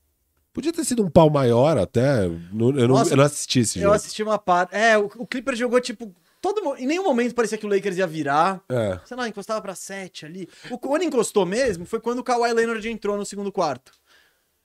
[0.54, 2.24] Podia ter sido um pau maior até.
[2.26, 3.94] eu, não, Nossa, eu não assisti esse Eu jogo.
[3.96, 4.74] assisti uma parte.
[4.74, 6.14] É, o, o Clipper jogou tipo.
[6.40, 8.62] Todo, em nenhum momento parecia que o Lakers ia virar.
[8.68, 9.00] É.
[9.04, 10.48] Sei lá, encostava pra 7 ali.
[10.70, 13.90] O, quando encostou mesmo foi quando o Kawhi Leonard entrou no segundo quarto.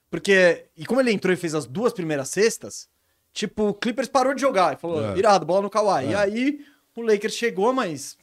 [0.08, 0.66] Porque.
[0.76, 2.88] E como ele entrou e fez as duas primeiras cestas,
[3.32, 5.18] tipo, o Clippers parou de jogar e falou: É.
[5.18, 6.04] irado, bola no Kawhi.
[6.06, 6.10] É.
[6.10, 6.60] E aí
[6.94, 8.16] o Lakers chegou, mas.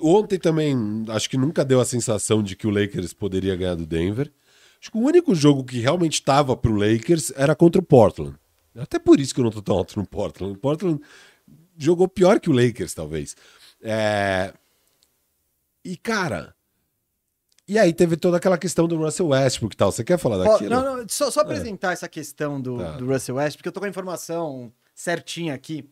[0.00, 0.74] Ontem também,
[1.10, 4.32] acho que nunca deu a sensação de que o Lakers poderia ganhar do Denver.
[4.82, 8.36] Acho que o único jogo que realmente estava pro Lakers era contra o Portland.
[8.76, 10.56] Até por isso que eu não tô tão alto no Portland.
[10.56, 11.00] O Portland
[11.78, 13.36] jogou pior que o Lakers, talvez.
[13.80, 14.52] É,
[15.84, 16.52] E, cara.
[17.68, 19.92] E aí teve toda aquela questão do Russell Westbrook e tal.
[19.92, 20.68] Você quer falar daquilo?
[20.68, 22.96] não, não, só, só apresentar essa questão do, Tá.
[22.96, 25.88] do Russell West, porque eu tô com a informação certinha aqui.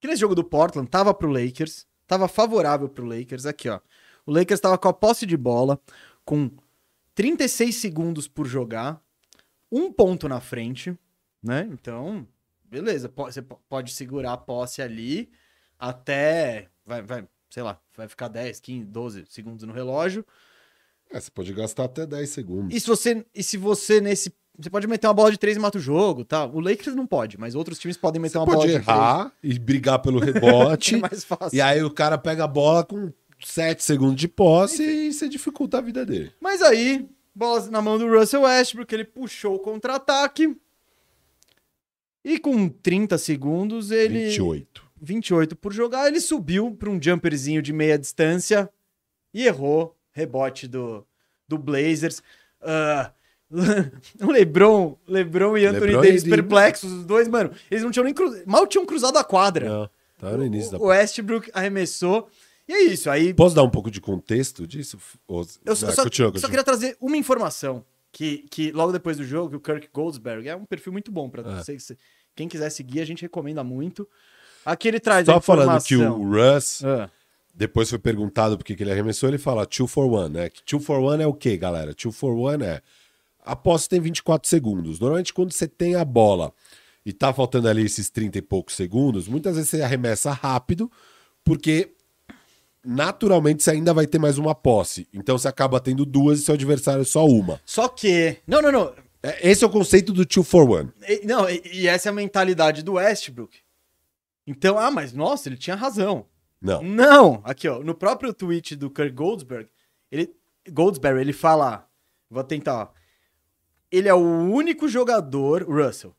[0.00, 3.44] Que nesse jogo do Portland tava pro Lakers, tava favorável pro Lakers.
[3.44, 3.78] Aqui, ó.
[4.24, 5.78] O Lakers tava com a posse de bola,
[6.24, 6.50] com
[7.16, 9.02] 36 segundos por jogar,
[9.72, 10.96] um ponto na frente,
[11.42, 11.68] né?
[11.72, 12.24] Então,
[12.64, 15.28] beleza, você po- pode segurar a posse ali
[15.78, 16.68] até.
[16.84, 20.24] Vai, vai, sei lá, vai ficar 10, 15, 12 segundos no relógio.
[21.10, 22.76] É, você pode gastar até 10 segundos.
[22.76, 24.32] E se você, e se você nesse.
[24.58, 26.46] Você pode meter uma bola de três e mata o jogo, tá?
[26.46, 29.32] O Lakers não pode, mas outros times podem meter Você uma pode bola de errar
[29.42, 30.94] e brigar pelo rebote.
[30.96, 31.54] É mais fácil.
[31.56, 33.12] E aí o cara pega a bola com
[33.44, 36.32] 7 segundos de posse e você dificulta a vida dele.
[36.40, 40.56] Mas aí, bola na mão do Russell Westbrook, ele puxou o contra-ataque.
[42.24, 44.26] E com 30 segundos, ele.
[44.26, 44.84] 28.
[45.00, 48.68] 28 por jogar, ele subiu para um jumperzinho de meia distância
[49.32, 49.94] e errou.
[50.12, 51.06] Rebote do,
[51.46, 52.22] do Blazers.
[54.20, 57.52] O LeBron, LeBron e Anthony LeBron Davis e- perplexos, os dois, mano.
[57.70, 58.28] Eles não tinham nem cru...
[58.44, 59.68] mal tinham cruzado a quadra.
[59.68, 62.28] Não, tá no início da O Westbrook arremessou.
[62.68, 63.08] E é isso.
[63.10, 64.98] Aí Posso dar um pouco de contexto disso?
[65.26, 66.48] Ou- eu só, só- continua, só continua.
[66.50, 67.84] queria trazer uma informação.
[68.12, 71.42] Que, que logo depois do jogo, o Kirk Goldsberg é um perfil muito bom para
[71.42, 71.56] É.
[71.62, 71.78] você.
[71.78, 71.98] se-
[72.34, 74.08] Quem quiser seguir, a gente recomenda muito.
[74.64, 77.10] Aqui ele traz Só falando que o Russ, Ah,
[77.54, 80.50] depois foi perguntado por que que ele arremessou, ele fala 2 for 1, né?
[80.70, 81.94] 2 for 1 é o quê, galera?
[81.94, 82.82] 2 for 1 é
[83.44, 84.98] a posse tem 24 segundos.
[84.98, 86.52] Normalmente quando você tem a bola
[87.04, 90.90] e tá faltando ali esses 30 e poucos segundos, muitas vezes você arremessa rápido,
[91.44, 91.92] porque
[92.86, 95.08] naturalmente você ainda vai ter mais uma posse.
[95.12, 97.60] Então você acaba tendo duas e seu adversário só uma.
[97.66, 98.38] Só que.
[98.46, 98.94] Não, não, não.
[99.22, 100.90] É, Esse é o conceito do 2 for 1.
[101.08, 103.58] E- Não, e, e essa é a mentalidade do Westbrook.
[104.46, 106.26] Então, ah, mas nossa, ele tinha razão.
[106.62, 106.82] Não.
[106.82, 107.40] Não!
[107.44, 109.68] Aqui, ó, no próprio tweet do Kirk Goldsberg,
[110.10, 110.32] ele,
[110.70, 111.88] Goldsberry, ele fala.
[112.30, 112.88] Vou tentar, ó.
[113.90, 115.64] Ele é o único jogador.
[115.64, 116.14] Russell.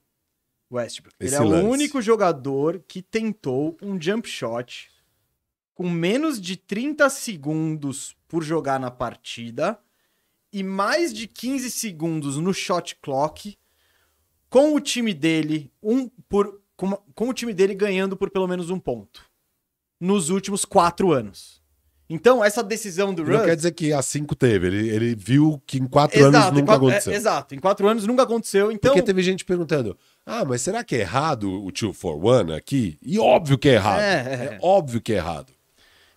[0.71, 1.15] Westbrook.
[1.19, 1.65] Esse ele é lance.
[1.65, 4.89] o único jogador que tentou um jump shot
[5.77, 9.77] com menos de 30 segundos por jogar na partida
[10.51, 13.55] e mais de 15 segundos no shot clock
[14.49, 18.71] com o time dele um por com, com o time dele ganhando por pelo menos
[18.71, 19.23] um ponto
[19.99, 21.61] nos últimos quatro anos.
[22.09, 24.65] Então essa decisão do Não Russ quer dizer que há cinco teve.
[24.65, 27.13] Ele, ele viu que em quatro anos em nunca quatro- aconteceu.
[27.13, 28.71] é, exato, em quatro anos nunca aconteceu.
[28.71, 29.95] Então Porque teve gente perguntando:
[30.25, 32.97] ah, mas será que é errado o 2 for 1 aqui?
[33.01, 33.99] E óbvio que é errado.
[33.99, 34.59] É, É, é.
[34.63, 35.51] óbvio que é errado.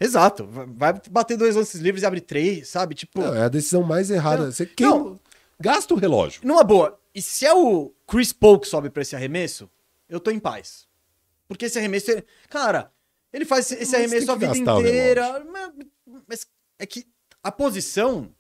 [0.01, 2.95] Exato, vai bater dois lances livres e abre três, sabe?
[2.95, 4.45] Tipo, Não, é a decisão mais errada.
[4.45, 5.21] Não, Você queima- não.
[5.61, 6.41] Gasta o relógio.
[6.45, 6.99] numa boa.
[7.15, 9.69] E se é o Chris Paul que sobe pra esse arremesso,
[10.09, 10.87] eu tô em paz.
[11.47, 12.91] Porque esse arremesso, ele- cara,
[13.33, 15.45] ele faz esse, Mas arremesso a vida inteira.
[15.53, 15.71] Mas,
[16.27, 16.47] mas
[16.79, 17.05] é que
[17.43, 18.31] a posição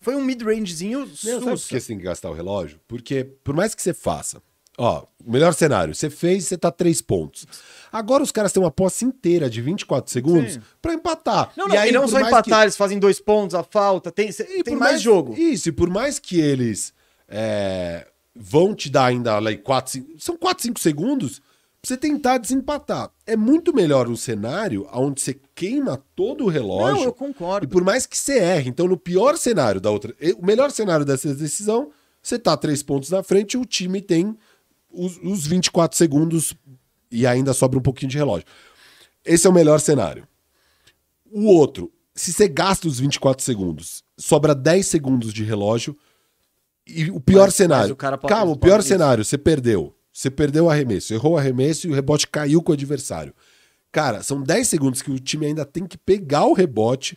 [0.00, 2.80] foi um mid-rangezinho Não, sabe por que você tem que gastar o relógio?
[2.86, 4.40] Porque, por mais que você faça,
[4.80, 7.46] ó, o melhor cenário, você fez, você tá três pontos.
[7.92, 10.60] Agora os caras têm uma posse inteira de 24 segundos Sim.
[10.80, 11.52] pra empatar.
[11.56, 14.30] Não, não, e, não por só mais empatar, eles fazem dois pontos, a falta, tem,
[14.32, 15.34] cê- E tem por mais, jogo.
[15.38, 16.92] Isso, e por mais que eles
[17.28, 22.38] é, vão te dar ainda lá, 4, 5, são 4, 5 segundos pra você tentar
[22.38, 23.10] desempatar.
[23.26, 26.94] É muito melhor um cenário onde você queima todo o relógio.
[26.96, 27.68] Não, eu E concordo.
[27.68, 30.14] por mais que você erre, então no pior cenário da outra.
[30.38, 31.90] O melhor cenário dessa decisão,
[32.22, 34.36] você tá três pontos na frente e o time tem
[34.92, 36.54] os, os 24 segundos
[37.10, 38.46] e ainda sobra um pouquinho de relógio.
[39.24, 40.26] Esse é o melhor cenário.
[41.30, 45.96] O outro, se você gasta os 24 segundos, sobra 10 segundos de relógio.
[46.86, 47.96] E o pior Mas- cenário.
[48.00, 48.88] mas o pode- calma, o pior isso.
[48.88, 49.94] cenário, você perdeu.
[50.12, 53.32] Você perdeu o arremesso, errou o arremesso e o rebote caiu com o adversário.
[53.92, 57.16] Cara, são 10 segundos que o time ainda tem que pegar o rebote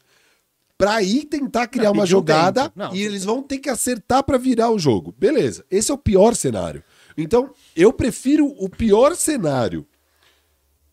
[0.78, 2.72] pra ir tentar criar Não, uma um jogada.
[2.76, 5.14] Não, e eles vão ter que acertar pra virar o jogo.
[5.18, 6.84] Beleza, esse é o pior cenário.
[7.18, 9.88] Então, eu prefiro o pior cenário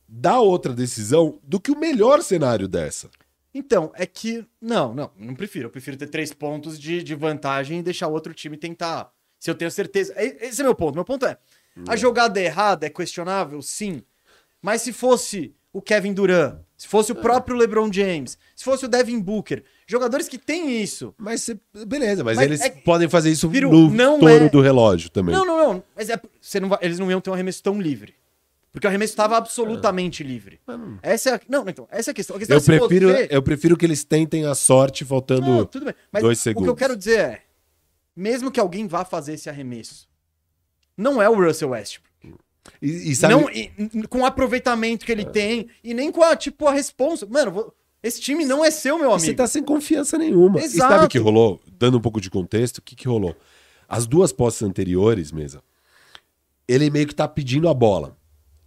[0.09, 3.11] da outra decisão do que o melhor cenário dessa.
[3.55, 4.47] Então, é que.
[4.61, 5.67] Não, não, não prefiro.
[5.67, 9.11] Eu prefiro ter três pontos de, de vantagem e deixar o outro time tentar.
[9.39, 10.15] Se eu tenho certeza.
[10.17, 10.95] E- Esse é meu ponto.
[10.95, 11.37] Meu ponto é:
[11.89, 14.03] a jogada errada é questionável, sim.
[14.63, 18.89] Mas se fosse o Kevin Durant, se fosse o próprio LeBron James, se fosse o
[18.89, 21.15] Devin Booker, jogadores que têm isso.
[21.19, 21.47] Mas
[21.87, 25.11] beleza, mas, Mas eles é- podem fazer isso Viro, no não touro é- do relógio
[25.11, 25.35] também.
[25.35, 25.83] Não, não, não.
[25.95, 28.15] Mas é, você não vai- eles não iam ter um arremesso tão livre.
[28.73, 30.59] Porque o arremesso estava absolutamente livre.
[31.03, 32.37] Essa é a, não, então, essa é a questão.
[32.37, 35.43] A questão Eu é prefiro, você- eu prefiro que eles tentem a sorte faltando.
[35.43, 35.95] Não, tudo bem.
[36.11, 36.79] Mas dois o que eu segundos.
[36.79, 37.43] quero dizer é,
[38.17, 40.09] mesmo que alguém vá fazer esse arremesso,
[40.97, 42.10] não é o Russell Westbrook.
[42.81, 46.23] E, e sabe, Não, e- e- com o aproveitamento que ele tem e nem com
[46.23, 47.27] a, tipo, a responsa.
[47.27, 47.73] Mano,
[48.03, 49.21] esse time não é seu, meu E amigo.
[49.27, 50.61] Você tá sem confiança nenhuma.
[50.61, 50.93] E Exato.
[50.93, 51.61] sabe o que rolou?
[51.79, 53.35] Dando um pouco de contexto, o que, que rolou?
[53.89, 55.63] As duas posses anteriores, mesa,
[56.69, 58.17] ele meio que tá pedindo a bola.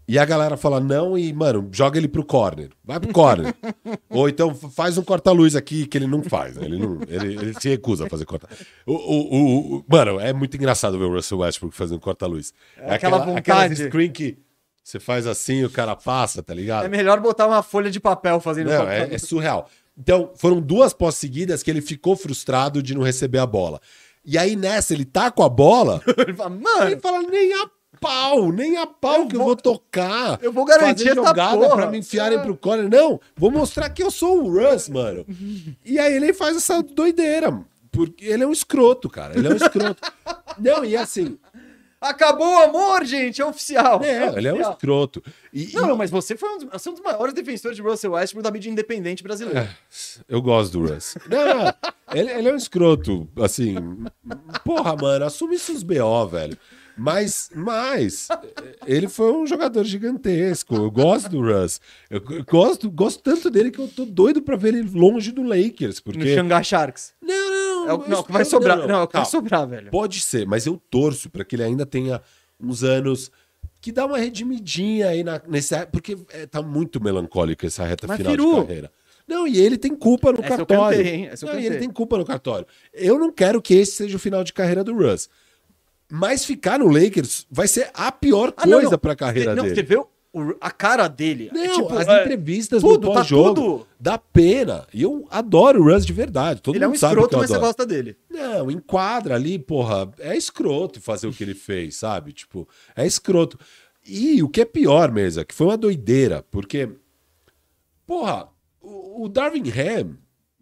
[0.05, 2.69] E a galera fala não e, mano, joga ele pro corner.
[2.83, 3.55] Vai pro corner.
[4.09, 6.57] Ou então faz um corta-luz aqui, que ele não faz.
[6.57, 6.65] né?
[6.65, 8.47] Ele, não, ele, ele se recusa a fazer corta
[8.85, 12.53] o, o, o- Mano, é muito engraçado ver o Russell Westbrook fazendo corta-luz.
[12.77, 13.75] É aquela aquela vontade.
[13.75, 14.37] screen que
[14.83, 16.85] você faz assim e o cara passa, tá ligado?
[16.85, 19.69] É melhor botar uma folha de papel fazendo Não, é, é surreal.
[19.97, 23.79] Então, foram duas posses seguidas que ele ficou frustrado de não receber a bola.
[24.25, 27.69] E aí, nessa, ele tá com a bola, Ele fala, mano, ele fala, nem a
[27.99, 30.39] pau, nem a pau Eu que eu vou- vou tocar.
[30.41, 31.75] eu vou garantir fazer essa jogada porra.
[31.75, 32.89] pra me enfiarem pro corner.
[32.89, 35.25] Não, vou mostrar que eu sou o Russ, mano.
[35.85, 37.63] E aí ele faz essa doideira.
[37.91, 39.37] Porque ele é um escroto, cara.
[39.37, 40.01] Ele é um escroto.
[40.57, 41.37] não, e assim,
[42.01, 44.01] acabou o amor, gente, é oficial.
[44.03, 45.23] é, ele é um escroto.
[45.53, 47.77] E, Não, e- não, mas você foi um dos, você é um dos maiores defensores
[47.77, 49.61] de Russell Westbrook da mídia independente brasileira.
[49.61, 51.15] É, eu gosto do Russ.
[51.29, 51.73] Não, não,
[52.13, 53.75] ele, ele é um escroto, assim.
[54.65, 56.57] Porra, mano, assume seus BO, velho.
[56.95, 58.27] Mas, mas,
[58.85, 60.75] ele foi um jogador gigantesco.
[60.75, 61.81] Eu gosto do Russ.
[62.09, 65.97] Eu gosto, gosto tanto dele que eu tô doido pra ver ele longe do Lakers.
[65.97, 66.35] No Porque.
[66.35, 67.13] Xangai Sharks.
[67.21, 68.87] Não, não, É o, não, o que vai sobrar.
[68.87, 69.89] Não, é o que vai sobrar, velho.
[69.89, 72.21] Pode ser, mas eu torço pra que ele ainda tenha
[72.59, 73.31] uns anos
[73.81, 75.75] que dá uma redimidinha aí na, nesse.
[75.87, 78.91] Porque é, tá muito melancólico essa reta Mas, final Firu, de carreira.
[79.27, 80.97] Não, e ele tem culpa no Essa eu cartório.
[80.97, 81.27] cantei, hein?
[81.31, 81.77] Essa eu não, e cantei.
[81.77, 82.67] ele tem culpa no cartório.
[82.93, 85.29] Eu não quero que esse seja o final de carreira do Russ.
[86.15, 88.99] Mas ficar no Lakers vai ser a pior Ah, não, coisa não.
[88.99, 89.75] pra carreira não, dele.
[89.75, 90.07] Você viu
[90.61, 91.49] a cara dele?
[91.51, 93.87] É Não, tipo, as é, entrevistas tudo, no tá pós-jogo tudo.
[93.99, 94.85] dá pena.
[94.93, 96.61] E eu adoro o Russ de verdade.
[96.61, 97.67] Todo Ele é mundo um sabe escroto, mas você adoro.
[97.67, 98.15] gosta dele.
[98.29, 100.07] Não, enquadra ali, porra.
[100.19, 102.31] É escroto fazer o que ele fez, sabe?
[102.31, 103.57] Tipo, é escroto.
[104.05, 106.89] E o que é pior, mesa, que foi uma doideira, porque,
[108.05, 108.49] porra,
[108.81, 110.17] o, o Darwin Ham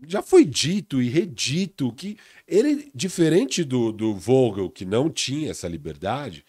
[0.08, 2.18] já foi dito e redito que
[2.48, 6.44] ele, diferente do, do Vogel, que não tinha essa liberdade,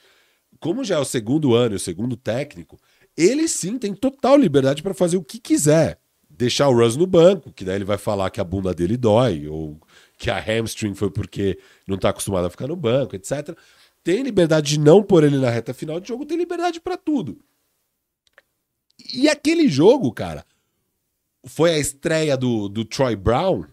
[0.58, 2.78] como já é o segundo ano o segundo técnico,
[3.16, 5.98] ele sim tem total liberdade para fazer o que quiser.
[6.30, 9.46] Deixar o Russ no banco, que daí ele vai falar que a bunda dele dói,
[9.48, 9.78] ou
[10.16, 13.56] que a hamstring foi porque não tá acostumado a ficar no banco, etc.
[14.02, 17.38] Tem liberdade de não pôr ele na reta final de jogo, tem liberdade para tudo.
[19.12, 20.44] E aquele jogo, cara,
[21.44, 23.64] foi a estreia do, do Troy Brown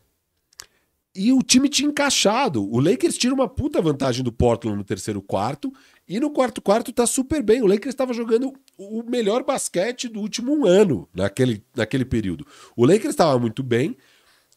[1.15, 2.63] e o time tinha encaixado.
[2.71, 5.71] O Lakers tira uma puta vantagem do Portland no terceiro quarto
[6.07, 7.61] e no quarto quarto tá super bem.
[7.61, 12.45] O Lakers estava jogando o melhor basquete do último ano naquele, naquele período.
[12.75, 13.97] O Lakers estava muito bem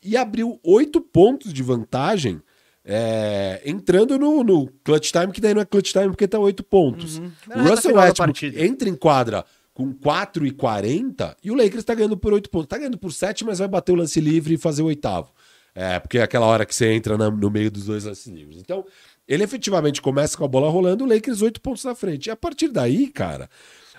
[0.02, 2.42] e abriu oito pontos de vantagem
[2.84, 6.62] é, entrando no, no clutch time, que daí não é clutch time porque tá oito
[6.62, 7.20] pontos.
[7.48, 11.94] Era O reta Russell Westbrook entra em quadra com 4 e 40 o Lakers tá
[11.94, 12.68] ganhando por 8 pontos.
[12.68, 15.32] Tá ganhando por 7, mas vai bater o lance livre e fazer o oitavo.
[15.74, 18.58] É, porque é aquela hora que você entra na- no meio dos dois lances livres.
[18.58, 18.84] Então,
[19.26, 22.26] ele efetivamente começa com a bola rolando, o Lakers 8 pontos na frente.
[22.26, 23.48] E a partir daí, cara,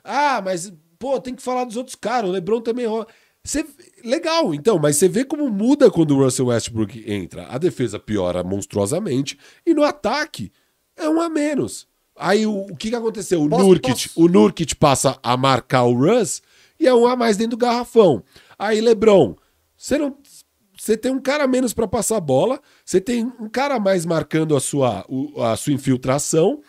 [0.04, 3.08] ah, mas, pô, tem que falar dos outros caras, o LeBron também rola.
[3.44, 3.66] Você-
[4.06, 7.48] legal, então, mas você vê como muda quando o Russell Westbrook entra.
[7.48, 10.52] A defesa piora monstruosamente e no ataque
[10.96, 11.88] é um a menos.
[12.16, 13.42] Aí o, o que, que aconteceu?
[13.44, 16.42] O Posso- Nurkic, posso- o Nurkic passa a marcar o Russ
[16.80, 18.24] e é um a mais dentro do garrafão.
[18.58, 19.36] Aí, LeBron,
[19.78, 20.18] você não.
[20.80, 23.80] Você tem um cara a menos para passar a bola, você tem um cara a
[23.80, 25.06] mais marcando a sua,
[25.52, 26.62] a sua infiltração,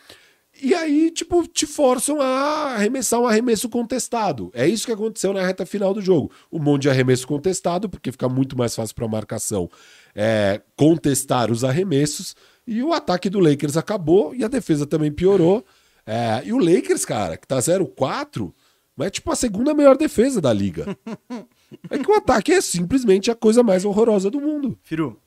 [0.62, 4.52] e aí, tipo, te forçam a arremessar um arremesso contestado.
[4.54, 6.30] É isso que aconteceu na reta final do jogo.
[6.52, 9.68] Um monte de arremesso contestado, porque fica muito mais fácil para marcação
[10.14, 12.36] é, contestar os arremessos.
[12.66, 15.64] E o ataque do Lakers acabou e a defesa também piorou.
[16.06, 18.52] É, e o Lakers, cara, que tá 0-4,
[18.96, 20.96] mas é tipo a segunda melhor defesa da liga.
[21.90, 24.78] é que o ataque é simplesmente a coisa mais horrorosa do mundo.
[24.82, 25.18] Firu,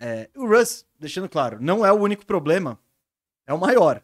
[0.00, 2.78] é, o Russ, deixando claro, não é o único problema,
[3.46, 4.02] é o maior.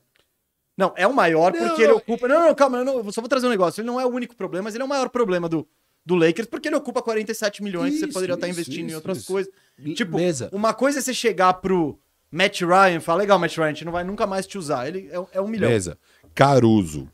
[0.77, 2.29] Não, é o maior Não, porque ele ocupa.
[2.29, 3.81] Não, não, calma, não, eu só vou trazer um negócio.
[3.81, 5.67] Ele não é o único problema, mas ele é o maior problema do,
[6.07, 8.87] do Lakers porque ele ocupa 47 milhões que você Isso, poderia estar isso, investindo em
[8.87, 9.27] isso, outras isso.
[9.27, 9.53] coisas.
[9.97, 10.49] Tipo, Mesa.
[10.53, 11.99] uma coisa é você chegar pro
[12.31, 14.89] Matt Ryan falar: legal, Matt Ryan, a gente não vai nunca mais te usar.
[14.89, 15.69] Ele é, é um milhão.
[15.69, 15.99] Beleza.
[16.35, 17.09] Caruso,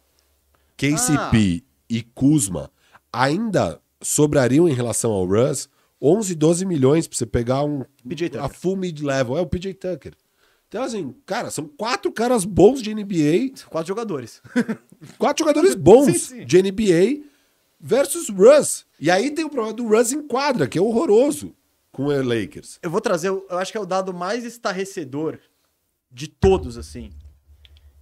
[0.77, 2.71] KCP e Kuzma
[3.13, 5.69] ainda sobrariam em relação ao Russ
[6.03, 7.85] 11, 12 milhões pra você pegar um
[8.41, 9.39] a full mid-level.
[9.39, 10.13] É o PJ Tucker.
[10.69, 14.43] Então, assim, cara, são quatro caras bons de NBA, Quatro jogadores.
[15.17, 16.45] quatro jogadores bons Sim, sim.
[16.45, 17.25] de NBA
[17.81, 18.85] versus Russ.
[18.99, 21.55] E aí tem o problema do Russ em quadra, que é horroroso
[21.95, 22.81] com o Lakers.
[22.83, 25.39] Eu vou trazer, eu acho que é o dado mais estarrecedor
[26.11, 27.11] de todos, assim.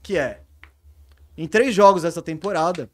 [0.02, 0.40] Que é,
[1.36, 2.90] em três jogos dessa temporada,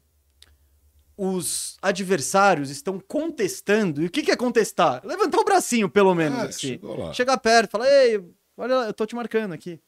[1.17, 4.01] os adversários estão contestando.
[4.03, 5.01] E o que, que é contestar?
[5.05, 6.59] Levantar o bracinho, pelo menos.
[6.59, 7.13] Chegou lá.
[7.13, 8.21] Chegar perto, falar, ei,
[8.57, 9.81] olha, eu tô te marcando aqui.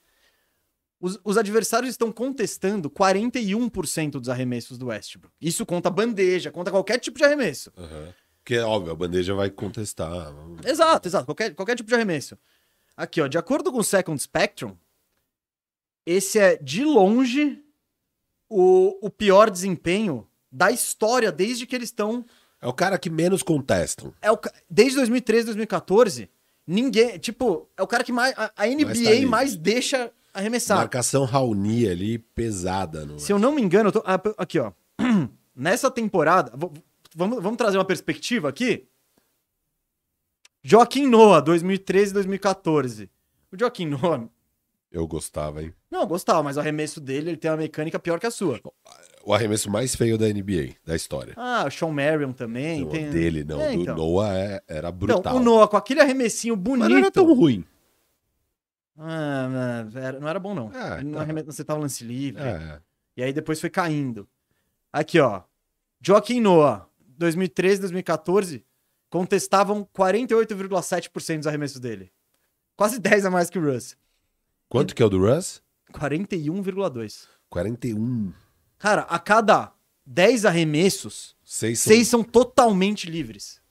[0.97, 5.35] Os, os adversários estão contestando 41% dos arremessos do Westbrook.
[5.41, 7.69] Isso conta bandeja, conta qualquer tipo de arremesso.
[8.43, 10.33] Porque, óbvio, a bandeja vai contestar.
[10.65, 11.25] Exato, exato.
[11.25, 12.37] Qualquer, qualquer tipo de arremesso.
[12.97, 13.27] Aqui, ó.
[13.27, 14.75] De acordo com o Second Spectrum,
[16.05, 17.63] esse é, de longe,
[18.49, 22.25] o, o pior desempenho da história desde que eles estão.
[22.59, 24.13] É o cara que menos contestam.
[24.21, 24.39] É o,
[24.69, 26.29] desde 2013, 2014,
[26.65, 27.17] ninguém.
[27.19, 28.33] Tipo, é o cara que mais.
[28.37, 29.25] A, a NBA livre.
[29.27, 30.77] mais deixa arremessar.
[30.77, 33.05] Marcação Raoni ali, pesada.
[33.05, 33.19] No...
[33.19, 34.03] Se eu não me engano, eu tô.
[34.37, 34.71] aqui, ó.
[35.55, 36.51] Nessa temporada.
[36.57, 36.81] v-
[37.15, 38.87] Vamos, vamos trazer uma perspectiva aqui?
[40.63, 43.09] Joaquim Noah, 2013 2014.
[43.51, 44.29] O Joaquim Noah.
[44.91, 45.73] Eu gostava, hein?
[45.89, 48.59] Não, gostava, mas o arremesso dele ele tem uma mecânica pior que a sua.
[49.23, 51.33] O arremesso mais feio da NBA, da história.
[51.37, 52.81] Ah, o Sean Marion também.
[52.81, 53.09] Não, tem...
[53.09, 53.61] dele, não.
[53.61, 53.95] É, do então.
[53.95, 55.19] Noah é- era brutal.
[55.19, 56.81] Então, o Noah com aquele arremessinho bonito.
[56.81, 57.63] Mas não era tão ruim.
[58.97, 60.71] Ah, não, era- não era bom, não.
[60.73, 61.21] Ah, não tá.
[61.21, 62.41] arremessa- Você tava lance livre.
[62.43, 62.79] É.
[63.15, 64.27] E aí depois foi caindo.
[64.91, 65.41] Aqui, ó.
[66.01, 66.87] Joaquim Noah,
[67.21, 68.65] 2013, 2014,
[69.09, 72.11] contestavam 48,7% dos arremessos dele.
[72.75, 73.95] Quase 10 a mais que o Russ.
[74.67, 75.61] Quanto que é o do Russ?
[75.93, 77.27] 41,2.
[77.49, 78.33] 41.
[78.79, 79.71] Cara, a cada
[80.05, 81.93] 10 arremessos, Seis são...
[81.93, 83.61] 6 são totalmente livres.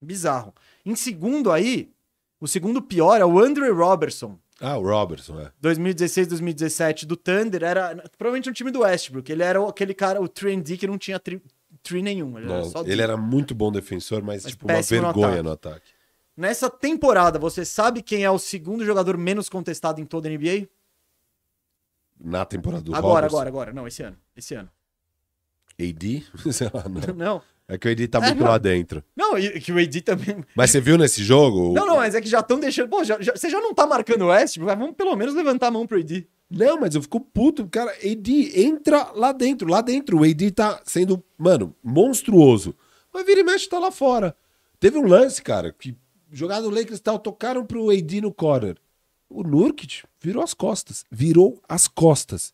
[0.00, 0.52] Bizarro.
[0.84, 1.90] Em segundo aí,
[2.38, 4.38] o segundo pior é o Andre Robertson.
[4.60, 5.52] Ah, o Robertson, é.
[5.60, 9.30] 2016, 2017 do Thunder, era provavelmente um time do Westbrook.
[9.30, 11.40] Ele era aquele cara, o 3D que não tinha tri,
[11.82, 12.38] tri nenhum.
[12.38, 15.06] Ele, era, Não, só ele era muito bom defensor, mas, Mas tipo, uma péssimo no
[15.08, 15.42] vergonha ataque.
[15.42, 15.86] no ataque.
[16.36, 20.66] Nessa temporada, você sabe quem é o segundo jogador menos contestado em toda a NBA?
[22.18, 23.72] Na temporada do agora, agora, agora.
[23.72, 24.16] Não, esse ano.
[24.36, 24.70] Esse ano.
[25.80, 26.24] AD?
[26.52, 27.14] Sei lá, não.
[27.14, 27.42] Não.
[27.68, 28.48] É que o AD tá É, muito não.
[28.50, 29.02] lá dentro.
[29.16, 30.44] Não, e que o AD também.
[30.54, 31.72] Mas você viu nesse jogo?
[31.72, 32.88] Não, não, mas é que já estão deixando.
[32.90, 35.70] Pô, já- já- você já não tá marcando o Westbrook, vamos pelo menos levantar a
[35.70, 36.28] mão pro AD.
[36.52, 37.66] Não, mas eu fico puto.
[37.68, 39.68] Cara, AD entra lá dentro.
[39.68, 42.74] Lá dentro o AD tá sendo, mano, monstruoso.
[43.12, 44.36] Mas vira e mexe tá lá fora.
[44.78, 45.94] Teve um lance, cara, que
[46.30, 48.76] jogado no Lakers e tal, tocaram pro AD no corner.
[49.28, 51.04] O Nurkic virou as costas.
[51.10, 52.52] Virou as costas.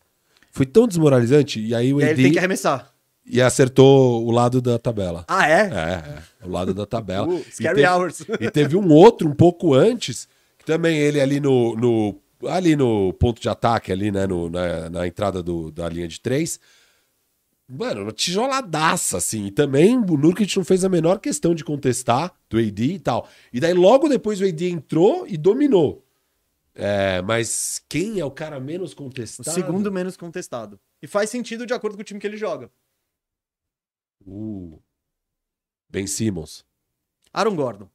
[0.51, 1.59] Foi tão desmoralizante.
[1.59, 2.93] E aí o E AD ele tem que arremessar.
[3.25, 5.25] e acertou o lado da tabela.
[5.27, 5.61] Ah, é?
[5.61, 7.27] É, é, o lado da tabela.
[7.31, 8.21] Uh, E scary teve- hours.
[8.39, 10.27] E teve um outro um pouco antes,
[10.57, 12.15] que também ele ali no, no-
[12.47, 16.19] ali no ponto de ataque, ali, né, no- na, na entrada do- da linha de
[16.21, 16.59] três.
[17.67, 19.45] Mano, uma tijoladaça, assim.
[19.45, 23.29] E também o Nurkic não fez a menor questão de contestar do AD e tal.
[23.53, 26.03] E daí logo depois o AD entrou e dominou.
[26.73, 29.51] É, mas quem é o cara menos O contestado?
[29.53, 30.79] segundo menos contestado.
[31.01, 32.71] E faz sentido de acordo com o time que ele joga.
[34.25, 34.79] Uh,
[35.89, 36.65] ben Simmons.
[37.33, 37.89] Aaron Gordon.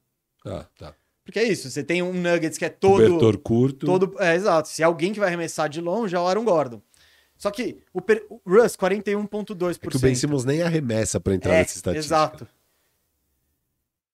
[0.46, 0.94] Ah, tá.
[1.24, 3.02] Porque é isso, você tem um Nuggets que é todo.
[3.02, 3.86] Cobertor curto.
[3.86, 4.68] todo é, exato.
[4.68, 6.82] Se alguém que vai arremessar de longe é o Aaron Gordon.
[7.36, 9.78] Só que o, per- o Russ, 41,2%.
[9.82, 12.06] É que o Ben Simmons nem arremessa pra entrar É, nessa estatística.
[12.14, 12.46] Exato.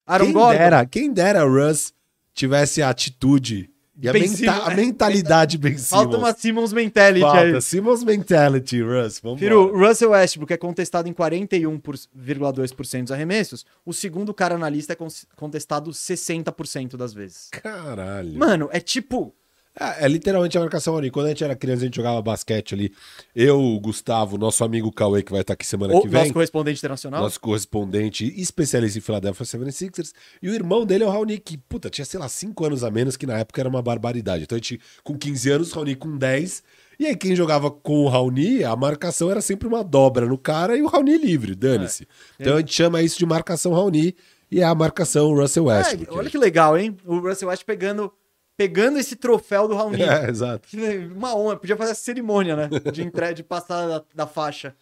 [0.06, 0.58] Aaron Quem Gordon.
[0.58, 1.92] dera, quem dera o Russ
[2.34, 3.69] tivesse a atitude
[4.02, 5.88] e a, menta- a mentalidade Ben Simmons.
[5.90, 7.62] Falta uma Simmons mentality Falta aí.
[7.62, 9.20] Simmons mentality, Russ.
[9.20, 13.64] Vamos Firu, Russell Westbrook é contestado em 41,2% dos arremessos.
[13.84, 17.48] O segundo cara na lista é con- contestado 60% das vezes.
[17.50, 18.38] Caralho.
[18.38, 19.34] Mano, é tipo.
[19.78, 21.10] É, é literalmente a marcação ali.
[21.10, 22.92] Quando a gente era criança, a gente jogava basquete ali.
[23.34, 26.20] Eu, o Gustavo, nosso amigo Cauê, que vai estar aqui semana O que vem.
[26.20, 27.22] nosso correspondente internacional.
[27.22, 30.12] Nosso correspondente especialista em Philadelphia 76ers.
[30.42, 32.90] E o irmão dele é o Raoni, que, puta, tinha, sei lá, 5 anos a
[32.90, 34.42] menos, que na época era uma barbaridade.
[34.44, 36.62] Então a gente, com 15 anos, Raoni com 10.
[36.98, 40.76] E aí quem jogava com o Raoni, a marcação era sempre uma dobra no cara
[40.76, 42.06] e o Raoni livre, dane-se.
[42.38, 44.14] Então a gente chama isso de marcação Raoni
[44.50, 46.12] e é a marcação Russell É, Westbrook.
[46.18, 46.94] olha que legal, hein?
[47.06, 48.12] O Russell Westbrook pegando,
[48.60, 50.02] pegando esse troféu do Raoni.
[50.04, 50.68] É, exato.
[51.16, 52.68] Uma honra, podia fazer essa cerimônia, né?
[52.92, 54.74] De entrega, de passar da, da faixa.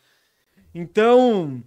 [0.75, 1.63] Então.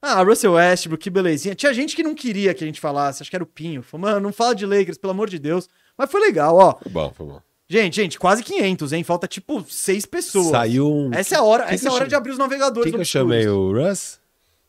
[0.00, 1.54] Ah, Russell Westbrook, que belezinha.
[1.54, 3.82] Tinha gente que não queria que a gente falasse, acho que era o Pinho.
[3.82, 5.68] Falou, mano, não fala de Lakers, pelo amor de Deus.
[5.98, 6.78] Mas foi legal, ó.
[6.82, 7.42] Foi bom, foi bom.
[7.68, 9.04] Gente, gente, quase 500, hein?
[9.04, 10.46] Falta tipo seis pessoas.
[10.48, 11.12] Saiu um.
[11.12, 12.84] Essa é a hora, essa que é a eu hora cham- de abrir os navegadores.
[12.84, 13.30] Quem que eu obscuros.
[13.30, 14.18] chamei o Russ?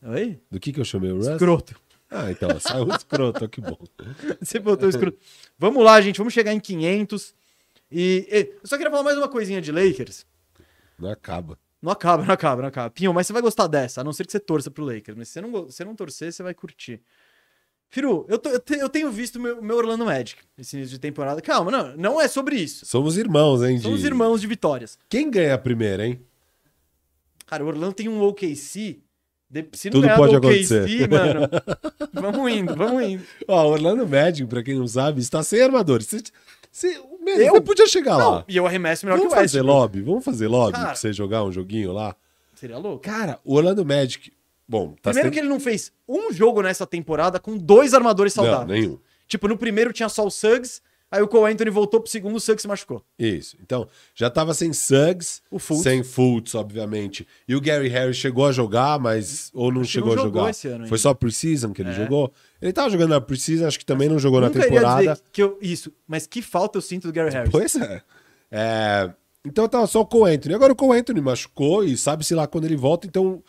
[0.04, 0.38] Oi?
[0.50, 1.28] Do que que eu chamei o Russ?
[1.28, 1.74] Escroto.
[2.14, 3.78] Ah, então, saiu escroto, que bom.
[4.40, 5.18] Você botou escroto.
[5.58, 7.34] Vamos lá, gente, vamos chegar em 500.
[7.90, 10.26] E, e eu só queria falar mais uma coisinha de Lakers.
[10.98, 11.58] Não acaba.
[11.80, 12.90] Não acaba, não acaba, não acaba.
[12.90, 15.16] Pinho, mas você vai gostar dessa, a não ser que você torça pro Lakers.
[15.16, 17.00] Mas se você não, se você não torcer, você vai curtir.
[17.90, 20.98] Firu, eu, tô- eu te- eu tenho visto meu, meu Orlando Magic esse início de
[21.00, 21.42] temporada.
[21.42, 22.86] Calma, não, não é sobre isso.
[22.86, 23.78] Somos irmãos, hein?
[23.78, 24.98] Somos de- irmãos de vitórias.
[25.08, 26.24] Quem ganha primeiro, hein?
[27.46, 29.02] Cara, o Orlando tem um OKC.
[29.72, 31.08] Se não Tudo ganhar pode do OKC, acontecer.
[31.10, 31.40] mano,
[32.12, 33.22] vamos indo, vamos indo.
[33.46, 36.06] Ó, Orlando Magic, pra quem não sabe, está sem armadores.
[36.06, 36.22] Você,
[36.70, 37.52] você, mesmo, Eu?
[37.54, 38.44] você podia chegar Não, lá.
[38.48, 39.78] e eu arremesso melhor Vamos que o fazer Westbrook.
[39.80, 40.00] lobby?
[40.02, 40.86] Vamos fazer lobby Cara.
[40.86, 42.16] pra você jogar um joguinho lá?
[42.54, 43.00] Seria louco.
[43.00, 44.32] Cara, o Orlando Magic.
[44.66, 48.44] Bom, tá Primeiro que ele não fez um jogo nessa temporada com dois armadores Não,
[48.44, 48.80] saudáveis.
[48.80, 48.98] nenhum.
[49.28, 50.80] Tipo, no primeiro tinha só o Suggs,
[51.12, 53.04] aí o Cole Anthony voltou pro segundo, o Suggs se machucou.
[53.18, 53.56] Isso.
[53.62, 55.84] Então, já tava sem Suggs, O Fultz.
[55.84, 57.24] sem Fultz, obviamente.
[57.46, 59.50] E o Gary Harris chegou a jogar, mas.
[59.54, 60.50] Ou não Acho chegou não a jogou jogar.
[60.50, 61.92] esse ano Foi só pre-season que ele É.
[61.94, 62.32] jogou.
[62.60, 64.98] Ele tava jogando na pre-season, acho que também não jogou na temporada.
[65.14, 67.50] dizer que eu, isso, mas que falta eu sinto do Gary Harris.
[67.52, 68.02] Pois é.
[68.50, 69.10] É,
[69.44, 70.54] Então tava só o Cole Anthony.
[70.54, 73.42] Agora o Cole Anthony machucou e sabe-se lá quando ele volta, então.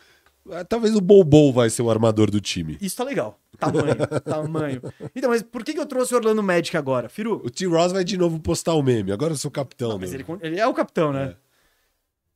[0.50, 2.78] é, Talvez o Bobo vai ser o armador do time.
[2.82, 3.40] Isso tá legal.
[3.72, 4.82] Tamanho, tamanho.
[5.16, 7.10] Então, mas por que, que eu trouxe o Orlando Magic agora?
[7.10, 7.66] Firu, O T.
[7.66, 9.12] Ross vai de novo postar o meme.
[9.12, 9.98] Agora eu sou capitão.
[10.00, 10.20] mas meu.
[10.20, 11.36] ele, ele é o capitão, né?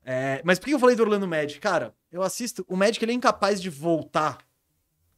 [0.04, 1.60] É, mas por que eu falei do Orlando Magic?
[1.60, 2.66] Cara, eu assisto.
[2.68, 4.38] O Magic ele é incapaz de voltar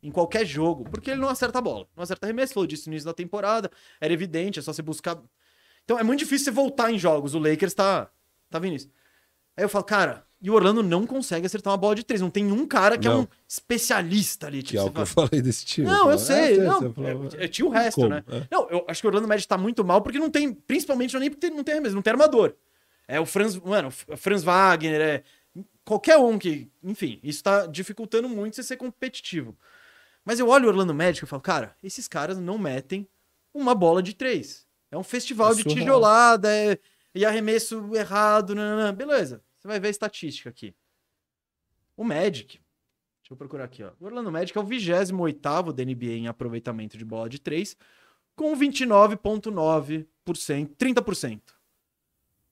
[0.02, 1.88] em qualquer jogo, porque ele não acerta a bola.
[1.96, 3.70] Não acerta arremesso, falou disso no início da temporada.
[4.02, 5.22] Era evidente, é só você buscar.
[5.84, 7.36] Então é muito difícil você voltar em jogos.
[7.36, 8.10] O Lakers tá,
[8.50, 8.90] tá vendo isso.
[9.56, 12.22] Aí eu falo, cara, e o Orlando não consegue acertar uma bola de três.
[12.22, 13.22] Não tem um cara que é Não.
[13.22, 14.64] um especialista ali.
[14.64, 15.88] Que Tipo, é você o que eu fala, falei desse time.
[15.88, 16.54] não, eu falo, sei.
[16.56, 18.10] é, não, você falou, é, é, tinha o resto, como?
[18.10, 18.24] né?
[18.30, 18.48] É.
[18.50, 21.20] Não, eu acho que o Orlando Magic tá muito mal porque não tem, principalmente não
[21.20, 22.54] é nem porque não tem arremesso, não tem armador.
[23.08, 25.24] É o Franz, mano, o Franz Wagner, é
[25.84, 29.58] qualquer um que, enfim, isso tá dificultando muito você ser competitivo.
[30.24, 33.08] Mas eu olho o Orlando Magic e falo, cara, esses caras não metem
[33.54, 34.68] uma bola de três.
[34.92, 36.78] É um festival É de tijolada, é...
[37.16, 38.94] e arremesso errado, nananã.
[38.94, 39.42] beleza.
[39.60, 40.74] Você vai ver a estatística aqui.
[41.98, 42.58] O Magic,
[43.22, 43.92] deixa eu procurar aqui, ó.
[44.00, 47.76] O Orlando Magic é o 28º da NBA em aproveitamento de bola de três,
[48.36, 51.42] com 29,9%, 30%.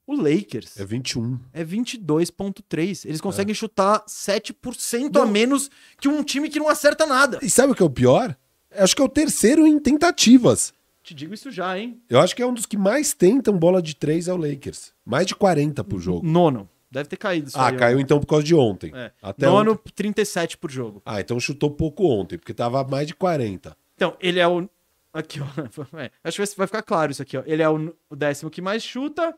[0.05, 1.39] O Lakers É 21.
[1.53, 3.05] é 22,3%.
[3.05, 5.31] Eles conseguem chutar 7% a Não.
[5.31, 5.69] menos
[5.99, 7.39] que um time que não acerta nada.
[7.41, 8.35] E sabe o que é o pior?
[8.71, 10.73] Acho que é o terceiro em tentativas.
[11.03, 12.01] Te digo isso já, hein?
[12.09, 14.93] Eu acho que é um dos que mais tentam bola de três é o Lakers.
[15.05, 16.25] Mais de 40 por jogo.
[16.25, 16.69] Nono.
[16.89, 17.79] Deve ter caído isso Ah, aí, ó.
[17.79, 18.91] caiu então por causa de ontem.
[18.95, 19.11] É.
[19.21, 19.91] Até Nono, ontem.
[19.93, 21.01] 37 por jogo.
[21.05, 23.75] Ah, então chutou pouco ontem, porque tava mais de 40.
[23.95, 24.69] Então, ele é o.
[25.13, 25.45] Aqui, ó.
[25.99, 27.43] É, acho que vai- ficar claro isso aqui, ó.
[27.45, 29.35] Ele é o, o décimo que mais chuta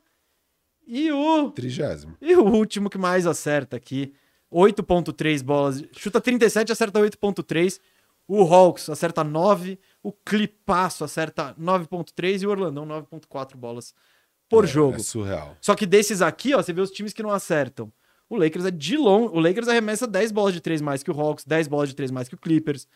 [0.85, 1.49] e o.
[1.51, 2.15] Trigésimo.
[2.21, 4.13] E o último que mais acerta aqui.
[4.51, 5.83] 8,3 bolas.
[5.93, 7.79] Chuta 37, acerta 8,3.
[8.27, 9.79] O Hawks acerta 9.
[10.03, 12.41] O Clipaço acerta 9,3.
[12.41, 13.93] E o Orlandão 9,4 bolas
[14.49, 14.95] por É, jogo.
[14.97, 15.55] É surreal.
[15.61, 17.91] Só que desses aqui, ó, você vê os times que não acertam.
[18.29, 19.33] O Lakers é de longe.
[19.35, 22.11] O Lakers arremessa 10 bolas de 3 mais que o Hawks, 10 bolas de 3
[22.11, 22.87] mais que o Clippers,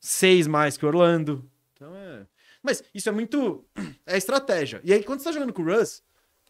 [0.00, 1.44] 6 mais que o Orlando.
[1.74, 2.26] Então é.
[2.62, 3.64] Mas isso é muito.
[4.06, 4.80] É estratégia.
[4.84, 6.02] E aí, quando você tá jogando com o Russ,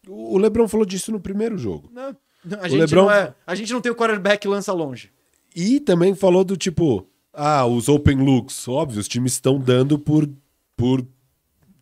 [0.07, 1.89] O o LeBron falou disso no primeiro jogo.
[1.93, 2.15] não,
[2.61, 5.11] a, gente LeBron- não é, a gente não tem o quarterback que lança longe.
[5.55, 8.67] E também falou do tipo, ah, os open looks.
[8.67, 10.27] Óbvio, os times estão dando por,
[10.75, 11.05] por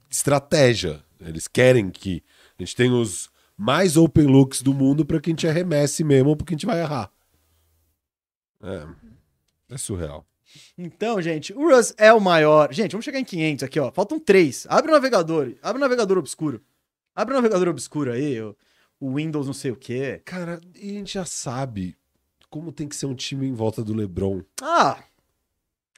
[0.10, 1.04] estratégia.
[1.20, 2.22] Eles querem que
[2.60, 6.36] a gente tenha os mais open looks do mundo para que a gente arremesse mesmo,
[6.36, 7.12] porque a gente vai errar.
[8.62, 8.88] É,
[9.74, 10.26] é surreal.
[10.78, 12.72] Então, gente, o Russ é o maior.
[12.74, 13.92] Gente, vamos chegar em 500 aqui, ó.
[13.92, 14.66] Faltam 3.
[14.70, 15.54] Abre o navegador.
[15.62, 16.62] Abre o navegador obscuro.
[17.16, 18.56] Abre o navegador obscuro aí, o,
[19.00, 20.22] o Windows não sei o quê.
[20.24, 21.98] Cara, e a gente já sabe
[22.50, 24.42] como tem que ser um time em volta do LeBron.
[24.62, 25.04] Ah,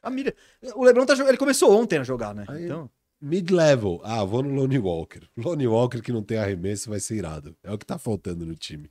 [0.02, 0.34] a mira.
[0.74, 1.30] O LeBron tá jogando.
[1.30, 2.44] Ele começou ontem a jogar, né?
[2.48, 2.90] Aí- Então.
[3.20, 4.00] Mid-level.
[4.02, 5.20] Ah, vou no Lonnie Walker.
[5.36, 7.56] Lonnie Walker que não tem arremesso vai ser irado.
[7.62, 8.90] É o que tá faltando no time.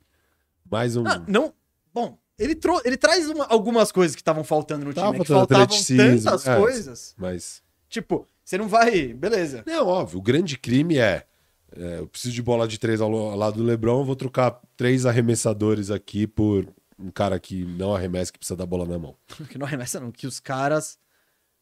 [0.70, 1.06] Mais um.
[1.08, 1.54] Ah, não.
[1.94, 5.20] Bom, ele, trou ele traz uma- algumas coisas que estavam faltando no Tava time.
[5.20, 6.58] Que faltando faltavam atleticismo, tantas é.
[6.58, 7.16] coisas.
[7.18, 7.64] Mas.
[7.90, 9.14] Tipo, você não vai.
[9.14, 9.64] Beleza.
[9.66, 10.20] Não, óbvio.
[10.20, 11.26] O grande crime é.
[11.76, 14.04] é, eu preciso de bola de três ao, lado do Lebron.
[14.04, 18.86] Vou trocar três arremessadores aqui por um cara que não arremessa, que precisa da bola
[18.86, 19.16] na mão.
[19.50, 20.12] Que não arremessa, não.
[20.12, 21.00] Que os caras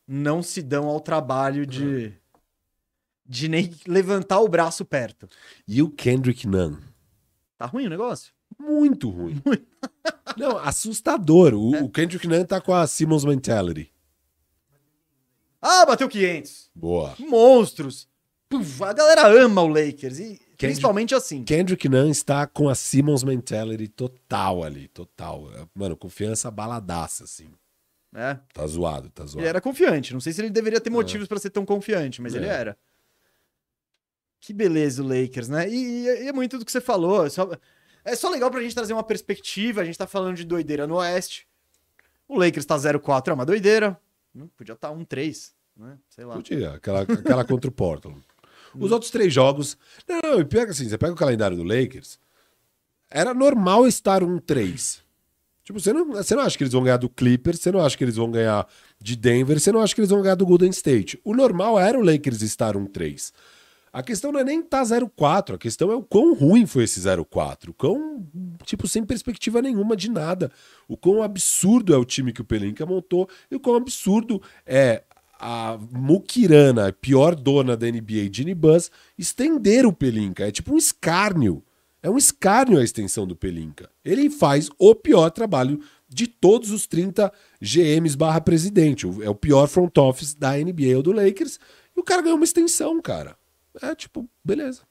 [0.07, 2.13] não se dão ao trabalho de.
[3.27, 5.27] De nem levantar o braço perto.
[5.67, 6.77] E o Kendrick Nunn?
[7.57, 8.31] Tá ruim o negócio?
[8.57, 9.41] Muito ruim.
[10.37, 11.53] não, assustador.
[11.53, 13.91] O, o Kendrick Nunn tá com a Simmons mentality.
[15.61, 16.69] Ah, bateu 500.
[16.73, 17.15] Boa.
[17.19, 18.07] Monstros.
[18.49, 20.19] Puf, a galera ama o Lakers.
[20.19, 21.43] E principalmente assim.
[21.43, 25.49] Kendrick Nunn está com a Simmons mentality total ali, total.
[25.75, 27.49] Mano, confiança baladaça, assim.
[28.11, 28.39] né?
[28.53, 29.47] Tá zoado, tá Ele zoado.
[29.47, 30.13] era confiante.
[30.13, 32.37] Não sei se ele deveria ter motivos pra ser tão confiante, mas É.
[32.37, 32.77] ele era.
[34.39, 35.69] Que beleza o Lakers, né?
[35.69, 37.25] E, e é muito do que você falou.
[37.25, 37.49] É só,
[38.05, 39.81] é só legal pra gente trazer uma perspectiva.
[39.81, 41.47] A gente tá falando de doideira no Oeste.
[42.27, 43.99] O Lakers tá 0-4, é uma doideira.
[44.55, 45.97] Podia estar tá 1-3, né?
[46.09, 46.35] Sei lá.
[46.35, 48.21] Podia, aquela, aquela contra o Portland.
[48.75, 49.77] Os outros três jogos.
[50.07, 52.19] Não, não, e que assim, você pega o calendário do Lakers,
[53.09, 55.03] era normal estar um 3.
[55.63, 57.97] Tipo, você não, você não acha que eles vão ganhar do Clippers, você não acha
[57.97, 58.67] que eles vão ganhar
[59.01, 61.19] de Denver, você não acha que eles vão ganhar do Golden State.
[61.23, 63.33] O normal era o Lakers estar um 3.
[63.91, 66.99] A questão não é nem estar 0-4, a questão é o quão ruim foi esse
[66.99, 67.69] 0-4.
[67.69, 68.27] O quão,
[68.63, 70.51] tipo, sem perspectiva nenhuma de nada.
[70.87, 75.03] O quão absurdo é o time que o Pelinka montou e o quão absurdo é
[75.39, 80.47] a Mukirana, a pior dona da NBA, Ginny Buzz, estender o Pelinka.
[80.47, 81.63] É tipo um escárnio.
[82.01, 83.89] É um escárnio a extensão do Pelinka.
[84.03, 87.31] Ele faz o pior trabalho de todos os 30
[87.61, 89.05] GMs barra presidente.
[89.21, 91.59] É o pior front office da NBA ou do Lakers.
[91.95, 93.36] E o cara ganhou uma extensão, cara.
[93.81, 94.83] É tipo, beleza.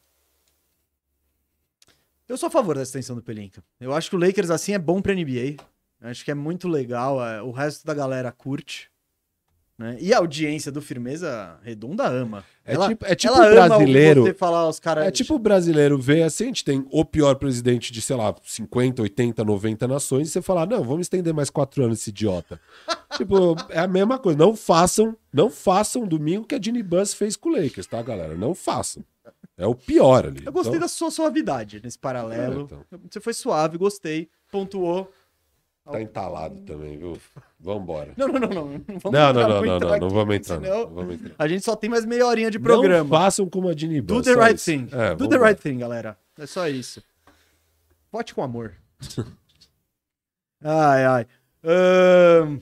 [2.28, 3.62] Eu sou a favor da extensão do Pelinka.
[3.78, 5.62] Eu acho que o Lakers assim é bom pra NBA.
[6.00, 7.24] Eu acho que é muito legal.
[7.24, 8.90] é, o resto da galera curte.
[9.78, 9.98] Né?
[10.00, 12.42] E a audiência do Firmeza Redonda ama.
[12.64, 14.22] É ela, tipo, é tipo ama brasileiro.
[14.22, 15.06] você falar os caras.
[15.06, 18.34] É tipo o brasileiro ver assim, a gente tem o pior presidente de, sei lá,
[18.42, 22.58] 50, 80, 90 nações, e você falar, não, vamos estender mais quatro anos esse idiota.
[23.18, 24.38] tipo, é a mesma coisa.
[24.38, 28.34] Não façam, não façam domingo que a Ginny Buzz fez com o Lakers, tá, galera?
[28.34, 29.04] Não façam.
[29.58, 30.42] É o pior ali.
[30.44, 32.60] Eu gostei Então, da sua suavidade nesse paralelo.
[32.60, 32.84] É, então.
[33.10, 35.10] Você foi suave, gostei, pontuou.
[35.90, 37.16] Tá entalado também, viu?
[37.60, 38.12] Vambora.
[38.16, 38.66] Não, não, não, não.
[38.66, 40.56] Não, vamos Não, não, não, não, não, aqui, não vamos entrar.
[40.60, 41.34] senão Não, vamos entrar.
[41.38, 43.08] A gente só tem mais meia horinha de Não programa.
[43.18, 44.64] façam como a Ginny Do the right isso.
[44.64, 44.88] thing.
[44.90, 46.18] É, Do the right thing, galera.
[46.38, 47.00] É só isso.
[48.10, 48.74] Vote com amor.
[50.62, 51.26] ai, ai.
[51.64, 52.58] Ahn,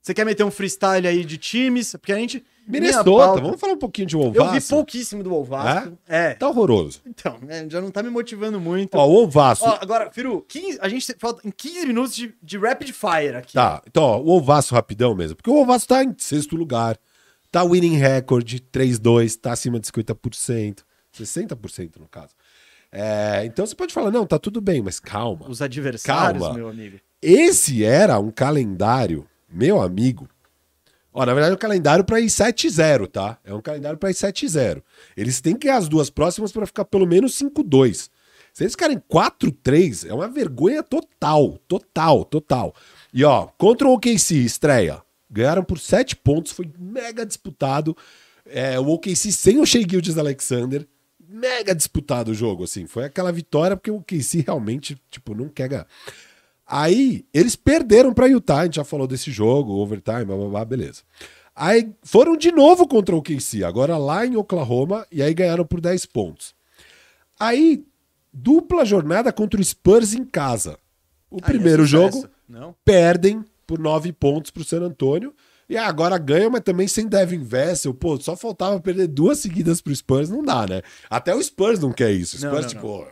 [0.00, 1.92] Você quer meter um freestyle aí de times?
[1.92, 2.44] Porque a gente.
[2.68, 5.98] Minnesota, vamos falar um pouquinho de Eu vi pouquíssimo do Vasco.
[6.06, 6.34] É.
[6.34, 7.00] Tá horroroso.
[7.06, 8.94] Então, né, já não tá me motivando muito.
[8.96, 9.64] Ó, o Wolvasso...
[9.64, 13.54] Ó, agora, Firu, 15 a gente falta em 15 minutos de, de rapid fire aqui.
[13.54, 15.36] Tá, então, ó, o Wolvasso rapidão mesmo.
[15.36, 16.98] Porque o Wolvasso tá em sexto lugar.
[17.50, 20.80] Tá winning record, 3-2, tá acima de 50%.
[21.16, 22.34] 60% no caso.
[22.92, 25.46] É, então você pode falar, não, tá tudo bem, mas calma.
[25.48, 26.56] Os adversários, Calma.
[26.56, 26.98] meu amigo.
[27.20, 30.28] Esse era um calendário, meu amigo.
[31.12, 33.38] Ó, na verdade é um calendário pra ir 7-0, tá?
[33.44, 34.82] É um calendário pra ir 7-0.
[35.16, 38.10] Eles têm que ir as duas próximas pra ficar pelo menos 5-2.
[38.52, 42.74] Se eles ficarem 4-3, é uma vergonha total, total, total.
[43.12, 45.02] E ó, contra o OKC, estreia.
[45.30, 47.96] Ganharam por 7 pontos, foi mega disputado.
[48.46, 50.86] É, o OKC sem o Shea Gildes Alexander,
[51.28, 52.86] mega disputado o jogo, assim.
[52.86, 55.86] Foi aquela vitória porque o OKC realmente, tipo, não quer ganhar.
[56.68, 60.64] Aí, eles perderam pra Utah, a gente já falou desse jogo, overtime, blá, blá, blá,
[60.64, 61.02] beleza.
[61.56, 65.80] Aí, foram de novo contra o OKC, agora lá em Oklahoma, e aí ganharam por
[65.80, 66.54] 10 pontos.
[67.40, 67.84] Aí,
[68.32, 70.78] dupla jornada contra o Spurs em casa.
[71.30, 72.74] O é primeiro jogo, Não?
[72.84, 75.34] perdem por 9 pontos pro San Antonio.
[75.68, 77.92] E agora ganham, mas também sem Devin Vessel.
[77.92, 80.80] Pô, só faltava perder duas seguidas pro Spurs, não dá, né?
[81.10, 82.38] Até o Spurs não quer isso.
[82.38, 83.06] O Não, Spurs, não, tipo,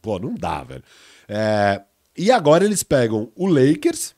[0.00, 0.82] pô, não dá, velho.
[1.28, 1.82] É,
[2.18, 4.14] E agora eles pegam o Lakers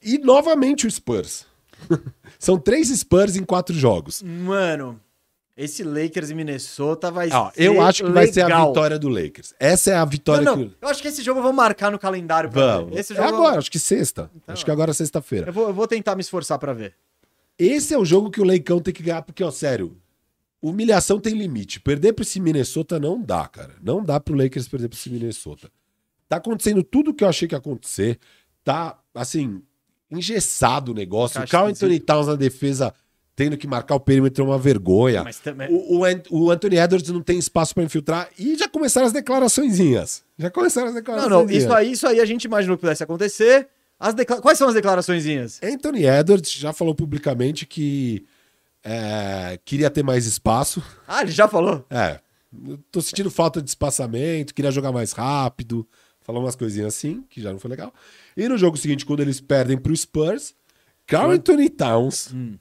[0.00, 1.46] e novamente o Spurs.
[2.38, 4.22] São três Spurs em quatro jogos.
[4.22, 5.00] Mano,
[5.56, 8.68] esse Lakers e Minnesota vai Ó, ser eu acho que vai ser a legal.
[8.68, 9.52] vitória do Lakers.
[9.58, 10.76] Essa é a vitória Não, não, que.
[10.80, 12.94] eu acho que esse jogo eu vou marcar no calendário pra Vamos.
[12.94, 13.00] ver.
[13.00, 14.30] Esse É jogo agora, acho que sexta.
[14.34, 15.48] Então, acho que agora é sexta-feira.
[15.48, 16.94] eu vou, eu vou tentar me esforçar pra ver.
[17.58, 19.96] Esse é o jogo que o Leicão tem que ganhar, porque, ó, sério,
[20.62, 21.80] humilhação tem limite.
[21.80, 23.74] Perder pra esse Minnesota não dá, cara.
[23.82, 25.70] Não dá pro Lakers perder pra esse Minnesota.
[26.34, 28.18] Tá acontecendo tudo o que eu achei que ia acontecer.
[28.62, 29.62] Tá, assim,
[30.10, 31.34] engessado o negócio.
[31.38, 31.66] Caixa o Carl.
[31.68, 32.92] Anthony Towns na defesa
[33.36, 35.24] tendo que marcar o perímetro é uma vergonha.
[35.42, 35.68] Também.
[35.70, 35.98] O,
[36.30, 40.22] o, o Anthony Edwards não tem espaço pra infiltrar e já começaram as declaraçõezinhas.
[40.38, 41.30] Já começaram as Não, declarações.
[41.32, 43.68] não, isso aí, isso aí a gente imaginou que pudesse acontecer.
[43.98, 45.60] As decla- Quais são as declaraçõezinhas?
[45.62, 48.24] Anthony Edwards já falou publicamente que
[48.84, 50.82] é, queria ter mais espaço.
[51.08, 51.84] Ah, ele já falou.
[51.90, 52.20] É,
[52.92, 55.86] tô sentindo falta de espaçamento, queria jogar mais rápido.
[56.24, 57.94] Falou umas coisinhas assim, que já não foi legal.
[58.36, 60.54] E no jogo seguinte, quando eles perdem pro Spurs,
[61.06, 62.58] Carl Anthony Towns, Hum.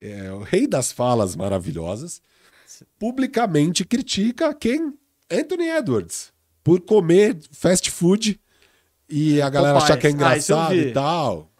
[0.00, 2.20] é, o rei das falas maravilhosas,
[2.98, 4.94] publicamente critica quem?
[5.30, 6.32] Anthony Edwards.
[6.64, 8.38] Por comer fast food
[9.08, 10.10] e a galera achar que é.
[10.10, 10.88] Ah, engraçado vi.
[10.88, 11.50] e tal.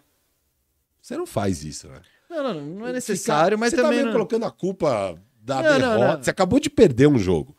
[1.00, 2.00] Você não faz isso, né?
[2.28, 3.90] Não, não, não é necessário, Fica- mas você também.
[3.90, 4.12] tá meio não...
[4.12, 6.16] colocando a culpa da Não, não, derrota.
[6.16, 6.22] não.
[6.24, 7.56] Você acabou de perder um jogo.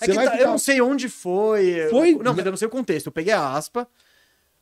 [0.00, 1.86] É Você que tá- ficar- Eu não sei onde foi.
[1.90, 3.06] Foi- Não, mas eu não sei o contexto.
[3.06, 3.86] Eu peguei a aspa.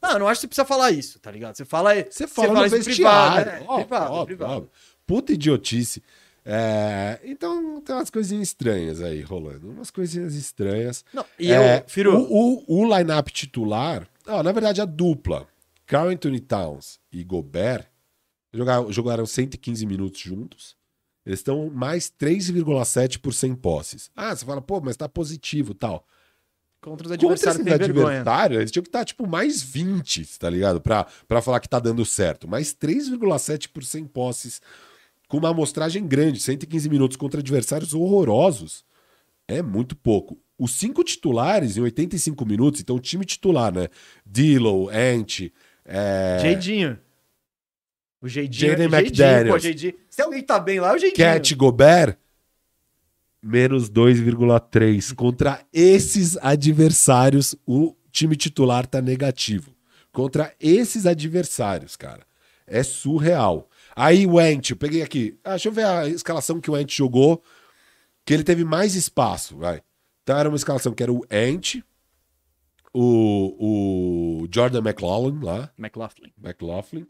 [0.00, 1.56] Ah, não acho que você precisa falar isso, tá ligado?
[1.56, 1.92] Você fala.
[2.10, 3.44] Você fala no isso vestiário.
[3.44, 4.70] privado, é, Ó, privado, privado.
[5.06, 6.02] Puta idiotice.
[6.48, 9.68] É, então tem umas coisinhas estranhas aí rolando.
[9.68, 11.04] Umas coisinhas estranhas.
[11.12, 15.46] Não, e É, eu, Firu, o, o, o line-up titular, ah, na verdade, a dupla,
[15.86, 17.86] Carl Anthony Towns e Gobert,
[18.54, 20.75] jogaram, jogaram 115 minutos juntos.
[21.26, 24.10] Eles estão mais 3,7 por 100 posses.
[24.14, 26.06] Ah, você fala, pô, mas tá positivo tal.
[26.80, 28.06] contra os Contra adversários esses tem vergonha.
[28.20, 30.80] adversários, eles tinham que estar, tipo, mais 20, tá ligado?
[30.80, 32.46] Pra, pra falar que tá dando certo.
[32.46, 34.62] Mais 3,7 por 100 posses,
[35.26, 38.84] com uma amostragem grande, 115 minutos contra adversários horrorosos.
[39.48, 40.38] É muito pouco.
[40.56, 43.88] Os cinco titulares em 85 minutos, então o time titular, né?
[44.24, 45.50] Dillow, Ant,
[45.84, 46.38] é...
[46.40, 46.98] Jeidinho.
[48.20, 48.70] O Jeidinho.
[48.70, 49.51] Jaden Jeidinho, McDaniels.
[49.51, 49.94] Pô, Jeidinho.
[50.09, 51.26] Se alguém tá bem lá, é o Jeidinho.
[51.26, 52.16] Cat Gobert,
[53.43, 55.14] menos 2,3.
[55.14, 59.74] Contra esses adversários, o time titular tá negativo.
[60.12, 62.26] Contra esses adversários, cara.
[62.66, 63.68] É surreal.
[63.94, 65.38] Aí o Ant, eu peguei aqui.
[65.44, 67.43] Ah, deixa eu ver a escalação que o Ant jogou,
[68.24, 69.82] que ele teve mais espaço, vai.
[70.22, 71.76] Então era uma escalação que era o Ant,
[72.93, 76.32] o, o Jordan McLaughlin lá, McLaughlin.
[76.43, 77.06] McLaughlin,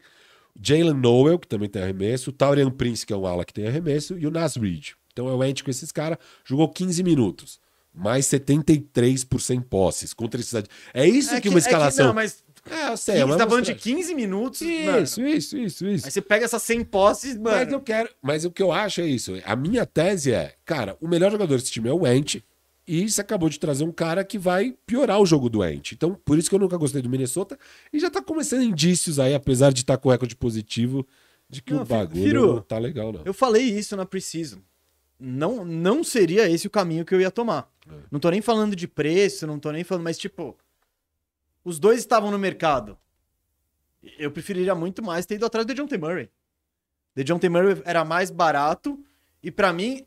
[0.61, 3.67] Jalen Noel, que também tem arremesso, o Taurian Prince, que é um ala que tem
[3.67, 4.89] arremesso, e o Nas Reed.
[5.13, 7.59] Então é o Ant com esses caras, jogou 15 minutos,
[7.93, 10.53] mais 73 por 100 posses contra esses.
[10.93, 12.07] É isso É que, uma escalação.
[12.07, 13.95] não, mas É, eu sei, 15, é tá falando de amostragem.
[13.95, 14.61] 15 minutos.
[14.61, 15.01] mano.
[15.01, 16.05] Isso, isso, isso, isso.
[16.05, 17.55] Aí você pega essas 100 posses, mano.
[17.55, 18.09] Mas eu quero.
[18.21, 19.33] Mas o que eu acho é isso.
[19.45, 22.43] A minha tese é, cara, o melhor jogador desse time é o Ant.
[22.87, 25.91] E você acabou de trazer um cara que vai piorar o jogo do Ant.
[25.91, 27.59] Então, por isso que eu nunca gostei do Minnesota.
[27.91, 31.05] E já tá começando indícios aí, apesar de estar com recorde positivo,
[31.49, 33.21] de que Não, o bagulho Firu, não tá legal, não.
[33.25, 34.61] Eu falei isso na Precision.
[35.19, 37.69] Não, não seria esse o caminho que eu ia tomar.
[37.89, 37.93] É.
[38.09, 40.57] Não tô nem falando de preço, não tô nem falando, mas tipo,
[41.65, 42.97] os dois estavam no mercado.
[44.17, 45.97] Eu preferiria muito mais ter ido atrás do John T.
[45.97, 46.29] Murray.
[47.17, 49.03] DeJounte Murray era mais barato
[49.41, 50.05] e pra mim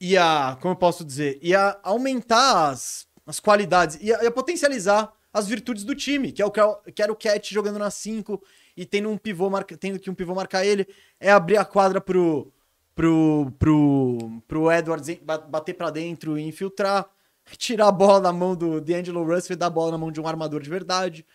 [0.00, 5.84] ia, como eu posso dizer, ia aumentar as, as qualidades, ia, ia potencializar as virtudes
[5.84, 8.42] do time, que é o que era o Cat jogando na 5
[8.76, 10.86] e tendo um pivô marca, tendo que um pivô marcar ele,
[11.20, 12.52] é abrir a quadra pro
[12.94, 17.08] pro pro pro Edwards bater para dentro e infiltrar,
[17.56, 20.20] tirar a bola da mão do D'Angelo Russell e dar a bola na mão de
[20.20, 21.26] um armador de verdade.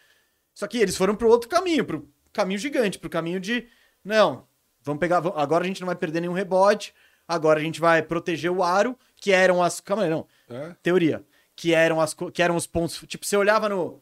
[0.54, 3.68] Só que eles foram pro outro caminho, pro caminho gigante, pro caminho de
[4.04, 4.48] não,
[4.82, 6.94] vamos pegar, agora a gente não vai perder nenhum rebote,
[7.28, 10.28] agora a gente vai proteger o aro, que eram as, calma aí, não.
[10.50, 10.76] É?
[10.82, 11.24] Teoria,
[11.56, 14.02] que eram as que eram os pontos, tipo, você olhava no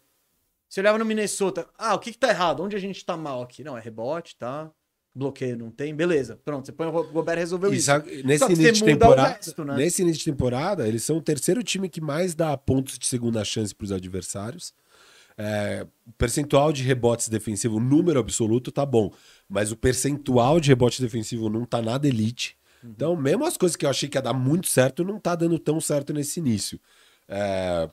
[0.68, 2.64] você olhava no Minnesota, ah, o que que tá errado?
[2.64, 3.64] Onde a gente tá mal aqui?
[3.64, 4.72] Não, é rebote, tá?
[5.16, 6.40] Bloqueio não tem, beleza.
[6.44, 7.91] Pronto, você põe o Gobert resolveu isso.
[8.26, 9.76] nesse início de temporada, resto, né?
[9.76, 13.45] nesse início de temporada, eles são o terceiro time que mais dá pontos de segunda
[13.45, 14.74] chance para os adversários.
[15.38, 15.86] É,
[16.18, 19.14] percentual de rebotes defensivo, número absoluto, tá bom.
[19.48, 22.58] Mas o percentual de rebote defensivo não tá nada elite.
[22.84, 25.58] Então, mesmo as coisas que eu achei que ia dar muito certo, não tá dando
[25.58, 26.80] tão certo nesse início.
[27.28, 27.90] É,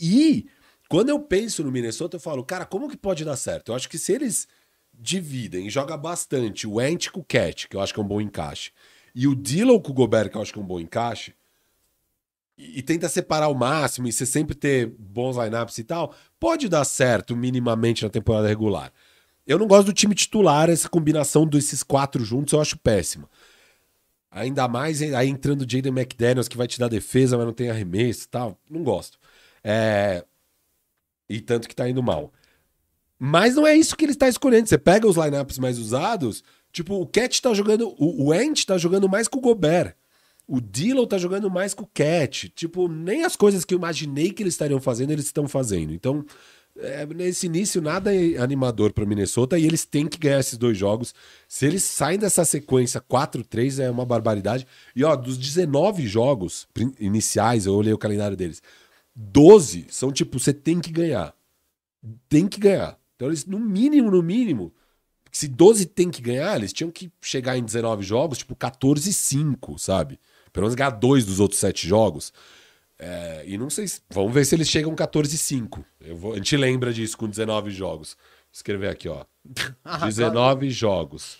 [0.00, 0.46] e
[0.88, 3.70] quando eu penso no Minnesota, eu falo, cara, como que pode dar certo?
[3.72, 4.46] Eu acho que se eles
[4.92, 8.20] dividem, joga bastante o Ant com o Cat, que eu acho que é um bom
[8.20, 8.70] encaixe,
[9.14, 11.34] e o Dillon com o Gobert, que eu acho que é um bom encaixe,
[12.58, 16.84] e, tenta separar o máximo e você sempre ter bons lineups e tal, pode dar
[16.84, 18.92] certo minimamente na temporada regular.
[19.46, 23.28] Eu não gosto do time titular, essa combinação desses quatro juntos eu acho péssima.
[24.30, 27.68] Ainda mais aí entrando o Jaden McDaniels, que vai te dar defesa, mas não tem
[27.68, 28.58] arremesso e tal.
[28.70, 29.18] Não gosto.
[29.64, 30.24] É...
[31.28, 32.32] E tanto que tá indo mal.
[33.18, 34.68] Mas não é isso que ele está escolhendo.
[34.68, 36.42] Você pega os lineups mais usados,
[36.72, 37.94] tipo, o Cat tá jogando.
[37.98, 39.94] O, o Ant tá jogando mais com o Gobert.
[40.46, 42.48] O Dillon tá jogando mais com o Cat.
[42.50, 45.92] Tipo, nem as coisas que eu imaginei que eles estariam fazendo, eles estão fazendo.
[45.92, 46.24] Então,
[46.80, 50.76] é, nesse início, nada é animador para Minnesota e eles têm que ganhar esses dois
[50.76, 51.14] jogos.
[51.48, 54.66] Se eles saem dessa sequência 4-3, é uma barbaridade.
[54.94, 56.66] E ó, dos 19 jogos
[56.98, 58.62] iniciais, eu olhei o calendário deles,
[59.14, 61.34] 12 são tipo, você tem que ganhar.
[62.28, 62.98] Tem que ganhar.
[63.16, 64.72] Então, eles, no mínimo, no mínimo,
[65.30, 70.18] se 12 tem que ganhar, eles tinham que chegar em 19 jogos, tipo 14-5, sabe?
[70.52, 72.32] Pelo menos ganhar dois dos outros sete jogos.
[73.02, 73.88] É, e não sei.
[73.88, 75.84] Se, vamos ver se eles chegam 14 e 5.
[76.02, 78.14] Eu vou, a gente lembra disso com 19 jogos.
[78.14, 79.24] Vou escrever aqui, ó.
[80.04, 81.38] 19 ah, jogos.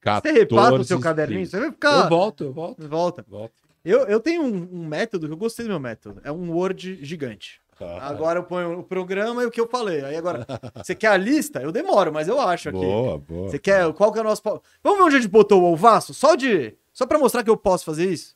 [0.00, 1.46] 14 você repara o seu caderninho?
[1.46, 2.04] Você vai ficar.
[2.04, 2.88] Eu volto, eu volto.
[2.88, 3.24] Volta.
[3.28, 3.52] Volto.
[3.84, 6.22] Eu, eu tenho um, um método que eu gostei do meu método.
[6.24, 7.60] É um Word gigante.
[7.78, 8.08] Ah.
[8.08, 10.02] Agora eu ponho o programa e o que eu falei.
[10.02, 10.46] Aí agora,
[10.82, 11.60] você quer a lista?
[11.60, 12.78] Eu demoro, mas eu acho aqui.
[12.78, 13.48] Boa, boa.
[13.50, 13.92] Você quer.
[13.92, 14.42] Qual que é o nosso.
[14.82, 16.14] Vamos ver onde a gente botou o Alvaço?
[16.14, 16.74] Só de.
[16.94, 18.34] Só pra mostrar que eu posso fazer isso?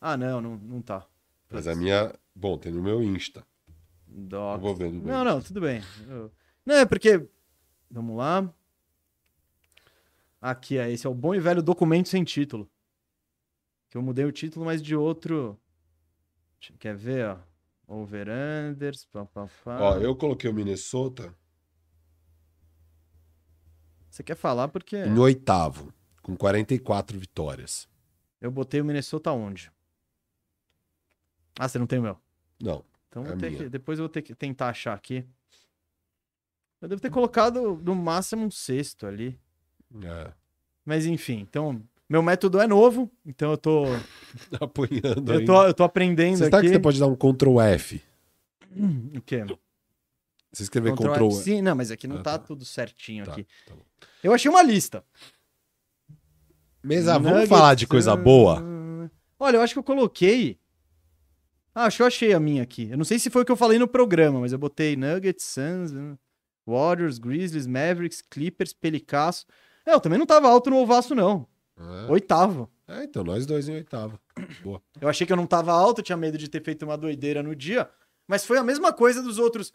[0.00, 1.04] Ah, não, não, não tá.
[1.50, 2.14] Mas a minha.
[2.34, 3.46] Bom, tem no meu Insta.
[4.06, 4.60] Doc.
[4.60, 5.06] vou vendo.
[5.06, 5.82] Não, não, tudo bem.
[6.08, 6.30] Eu...
[6.64, 7.26] Não, é porque.
[7.90, 8.52] Vamos lá.
[10.40, 12.70] Aqui, é, esse é o bom e velho documento sem título.
[13.88, 15.58] Que eu mudei o título, mas de outro.
[16.78, 17.38] Quer ver, ó?
[17.86, 19.80] Over-unders, papapá.
[19.80, 21.32] Ó, eu coloquei o Minnesota.
[24.10, 24.96] Você quer falar porque.
[24.96, 25.92] Em oitavo,
[26.22, 27.88] com 44 vitórias.
[28.40, 29.70] Eu botei o Minnesota onde?
[31.58, 32.16] Ah, você não tem o meu?
[32.60, 32.84] Não.
[33.08, 35.24] Então é que, depois eu vou ter que tentar achar aqui.
[36.80, 39.38] Eu devo ter colocado no máximo um sexto ali.
[40.02, 40.32] É.
[40.84, 41.82] Mas enfim, então.
[42.08, 43.84] Meu método é novo, então eu tô.
[44.60, 46.50] Apanhando eu tô, eu tô aprendendo você aqui.
[46.52, 48.02] Sabe que você pode dar um Ctrl F?
[49.16, 49.44] o quê?
[50.52, 51.42] Você escrever Ctrl, Ctrl F.
[51.42, 53.46] Sim, não, mas aqui não ah, tá, tá, tudo certinho tá, aqui.
[53.66, 53.74] Tá
[54.22, 55.04] eu achei uma lista.
[56.82, 58.62] Mesa, Nuggets, vamos falar de coisa boa?
[59.38, 60.58] Olha, eu acho que eu coloquei.
[61.78, 62.88] Ah, acho que eu achei a minha aqui.
[62.90, 65.44] Eu não sei se foi o que eu falei no programa, mas eu botei Nuggets,
[65.44, 66.16] Suns, né?
[66.66, 69.44] Warriors, Grizzlies, Mavericks, Clippers, Pelicasso.
[69.84, 71.46] É, eu também não tava alto no Ovaço, não.
[71.78, 72.10] É.
[72.10, 72.70] Oitavo.
[72.88, 74.18] É, então nós dois em oitavo.
[74.64, 74.80] Boa.
[74.98, 77.54] Eu achei que eu não tava alto, tinha medo de ter feito uma doideira no
[77.54, 77.90] dia,
[78.26, 79.70] mas foi a mesma coisa dos outros.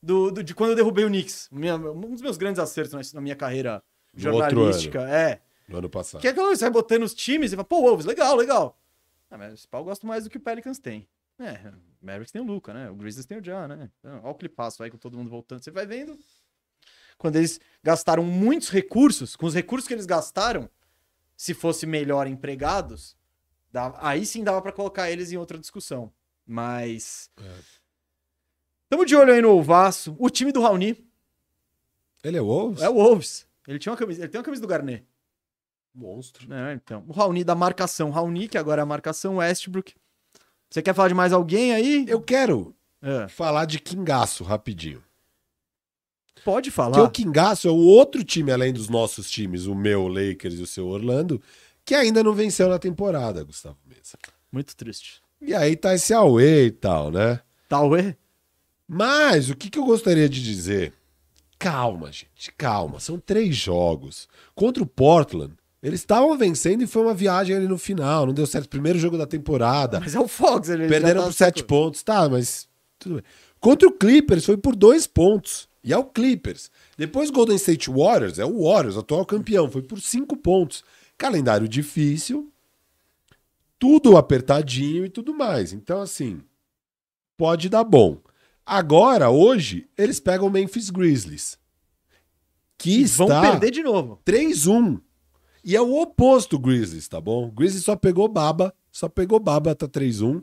[0.00, 1.48] Do, do de quando eu derrubei o Knicks.
[1.50, 3.82] Minha, um dos meus grandes acertos na minha carreira
[4.14, 5.00] jornalística.
[5.10, 5.42] É.
[5.68, 6.20] No ano passado.
[6.20, 8.78] Que é quando você vai botando os times e fala, pô, Wolves, legal, legal.
[9.28, 11.08] Ah, mas esse pau eu gosto mais do que o Pelicans tem.
[11.38, 12.90] É, o Mavericks tem o Luca, né?
[12.90, 13.90] O Grizzlies tem o John, né?
[13.98, 15.62] Então, olha o passo aí com todo mundo voltando.
[15.62, 16.18] Você vai vendo.
[17.18, 20.68] Quando eles gastaram muitos recursos, com os recursos que eles gastaram,
[21.36, 23.16] se fosse melhor empregados,
[23.70, 26.12] dava, aí sim dava para colocar eles em outra discussão.
[26.46, 27.30] Mas.
[28.90, 29.04] É.
[29.04, 30.14] de olho aí no Ovaço.
[30.18, 31.04] O time do Raoni.
[32.22, 32.82] Ele é o Wolves?
[32.82, 33.46] É o Wolves.
[33.66, 35.06] Ele, tinha uma camisa, ele tem uma camisa do Garnet.
[35.94, 36.52] Monstro.
[36.52, 37.04] É, então.
[37.08, 38.10] O Raoni da marcação.
[38.10, 39.94] Raoni, que agora é a marcação Westbrook.
[40.74, 42.04] Você quer falar de mais alguém aí?
[42.08, 43.28] Eu quero é.
[43.28, 45.00] falar de Kingaço rapidinho.
[46.44, 46.96] pode falar.
[46.96, 50.62] Que o Kingaço é o outro time, além dos nossos times, o meu, Lakers e
[50.62, 51.40] o seu Orlando,
[51.84, 54.18] que ainda não venceu na temporada, Gustavo Mesa.
[54.50, 55.22] Muito triste.
[55.40, 57.38] E aí tá esse Aue e tal, né?
[57.68, 58.16] Tauê?
[58.88, 60.92] Mas o que, que eu gostaria de dizer?
[61.56, 62.98] Calma, gente, calma.
[62.98, 64.28] São três jogos.
[64.56, 65.54] Contra o Portland,
[65.84, 68.24] eles estavam vencendo e foi uma viagem ali no final.
[68.24, 68.70] Não deu certo.
[68.70, 70.00] Primeiro jogo da temporada.
[70.00, 72.02] Mas é o Fox, ele Perderam já tá por sete pontos.
[72.02, 72.66] Tá, mas
[72.98, 73.24] tudo bem.
[73.60, 75.68] Contra o Clippers foi por dois pontos.
[75.84, 76.70] E é o Clippers.
[76.96, 79.70] Depois Golden State Warriors, é o Warriors, atual campeão.
[79.70, 80.82] Foi por cinco pontos.
[81.18, 82.50] Calendário difícil.
[83.78, 85.74] Tudo apertadinho e tudo mais.
[85.74, 86.40] Então, assim,
[87.36, 88.22] pode dar bom.
[88.64, 91.58] Agora, hoje, eles pegam o Memphis Grizzlies.
[92.78, 94.18] Que E vão está perder de novo.
[94.24, 94.98] 3-1.
[95.64, 97.50] E é o oposto Grizzlies, tá bom?
[97.50, 100.42] Grizzlies só pegou baba, só pegou baba, tá 3-1.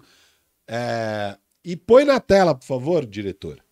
[0.67, 3.63] É, E põe na tela, por favor, diretor.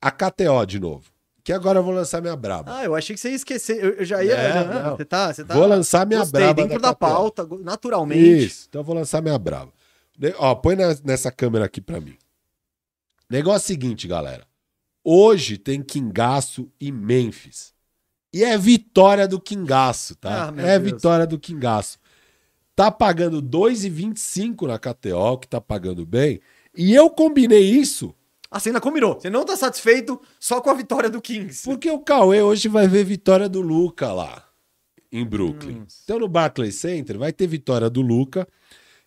[0.00, 1.10] A KTO de novo.
[1.42, 2.76] Que agora eu vou lançar minha braba.
[2.78, 3.82] Ah, eu achei que você ia esquecer.
[3.82, 4.54] Eu, eu já ia.
[4.54, 4.96] Não, Não, não.
[4.96, 5.54] Você tá, você tá.
[5.54, 8.44] Vou lançar minha Gostei, braba dentro da da, pauta, naturalmente.
[8.44, 9.72] Isso, então eu vou lançar minha braba.
[10.38, 12.16] Ó, põe na- nessa câmera aqui pra mim.
[13.28, 14.46] Negócio seguinte, galera.
[15.02, 17.73] Hoje tem Kingaço e Memphis.
[18.34, 20.48] E é vitória do Kingaço, tá?
[20.48, 20.92] Ah, é Deus.
[20.92, 21.98] vitória do Kingaço.
[22.74, 26.40] Tá pagando 2,25 na KTO, que tá pagando bem.
[26.76, 28.12] E eu combinei isso
[28.50, 29.14] Ah, você ainda combinou.
[29.20, 31.62] Você não tá satisfeito só com a vitória do Kings.
[31.64, 34.44] porque o Cauê hoje vai ver vitória do Luca lá,
[35.12, 35.82] em Brooklyn.
[35.82, 35.86] Hum.
[36.02, 38.48] Então no Barclays Center vai ter vitória do Luca.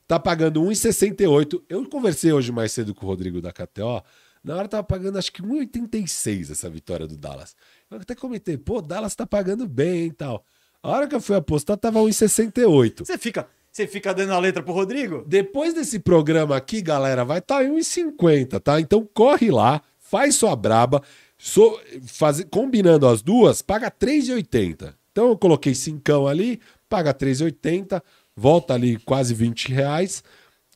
[0.07, 1.61] Tá pagando 1,68.
[1.67, 4.01] Eu conversei hoje mais cedo com o Rodrigo da KTO.
[4.41, 7.53] Na hora tava pagando acho que 1,86 essa vitória do Dallas.
[7.89, 10.43] Eu até comentei, pô, Dallas tá pagando bem e tal.
[10.83, 13.05] A hora que eu fui apostar tava 1,68.
[13.05, 15.23] Você fica, você fica dando a letra pro Rodrigo?
[15.25, 18.81] Depois desse programa aqui, galera, vai estar tá em 1,50, tá?
[18.81, 21.01] Então corre lá, faz sua braba,
[21.37, 24.93] so, faz, combinando as duas, paga 3,80.
[25.11, 26.59] Então eu coloquei cincão ali,
[26.89, 28.01] paga 3,80,
[28.35, 30.23] volta ali quase 20 reais.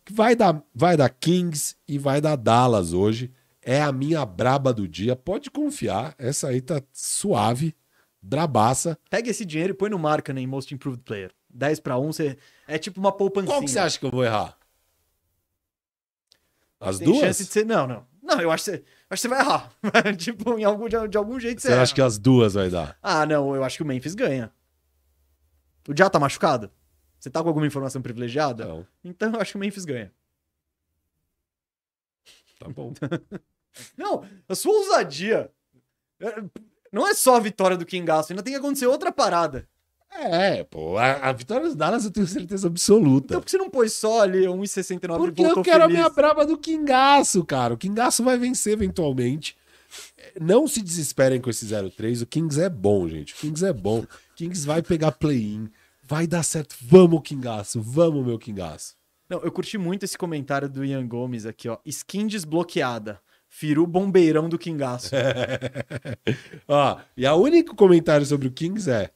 [0.09, 3.29] Vai dar, vai dar Kings e vai dar Dallas hoje.
[3.61, 5.15] É a minha braba do dia.
[5.15, 7.75] Pode confiar, essa aí tá suave,
[8.21, 8.97] brabaça.
[9.09, 11.31] Pega esse dinheiro e põe no marca em Most Improved Player.
[11.49, 12.38] 10 pra 1, você...
[12.67, 13.53] é tipo uma poupancinha.
[13.53, 14.57] Qual que você acha que eu vou errar?
[16.79, 17.19] As Tem duas?
[17.19, 17.65] chance de ser...
[17.65, 18.07] Não, não.
[18.23, 19.71] Não, eu acho que você, acho que você vai errar.
[20.17, 22.97] tipo, em algum, de, de algum jeito você, Você acha que as duas vai dar?
[23.01, 24.51] Ah, não, eu acho que o Memphis ganha.
[25.88, 26.71] O Já tá machucado?
[27.19, 28.65] Você tá com alguma informação privilegiada?
[28.65, 30.11] Não, Então eu acho que o Memphis ganha.
[32.59, 32.93] tá bom.
[33.98, 35.49] Não, a sua ousadia.
[36.19, 36.43] é,
[36.91, 39.68] Não é só a vitória do Kingaço, ainda tem que acontecer outra parada.
[40.14, 43.27] É, pô, a, a vitória dos Dallas eu tenho certeza absoluta.
[43.27, 45.98] Então por que você não pôs só ali 1,69 Porque e eu quero a feliz?
[45.98, 47.73] minha braba do Kingaço, cara.
[47.73, 49.56] O Kingaço vai vencer eventualmente.
[50.39, 52.22] Não se desesperem com esse 0-3.
[52.23, 53.34] O Kings é bom, gente.
[53.34, 53.99] O Kings é bom.
[54.02, 55.69] O Kings vai pegar play-in.
[56.03, 56.76] Vai dar certo.
[56.81, 57.81] Vamos, Kingaço.
[57.81, 58.95] Vamos, meu Kingaço.
[59.30, 61.77] Não, eu curti muito esse comentário do Ian Gomes aqui, ó.
[61.85, 63.22] Skin desbloqueada.
[63.53, 65.11] Firu bombeirão do Kingaço.
[66.68, 69.11] Ó, e o único comentário sobre o Kings é: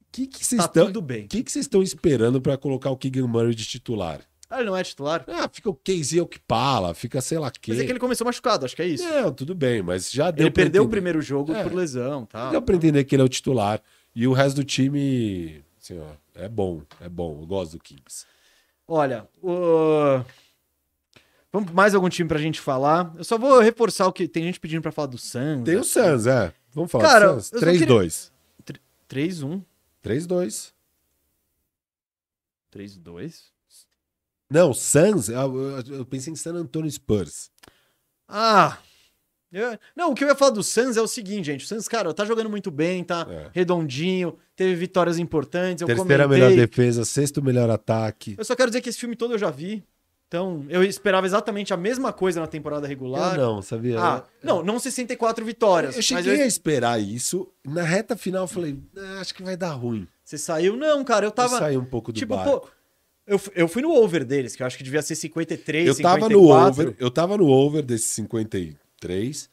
[0.00, 1.26] o que que vocês tá estão tudo bem.
[1.26, 4.20] que que vocês estão esperando pra colocar o Keegan Murray de titular?
[4.48, 5.24] Ah, ele não é titular?
[5.26, 7.74] Ah, fica o Casey Okpala, fica sei lá quem.
[7.74, 9.04] Mas é que ele começou machucado, acho que é isso.
[9.04, 10.96] Não, tudo bem, mas já deu ele perdeu o entender.
[10.96, 11.62] primeiro jogo É.
[11.64, 12.50] por lesão, tá?
[12.50, 13.82] Deu pra entender que ele é o titular.
[14.14, 17.38] E o resto do time, assim, ó, é bom, é bom.
[17.42, 18.24] Eu gosto do Kings.
[18.86, 20.22] Olha, o...
[21.52, 23.12] vamos mais algum time pra gente falar.
[23.16, 25.64] Eu só vou reforçar o que tem gente pedindo pra falar do Suns.
[25.64, 26.52] Tem o Suns, é.
[26.72, 27.52] Vamos falar Cara, do Suns.
[27.52, 28.32] eu só 3-2.
[29.08, 29.62] 3-1,
[30.02, 30.72] 3-2.
[32.72, 33.44] 3-2.
[34.50, 37.50] Não, Suns, eu, eu- eu pensei em San Antonio Spurs.
[38.26, 38.78] Ah!
[39.52, 41.64] eu- Não, o que eu ia falar do Suns é o seguinte, gente.
[41.64, 43.50] O Suns, cara, tá jogando muito bem, tá É.
[43.52, 45.80] redondinho, teve vitórias importantes.
[45.82, 46.48] Eu Terceira comentei.
[46.48, 48.34] melhor defesa, sexto melhor ataque.
[48.38, 49.82] Eu só quero dizer que esse filme todo eu já vi.
[50.28, 53.34] Então, eu esperava exatamente a mesma coisa na temporada regular.
[53.34, 53.98] Eu não, sabia?
[53.98, 55.96] Ah, não, não 64 vitórias.
[55.96, 57.48] Eu cheguei eu- a esperar isso.
[57.66, 60.06] Na reta final eu falei, "Ah, acho que vai dar ruim.
[60.22, 60.76] Você saiu?
[60.76, 61.58] Não, cara, eu Eu tava.
[61.58, 62.60] saí um pouco do tipo, barco.
[62.60, 62.68] pô.
[63.26, 66.20] Eu, eu fui no over deles, que eu acho que devia ser 53, eu tava
[66.26, 66.32] 54.
[66.32, 69.48] no over, eu tava no over desse 53,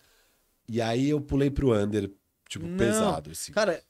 [0.67, 2.09] e aí eu pulei pro under,
[2.49, 3.51] tipo, Não, pesado, assim.
[3.51, 3.81] Cara,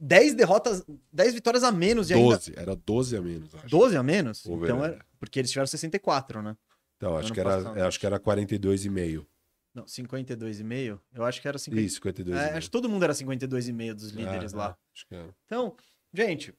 [0.00, 0.82] 10 derrotas,
[1.12, 2.36] 10 vitórias a menos e ainda.
[2.36, 3.68] 12, era 12 a menos, acho.
[3.68, 4.46] 12 a menos?
[4.46, 4.98] Over então under.
[4.98, 4.98] é.
[5.18, 6.56] Porque eles tiveram 64, né?
[6.96, 9.26] Então, acho que, era, eu acho que era 42,5.
[9.74, 10.98] Não, 52,5?
[11.14, 11.82] Eu acho que era 50.
[11.82, 12.34] Isso, 52,5.
[12.34, 14.68] É, acho que todo mundo era 52,5 dos líderes É, lá.
[14.70, 15.28] é, acho que era.
[15.46, 15.76] Então,
[16.12, 16.54] gente,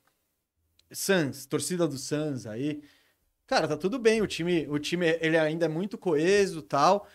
[0.91, 2.81] Suns, torcida do Suns aí.
[3.47, 7.07] Cara, tá tudo bem, o time, o time ele ainda é muito coeso, tal.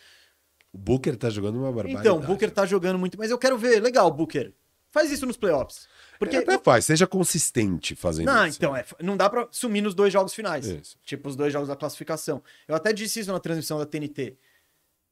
[0.72, 2.06] O Booker tá jogando uma barbaridade.
[2.06, 3.80] Então, o Booker tá jogando muito, mas eu quero ver.
[3.80, 4.52] Legal, Booker.
[4.88, 5.88] Faz isso nos playoffs.
[6.18, 8.58] Porque até faz, seja consistente fazendo Não, isso.
[8.58, 10.66] então, é, não dá pra sumir nos dois jogos finais.
[10.66, 10.98] Isso.
[11.02, 12.42] Tipo, os dois jogos da classificação.
[12.66, 14.36] Eu até disse isso na transmissão da TNT.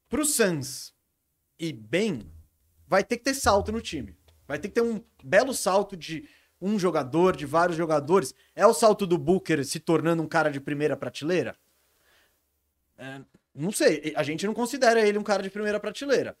[0.09, 0.93] Pro Suns
[1.59, 2.29] e bem,
[2.87, 4.15] vai ter que ter salto no time.
[4.47, 6.27] Vai ter que ter um belo salto de
[6.61, 8.33] um jogador, de vários jogadores.
[8.55, 11.55] É o salto do Booker se tornando um cara de primeira prateleira?
[12.97, 13.21] É,
[13.53, 14.13] não sei.
[14.15, 16.35] A gente não considera ele um cara de primeira prateleira.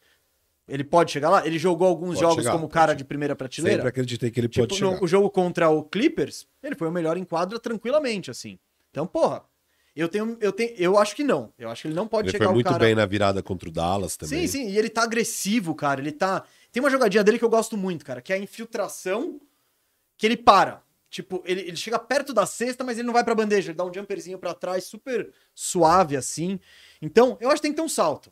[0.67, 1.45] Ele pode chegar lá?
[1.45, 2.97] Ele jogou alguns Pode jogos chegar, como cara chegar.
[2.97, 3.77] de primeira prateleira?
[3.77, 5.03] Sempre acreditei que ele Tipo, pode no- chegar.
[5.03, 8.57] o jogo contra o Clippers, ele foi o melhor em quadra tranquilamente, assim.
[8.89, 9.43] Então, porra,
[9.95, 11.53] eu tenho, eu tenho, eu acho que não.
[11.57, 12.79] Eu acho que ele não pode Ele chegar foi o muito cara...
[12.79, 14.47] bem na virada contra o Dallas também.
[14.47, 16.01] Sim, sim, e ele tá agressivo, cara.
[16.01, 16.43] Ele tá.
[16.71, 19.39] Tem uma jogadinha dele que eu gosto muito, cara, que é a infiltração
[20.17, 20.81] que ele para.
[21.09, 23.85] Tipo, ele, ele chega perto da cesta, mas ele não vai pra bandeja, ele dá
[23.85, 26.59] um jumperzinho pra trás, super suave assim.
[27.01, 28.31] Então, eu acho que tem que ter um salto.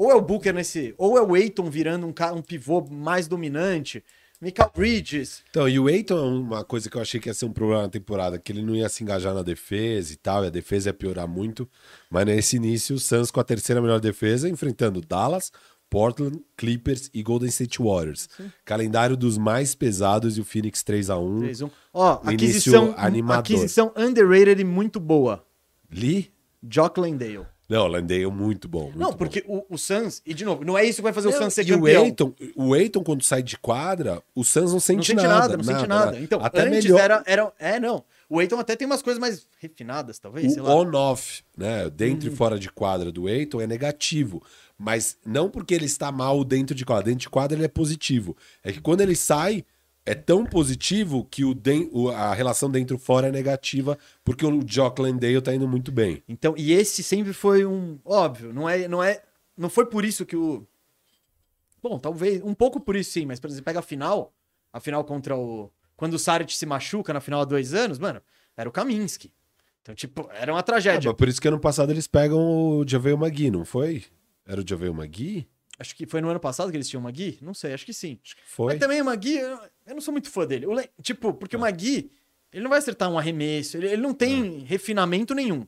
[0.00, 4.02] Ou é o Booker nesse, ou é o Aiton virando um, um pivô mais dominante,
[4.40, 5.42] Michael Bridges.
[5.50, 7.82] Então, e o Aiton é uma coisa que eu achei que ia ser um problema
[7.82, 10.88] na temporada, que ele não ia se engajar na defesa e tal, e a defesa
[10.88, 11.68] ia piorar muito.
[12.08, 15.52] Mas nesse início, o Suns com a terceira melhor defesa, enfrentando Dallas,
[15.90, 18.26] Portland, Clippers e Golden State Warriors.
[18.64, 21.70] Calendário dos mais pesados e o Phoenix 3 a 1 3-1.
[21.92, 23.40] Ó, No aquisição, início animador.
[23.40, 25.44] aquisição underrated e muito boa.
[25.92, 26.32] Lee?
[26.62, 27.44] Jock Landale.
[27.70, 28.86] Não, Landale muito bom.
[28.86, 29.16] muito não, bom.
[29.16, 31.38] porque o, o Suns, e de novo, não é isso que vai fazer o Não,
[31.38, 32.02] Suns ser e o campeão.
[32.02, 35.62] Aiton, o Aiton, quando sai de quadra, o Suns não sente, não sente nada, não
[35.62, 36.18] sente nada.
[36.18, 37.00] Então, até antes melhor.
[37.00, 37.52] era, era.
[37.60, 38.04] É, não.
[38.28, 41.88] O Aiton até tem umas coisas mais refinadas, talvez, O on-off, né?
[41.88, 44.42] Dentro e fora de quadra do Eiton é negativo.
[44.76, 47.04] Mas não porque ele está mal dentro de quadra.
[47.04, 48.36] Dentro de quadra ele é positivo.
[48.64, 49.64] É que quando ele sai,
[50.06, 55.00] é tão positivo que o den- o- a relação dentro-fora é negativa, porque o Jock
[55.00, 56.22] Landale tá indo muito bem.
[56.28, 57.98] Então, e esse sempre foi um.
[58.04, 58.88] Óbvio, não é.
[58.88, 59.22] Não, é,
[59.56, 60.66] não foi por isso que o.
[61.82, 62.42] Bom, talvez.
[62.42, 64.34] Um pouco por isso sim, mas, por exemplo, pega a final.
[64.72, 65.70] A final contra o.
[65.96, 68.20] Quando o Saric se machuca na final há dois anos, mano,
[68.56, 69.32] era o Kaminsky.
[69.82, 71.10] Então, tipo, era uma É, tragédia.
[71.10, 72.38] mas por isso que ano passado eles pegam
[72.78, 74.04] o Javel Magui, não foi?
[74.46, 75.48] Era o Javel Magui?
[75.80, 77.38] Acho que foi no ano passado que eles tinham o Magui?
[77.40, 78.18] Não sei, acho que sim.
[78.46, 78.74] Foi.
[78.74, 79.58] Mas também o Magui, eu,
[79.88, 80.66] não sou muito fã dele.
[80.66, 82.12] Le- Tipo, porque o Magui,
[82.52, 85.66] ele não vai acertar um arremesso, ele, ele não tem refinamento nenhum.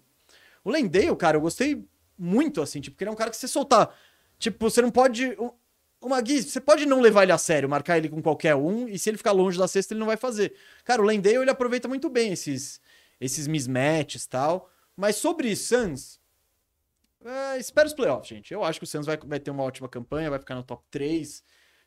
[0.63, 1.83] O Lendale, cara, eu gostei
[2.19, 3.93] muito, assim, tipo, porque ele é um cara que você soltar.
[4.39, 5.29] Tipo, você não pode.
[5.39, 5.55] O,
[6.03, 8.99] o Magui, você pode não levar ele a sério, marcar ele com qualquer um, e
[8.99, 10.55] se ele ficar longe da cesta, ele não vai fazer.
[10.85, 12.81] Cara, o Lendale, ele aproveita muito bem esses,
[13.21, 14.69] esses mismatches e tal.
[14.97, 16.21] Mas sobre Suns,
[17.25, 18.53] é, espera os playoffs, gente.
[18.53, 20.83] Eu acho que o Suns vai, vai ter uma ótima campanha, vai ficar no top
[20.91, 21.43] 3.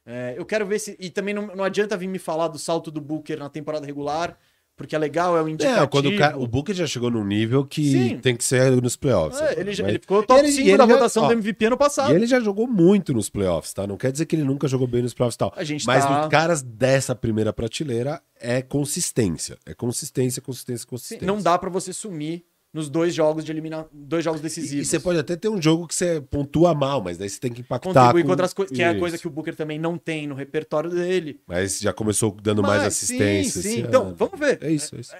[0.05, 0.95] É, eu quero ver se.
[0.99, 4.37] E também não, não adianta vir me falar do salto do Booker na temporada regular,
[4.75, 5.83] porque é legal, é um indicativo.
[5.83, 8.17] É, quando o, cara, o Booker já chegou num nível que Sim.
[8.19, 9.41] tem que ser nos playoffs.
[9.41, 11.33] É, ele, já- ele ficou top ele- 5 e ele da já- votação ó, do
[11.33, 12.11] MVP ano passado.
[12.11, 13.87] E ele já jogou muito nos playoffs, tá?
[13.87, 15.53] Não quer dizer que ele nunca jogou bem nos playoffs e tal.
[15.55, 19.57] A gente Mas tá- nos caras dessa primeira prateleira é consistência.
[19.65, 21.25] É consistência, consistência, Sim, consistência.
[21.27, 22.45] não dá pra você sumir
[22.75, 23.87] nos dois jogos de eliminar.
[23.91, 24.85] Dois jogos decisivos.
[24.85, 27.53] e você pode até ter um jogo que você pontua mal, mas daí você tem
[27.53, 27.93] que impactar.
[27.93, 30.27] contribuir com com outras coisas, que é a coisa que o Booker também não tem
[30.27, 31.39] no repertório dele.
[31.47, 33.61] Mas já começou dando mais Mas, assistência.
[33.61, 33.75] Sim, sim.
[33.75, 34.15] esse Então, ano.
[34.15, 34.59] vamos ver.
[34.61, 35.13] É isso, é isso.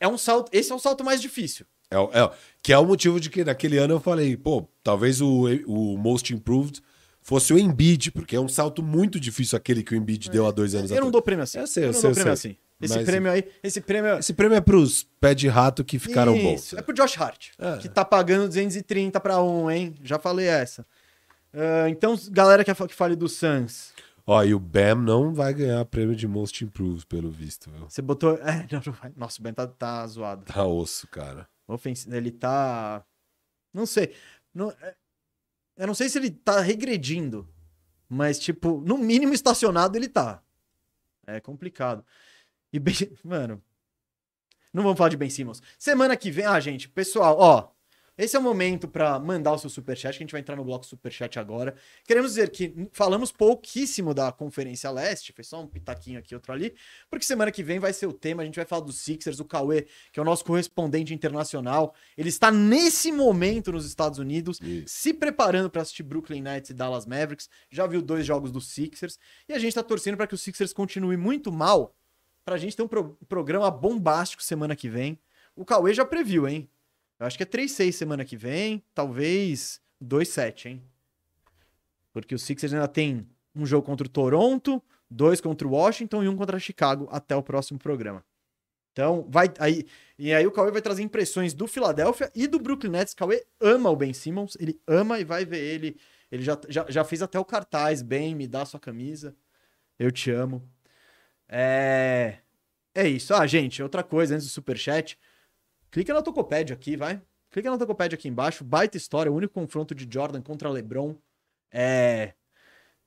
[0.00, 0.50] É um salto.
[0.52, 1.64] Esse é o salto mais difícil.
[1.88, 2.30] É, é
[2.60, 6.34] que é o motivo de que naquele ano eu falei, pô, talvez o, o Most
[6.34, 6.82] Improved
[7.22, 10.50] fosse o Embiid, porque é um salto muito difícil aquele que o Embiid deu há
[10.50, 11.12] dois anos Eu não atrás.
[11.12, 11.58] dou prêmio assim.
[11.58, 12.50] Eu sei, eu não sei, dou eu prêmio sei.
[12.52, 12.58] assim.
[12.80, 14.18] Esse Mas- prêmio aí, esse prêmio.
[14.18, 16.74] Esse prêmio é pros pé de rato que ficaram bons.
[16.74, 17.78] É pro Josh Hart, É.
[17.78, 19.94] que tá pagando 230 pra um, hein?
[20.02, 20.86] Já falei essa.
[21.54, 23.94] Ah, então, galera que, que fale do Suns,
[24.28, 27.70] Ó, e o Bam não vai ganhar prêmio de Most Improved, pelo visto.
[27.70, 27.88] Viu?
[27.88, 28.34] você botou.
[28.42, 29.12] É, não, não vai.
[29.16, 30.44] Nossa, o Ben tá, tá zoado.
[30.44, 31.48] Tá osso, cara.
[32.10, 33.04] Ele tá.
[33.72, 34.12] Não sei.
[34.52, 34.94] Não, é-
[35.78, 37.48] Eu não sei se ele tá regredindo,
[38.08, 40.42] mas, tipo, no mínimo estacionado ele tá.
[41.26, 42.04] É complicado.
[42.72, 42.94] E, Ben-
[43.24, 43.62] mano.
[44.72, 45.62] Não vamos falar de Ben Simmons.
[45.78, 46.44] Semana que vem.
[46.44, 47.68] Ah, gente, pessoal, ó.
[48.18, 50.64] Esse é o momento pra mandar o seu superchat, que a gente vai entrar no
[50.64, 51.74] bloco superchat agora.
[52.06, 56.74] Queremos dizer que falamos pouquíssimo da Conferência Leste, foi só um pitaquinho aqui, outro ali,
[57.10, 59.44] porque semana que vem vai ser o tema, a gente vai falar dos Sixers, o
[59.44, 61.94] Cauê, que é o nosso correspondente internacional.
[62.16, 64.84] Ele está nesse momento nos Estados Unidos, Isso.
[64.88, 67.50] se preparando para assistir Brooklyn Nets e Dallas Mavericks.
[67.70, 70.72] Já viu dois jogos dos Sixers e a gente tá torcendo para que o Sixers
[70.72, 71.94] continue muito mal,
[72.46, 75.18] pra gente ter um pro- programa bombástico semana que vem.
[75.56, 76.70] O Cauê já previu, hein?
[77.18, 80.82] Eu acho que é 3-6 semana que vem, talvez 2-7, hein?
[82.12, 86.28] Porque o Sixers ainda tem um jogo contra o Toronto, dois contra o Washington e
[86.28, 88.24] um contra Chicago até o próximo programa.
[88.92, 89.84] Então, vai aí.
[90.18, 93.12] E aí o Cauê vai trazer impressões do Philadelphia e do Brooklyn Nets.
[93.12, 95.98] Cauê ama o Ben Simmons, ele ama e vai ver ele.
[96.30, 99.34] Ele já, já, já fez até o cartaz, bem, me dá sua camisa.
[99.98, 100.62] Eu te amo.
[101.48, 102.38] É.
[102.94, 103.34] É isso.
[103.34, 105.18] Ah, gente, outra coisa antes do superchat.
[105.90, 107.20] Clica na Tocopédia aqui, vai.
[107.50, 108.64] Clica na Tocopédia aqui embaixo.
[108.64, 111.14] Baita história, o único confronto de Jordan contra LeBron.
[111.70, 112.32] É.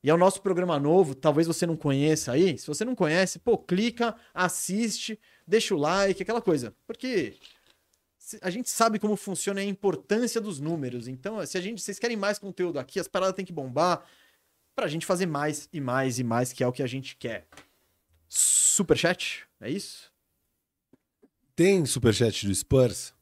[0.03, 2.57] E é o nosso programa novo, talvez você não conheça aí.
[2.57, 6.73] Se você não conhece, pô, clica, assiste, deixa o like, aquela coisa.
[6.87, 7.35] Porque
[8.41, 11.07] a gente sabe como funciona a importância dos números.
[11.07, 14.05] Então, se a gente, vocês querem mais conteúdo aqui, as paradas têm que bombar
[14.73, 17.45] pra gente fazer mais e mais e mais, que é o que a gente quer.
[18.29, 19.47] Superchat?
[19.59, 20.11] É isso?
[21.55, 23.13] Tem superchat do Spurs?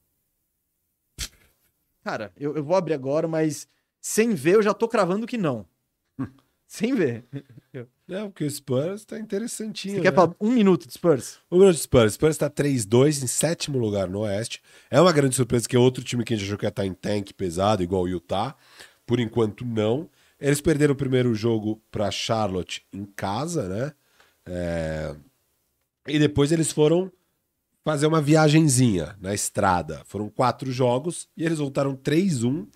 [2.03, 3.67] Cara, eu, eu vou abrir agora, mas
[3.99, 5.65] sem ver eu já tô cravando que não.
[6.67, 7.25] sem ver.
[8.09, 9.95] É, porque o Spurs tá interessantinho.
[9.95, 10.15] Você quer né?
[10.15, 11.39] falar um minuto de Spurs?
[11.51, 12.13] Um minuto de Spurs.
[12.13, 14.61] Spurs tá 3-2 em sétimo lugar no Oeste.
[14.89, 16.83] É uma grande surpresa que é outro time que a gente achou que ia estar
[16.83, 18.55] tá em tank pesado, igual o Utah.
[19.05, 20.09] Por enquanto, não.
[20.39, 23.93] Eles perderam o primeiro jogo para Charlotte em casa, né?
[24.47, 25.15] É...
[26.07, 27.11] E depois eles foram
[27.83, 30.01] fazer uma viagenzinha na estrada.
[30.05, 32.67] Foram quatro jogos e eles voltaram 3-1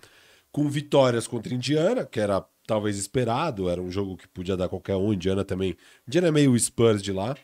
[0.50, 4.96] com vitórias contra Indiana, que era talvez esperado, era um jogo que podia dar qualquer
[4.96, 5.12] um.
[5.12, 5.76] Indiana também.
[6.06, 7.36] Indiana é meio Spurs de lá.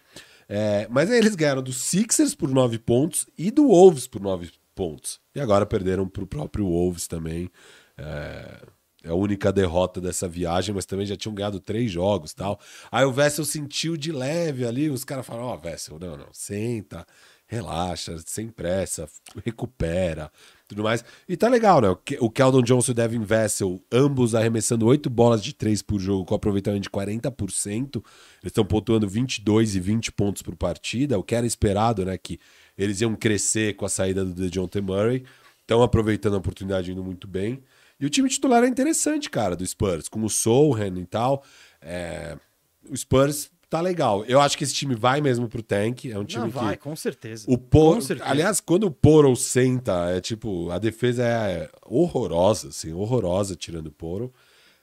[0.48, 4.50] É, mas aí eles ganharam do Sixers por 9 pontos e do Wolves por 9
[4.74, 5.20] pontos.
[5.34, 7.50] E agora perderam para o próprio Wolves também.
[7.98, 8.62] É,
[9.04, 12.58] é, a única derrota dessa viagem, mas também já tinham ganhado três jogos tal.
[12.90, 16.28] Aí o Vessel sentiu de leve ali, os caras falaram: Ó, oh, Vessel, não, não,
[16.32, 17.06] senta,
[17.46, 19.08] relaxa, sem pressa,
[19.44, 20.30] recupera
[20.68, 21.02] tudo mais.
[21.26, 21.88] E tá legal, né?
[22.20, 26.26] O Keldon Johnson e o Devin Vessel, ambos arremessando 8 bolas de 3 por jogo,
[26.26, 27.96] com aproveitamento de 40%.
[27.96, 28.04] Eles
[28.44, 32.18] estão pontuando 22 e 20 pontos por partida, o que era esperado, né?
[32.18, 32.38] Que
[32.76, 35.24] eles iam crescer com a saída do DeJounte Murray.
[35.62, 37.62] Estão aproveitando a oportunidade indo muito bem.
[38.00, 41.42] E o time titular é interessante, cara, do Spurs, com o Solheim e tal.
[41.80, 42.36] É...
[42.88, 44.24] O Spurs tá legal.
[44.24, 46.06] Eu acho que esse time vai mesmo pro tank.
[46.06, 46.82] É um time Não, vai, que.
[46.82, 47.44] Com certeza.
[47.48, 53.54] O Poro, aliás, quando o Poro senta, é tipo, a defesa é horrorosa, assim, horrorosa
[53.54, 54.32] tirando o Poro.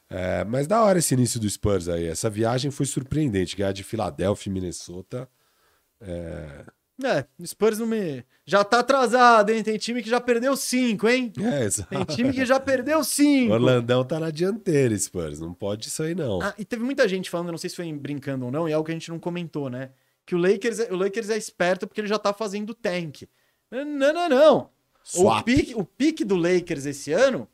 [0.10, 2.06] É, mas da hora esse início do Spurs aí.
[2.06, 3.56] Essa viagem foi surpreendente.
[3.56, 5.28] Ganhar de Filadélfia e Minnesota.
[6.00, 6.66] É,
[7.04, 8.24] é, o Spurs não me.
[8.46, 9.64] Já tá atrasado, hein?
[9.64, 11.34] Tem time que já perdeu cinco, hein?
[11.40, 11.90] É, exato.
[11.90, 13.54] Tem time que já perdeu cinco.
[13.54, 15.40] Orlandão tá na dianteira, Spurs.
[15.40, 16.42] Não pode isso aí, não.
[16.42, 18.76] Ah, e teve muita gente falando, não sei se foi brincando ou não, e é
[18.76, 19.90] algo que a gente não comentou, né?
[20.26, 23.24] Que o Lakers, é, o Lakers é esperto porque ele já tá fazendo tank.
[23.70, 24.70] Não, não, não.
[25.16, 27.48] O pique, o pique do Lakers esse ano.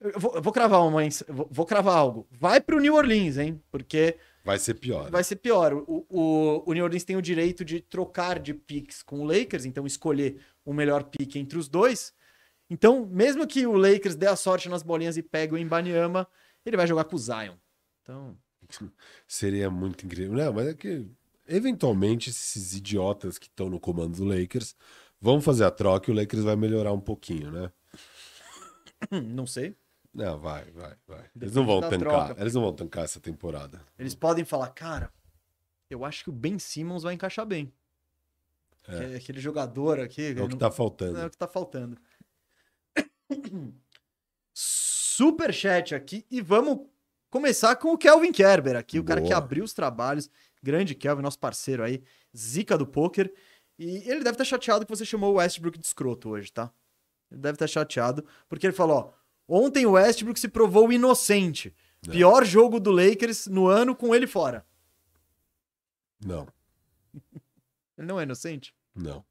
[0.00, 1.02] Eu vou, eu vou cravar uma.
[1.28, 2.26] Vou, vou cravar algo.
[2.30, 3.60] Vai pro New Orleans, hein?
[3.70, 4.16] Porque
[4.48, 5.10] Vai ser pior.
[5.10, 5.74] Vai ser pior.
[5.74, 9.66] O, o, o New Orleans tem o direito de trocar de picks com o Lakers,
[9.66, 12.14] então escolher o melhor pick entre os dois.
[12.70, 16.26] Então, mesmo que o Lakers dê a sorte nas bolinhas e pegue o Embanyama,
[16.64, 17.56] ele vai jogar com o Zion.
[18.00, 18.38] Então.
[19.28, 20.32] Seria muito incrível.
[20.32, 21.06] Não, mas é que,
[21.46, 24.74] eventualmente, esses idiotas que estão no comando do Lakers
[25.20, 27.70] vão fazer a troca e o Lakers vai melhorar um pouquinho, né?
[29.12, 29.76] Não sei.
[30.18, 31.30] Não, vai, vai, vai.
[31.40, 31.98] Eles não vão tancar.
[31.98, 32.40] Troca.
[32.40, 33.80] Eles não vão tancar essa temporada.
[33.96, 35.12] Eles podem falar, cara,
[35.88, 37.72] eu acho que o Ben Simmons vai encaixar bem.
[38.88, 39.14] É.
[39.14, 40.34] Aquele jogador aqui.
[40.36, 40.58] É o que não...
[40.58, 41.18] tá faltando.
[41.20, 41.96] É o que tá faltando.
[44.52, 46.80] Super chat aqui e vamos
[47.30, 50.28] começar com o Kelvin Kerber aqui, o cara que abriu os trabalhos.
[50.60, 52.02] Grande Kelvin, nosso parceiro aí,
[52.36, 53.32] zica do poker.
[53.78, 56.72] E ele deve estar chateado que você chamou o Westbrook de escroto hoje, tá?
[57.30, 59.17] Ele deve estar chateado, porque ele falou, ó,
[59.48, 61.74] Ontem o Westbrook se provou inocente.
[62.06, 62.12] Não.
[62.12, 64.64] Pior jogo do Lakers no ano com ele fora.
[66.24, 66.46] Não.
[67.96, 68.74] ele não é inocente?
[68.94, 69.24] Não.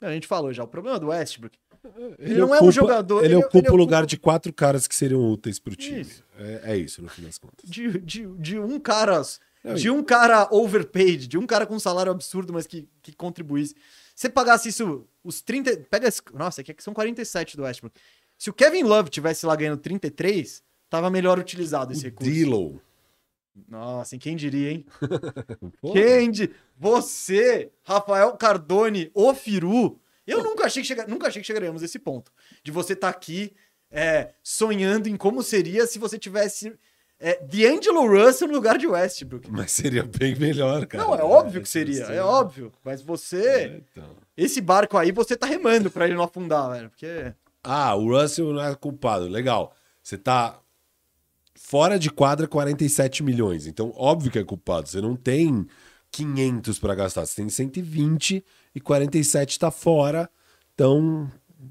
[0.00, 0.62] A gente falou já.
[0.62, 1.58] O problema do Westbrook.
[1.84, 3.24] Ele, ele não ocupa, é um jogador.
[3.24, 4.10] Ele, ele ocupa ele o lugar ocupa...
[4.10, 6.00] de quatro caras que seriam úteis pro time.
[6.00, 6.24] Isso.
[6.36, 7.68] É, é, isso, no fim das contas.
[7.68, 9.22] De, de, de um cara.
[9.62, 13.12] Não, de um cara overpaid, de um cara com um salário absurdo, mas que, que
[13.12, 13.74] contribuísse.
[14.14, 15.76] Se pagasse isso, os 30.
[15.90, 16.08] Pega.
[16.34, 17.98] Nossa, aqui é são 47 do Westbrook.
[18.38, 22.32] Se o Kevin Love tivesse lá ganhando 33, tava melhor utilizado esse o recurso.
[22.32, 22.80] Dilo.
[23.68, 24.86] Nossa, quem diria, hein?
[25.92, 26.50] quem di...
[26.76, 30.00] Você, Rafael Cardone, o Firu.
[30.26, 31.06] Eu nunca achei que, chega...
[31.06, 32.32] nunca achei que chegaríamos a esse ponto.
[32.62, 33.52] De você estar tá aqui
[33.90, 36.76] é, sonhando em como seria se você tivesse
[37.18, 39.50] é, D'Angelo Russell no lugar de Westbrook.
[39.50, 41.04] Mas seria bem melhor, cara.
[41.04, 42.72] Não, é óbvio que seria, é óbvio.
[42.82, 43.46] Mas você.
[43.46, 44.16] É, então.
[44.36, 46.90] Esse barco aí, você tá remando pra ele não afundar, velho.
[46.90, 47.32] Porque.
[47.64, 49.26] Ah, o Russell não é culpado.
[49.26, 49.74] Legal.
[50.02, 50.60] Você tá
[51.54, 53.66] fora de quadra 47 milhões.
[53.66, 54.88] Então, óbvio que é culpado.
[54.88, 55.66] Você não tem
[56.10, 57.24] 500 para gastar.
[57.26, 60.28] Você tem 120 e 47 tá fora.
[60.74, 61.30] Então,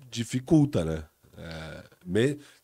[0.10, 1.03] dificulta, né?
[1.38, 1.83] É,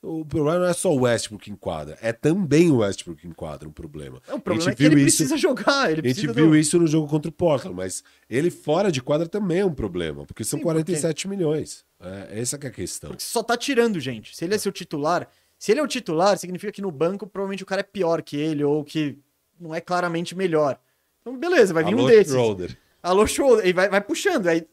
[0.01, 3.67] O problema não é só o Westbrook em quadra, é também o Westbrook em quadra
[3.67, 4.21] um problema.
[4.27, 5.91] É, o problema é que ele isso- precisa jogar.
[5.91, 9.01] Ele A gente viu do- isso no jogo contra o Portland, mas ele fora de
[9.01, 11.85] quadra também é um problema, porque são Sim, 47 milhões.
[11.99, 13.09] É, essa é a questão.
[13.09, 14.35] Porque só tá tirando gente.
[14.35, 17.63] Se ele é seu titular, se ele é o titular, significa que no banco provavelmente
[17.63, 19.17] o cara é pior que ele ou que
[19.59, 20.79] não é claramente melhor.
[21.21, 22.31] Então, beleza, vai vir Alô, um desses.
[22.33, 22.77] Schroeder.
[23.03, 23.61] Alô, show.
[23.63, 24.47] E vai, vai puxando.
[24.47, 24.65] Aí,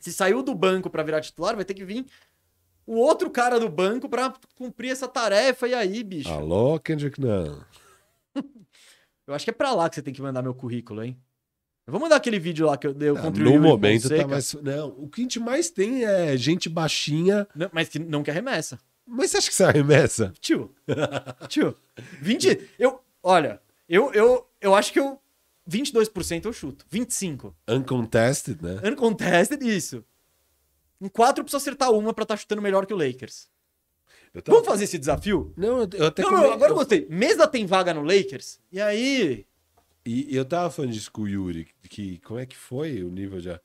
[0.00, 2.06] se saiu do banco pra virar titular, vai ter que vir
[2.86, 5.68] o outro cara do banco pra cumprir essa tarefa.
[5.68, 6.30] E aí, bicho?
[6.30, 7.58] Alô, Kendrick Nunn.
[9.26, 11.16] Eu acho que é pra lá que você tem que mandar meu currículo, hein?
[11.86, 14.22] Eu vou mandar aquele vídeo lá que eu dei Ah, contra o no momento Fonseca.
[14.22, 14.54] tá mais.
[14.54, 17.46] Não, o que a gente mais tem é gente baixinha.
[17.54, 18.78] Não, mas que não quer remessa.
[19.06, 20.32] Mas você acha que você arremessa?
[20.40, 20.72] Tio.
[21.48, 21.76] Tio.
[22.20, 22.70] 20.
[22.78, 23.00] Eu.
[23.22, 25.18] Olha, eu, eu, eu acho que eu.
[25.68, 26.84] 22% eu chuto.
[26.92, 27.52] 25%.
[27.68, 28.80] Uncontested, né?
[28.88, 30.04] Uncontested, isso.
[31.00, 33.48] Em 4 eu preciso acertar uma pra estar chutando melhor que o Lakers.
[34.34, 35.52] Eu tava- Vamos fazer esse desafio?
[35.56, 37.06] Não, eu- até Não, não, come- agora eu gostei.
[37.10, 38.60] Mesa tem vaga no Lakers.
[38.70, 39.46] E aí.
[40.06, 43.40] E eu tava falando disso com o Yuri, que como é que foi o nível
[43.40, 43.60] já.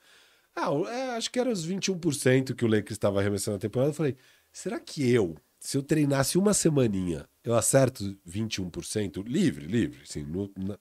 [0.56, 3.90] Ah, é, acho que era os 21% que o Lakers estava arremessando na temporada.
[3.92, 4.16] Eu falei,
[4.52, 9.22] será que eu, se eu treinasse uma semaninha, eu acerto 21%?
[9.24, 10.80] Livre, livre, assim, no- na-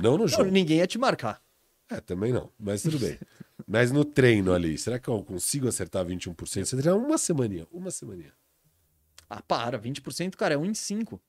[0.00, 0.44] não no Não, jogo.
[0.50, 1.42] ninguém ia te marcar.
[1.88, 3.18] É, também não, mas tudo bem.
[3.66, 6.64] mas no treino ali, será que eu consigo acertar 21%?
[6.64, 8.32] Se eu treinar uma semaninha, uma semaninha.
[9.28, 9.78] Ah, para.
[9.78, 11.20] 20%, cara, é 1 em 5.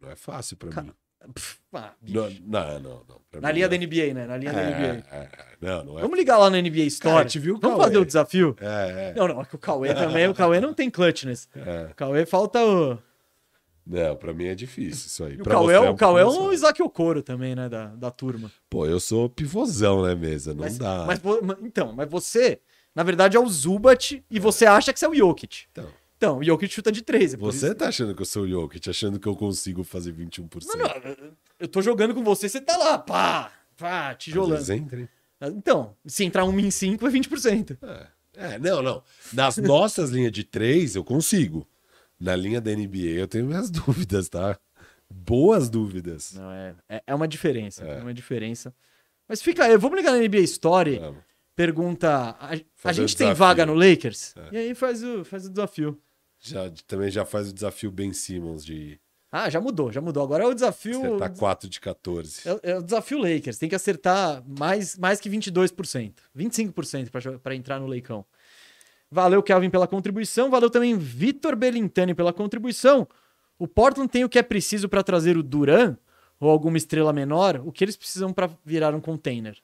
[0.00, 0.92] Não é fácil pra mim.
[1.32, 2.18] Pff, ah, bicho.
[2.18, 3.04] Não, não, não.
[3.32, 3.40] não.
[3.40, 3.78] Na linha não.
[3.78, 4.26] da NBA, né?
[4.26, 4.76] Na linha da NBA.
[4.76, 5.28] É, é, é.
[5.60, 6.02] Não, não é.
[6.02, 7.22] Vamos ligar lá na NBA Cara, Store.
[7.22, 7.86] gente viu Vamos Cauê.
[7.88, 8.56] fazer o desafio?
[8.60, 11.48] É, é, Não, não, é que o Cauê também, o Cauê não tem clutchness.
[11.54, 11.90] é.
[11.92, 12.98] O Cauê falta o.
[13.86, 15.34] Não, pra mim é difícil isso aí.
[15.36, 16.52] E o Cauê, você o Cauê é um só.
[16.52, 17.68] Isaac Okoro também, né?
[17.68, 18.50] Da, da turma.
[18.70, 20.54] Pô, eu sou pivôzão, né, mesa?
[20.54, 21.04] Não mas, dá.
[21.06, 21.20] mas
[21.62, 22.60] então, mas você,
[22.94, 25.64] na verdade, é o Zubat e você acha que você é o Jokic.
[25.72, 27.36] Então, Então, o Jokic chuta de 13.
[27.36, 30.12] por você isso- tá achando que eu sou o Jokic, achando que eu consigo fazer
[30.12, 30.68] 21%.
[30.68, 31.16] Não, não,
[31.58, 34.54] eu- tô jogando com você, você tá lá, pá, pá, Às tijolando.
[34.54, 35.08] vezes entra, hein?
[35.56, 37.76] Então, se entrar um em 5 é 20%.
[37.82, 38.06] É.
[38.34, 39.02] É, não, não.
[39.32, 41.66] Nas nossas linhas de três, eu consigo.
[42.22, 44.58] Na linha da NBA, eu tenho minhas dúvidas, tá?
[45.10, 46.32] Boas dúvidas.
[46.34, 47.98] Não, é, é, é uma diferença, é.
[47.98, 48.02] É.
[48.02, 48.74] uma diferença.
[49.28, 51.22] Mas fica aí, vamos ligar na NBA Story, Vamos.
[51.54, 52.50] pergunta, a,
[52.84, 54.34] a gente tem vaga no Lakers?
[54.36, 54.48] É.
[54.52, 56.00] E aí faz o, faz o desafio.
[56.38, 58.98] Já, também já faz o desafio Ben Simmons de
[59.30, 60.22] Ah, já mudou, já mudou.
[60.24, 60.98] Agora é o desafio...
[60.98, 62.42] acertar 4 de 14.
[62.48, 63.58] É, é o desafio Lakers.
[63.58, 66.14] Tem que acertar mais, mais que 22%.
[66.36, 68.24] 25% pra jo- pra entrar no leicão.
[69.12, 70.50] Valeu, Kelvin, pela contribuição.
[70.50, 73.06] Valeu também, Vitor Belintani, pela contribuição.
[73.58, 75.96] O Portland tem o que é preciso pra trazer o Duran
[76.40, 77.60] ou alguma estrela menor.
[77.64, 79.56] O que eles precisam pra virar um container?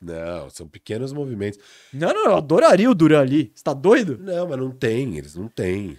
[0.00, 1.60] Não, são pequenos movimentos.
[1.92, 3.52] Não, não, eu adoraria o Duran ali.
[3.54, 4.18] Você tá doido?
[4.18, 5.96] Não, mas não tem, eles não têm.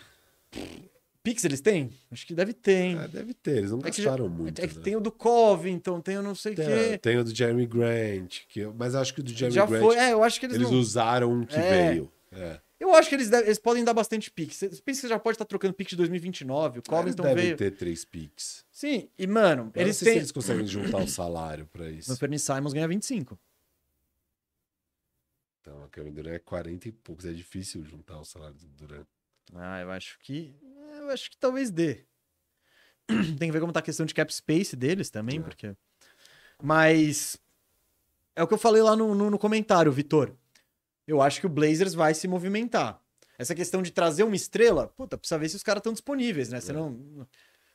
[1.24, 1.92] Pix eles têm?
[2.12, 2.98] Acho que deve ter, hein?
[3.00, 4.60] Ah, deve ter, eles não É que já- gastaram muito.
[4.60, 4.82] é que né?
[4.84, 6.98] tem o do Covington, tem o não sei o Tem, quê.
[6.98, 9.82] tem o do Jeremy Grant, que eu- mas acho que o do Jeremy Já Grant
[9.84, 9.96] foi.
[9.98, 10.80] É, eu acho que eles, eles não...
[10.80, 11.92] usaram um que É.
[11.92, 12.12] veio.
[12.32, 12.60] É.
[12.80, 14.56] Eu acho que eles, devem- eles podem dar bastante pique.
[14.56, 16.78] Você pensa que você já pode estar trocando pique de 2029.
[16.78, 17.58] O Eles Covington devem veio.
[17.58, 18.66] ter três picks.
[18.72, 20.18] Sim, e mano, Eu eles não sei se têm.
[20.18, 22.12] eles conseguem juntar o salário pra isso.
[22.12, 23.38] O Fernie Simons ganha 25.
[25.60, 27.26] Então, a Kevin Durant é 40 e poucos.
[27.26, 29.06] É difícil juntar o salário do Durant.
[29.54, 30.56] Ah, eu acho que.
[30.98, 32.06] Eu acho que talvez dê.
[33.38, 35.42] Tem que ver como tá a questão de cap space deles também, É.
[35.42, 35.76] porque.
[36.62, 37.38] Mas.
[38.36, 40.34] É o que eu falei lá no, no, no comentário, Vitor.
[41.08, 43.00] Eu acho que o Blazers vai se movimentar.
[43.38, 46.60] Essa questão de trazer uma estrela, puta, precisa ver se os caras estão disponíveis, né?
[46.62, 47.28] Você não.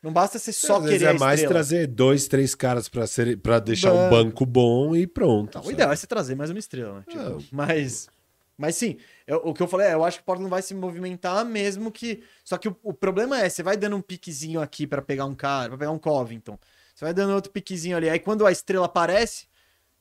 [0.02, 1.54] Não basta você só querer é mais estrela.
[1.54, 4.10] trazer dois, três caras pra, ser, pra deixar um Banco.
[4.10, 5.58] banco bom e pronto.
[5.58, 7.04] Não, o ideal é você trazer mais uma estrela, né?
[7.08, 7.42] Tipo.
[7.50, 8.08] Mas,
[8.56, 10.74] mas sim, eu- o que eu falei é, eu acho que o Portland vai se
[10.74, 12.22] movimentar mesmo que.
[12.44, 15.34] Só que o, o problema é, você vai dando um piquezinho aqui pra pegar um
[15.34, 16.56] cara, pra pegar um Covington.
[16.94, 18.08] Você vai dando outro piquezinho ali.
[18.08, 19.46] Aí quando a estrela aparece,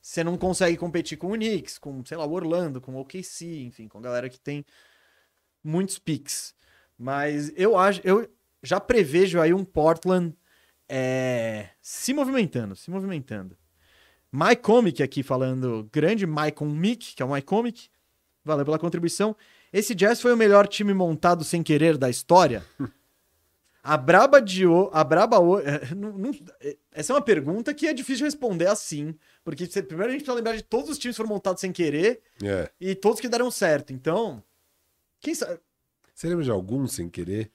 [0.06, 3.64] você não consegue competir com o Knicks, com, sei lá, o Orlando, com o OKC,
[3.64, 4.64] enfim, com a galera que tem
[5.64, 6.54] muitos piques.
[6.96, 8.30] Mas eu acho, eu
[8.62, 10.32] já prevejo aí um Portland
[10.88, 13.58] é, se movimentando, se movimentando.
[14.32, 17.90] MyComic aqui falando, grande Maicon Mick, que é o MyComic.
[18.44, 19.36] Valeu pela contribuição.
[19.74, 22.64] Esse Jazz foi o melhor time montado sem querer da história?
[23.88, 27.72] A braba de o, a braba o, é, não- não- é, essa é uma pergunta
[27.72, 29.14] que é difícil de responder assim,
[29.44, 31.72] porque você- primeiro a gente precisa lembrar de todos os times que foram montados sem
[31.72, 32.72] querer É.
[32.82, 33.94] e todos que deram certo.
[33.94, 34.44] Então,
[35.22, 35.60] quem sabe?
[36.16, 37.52] Você lembra de algum sem querer?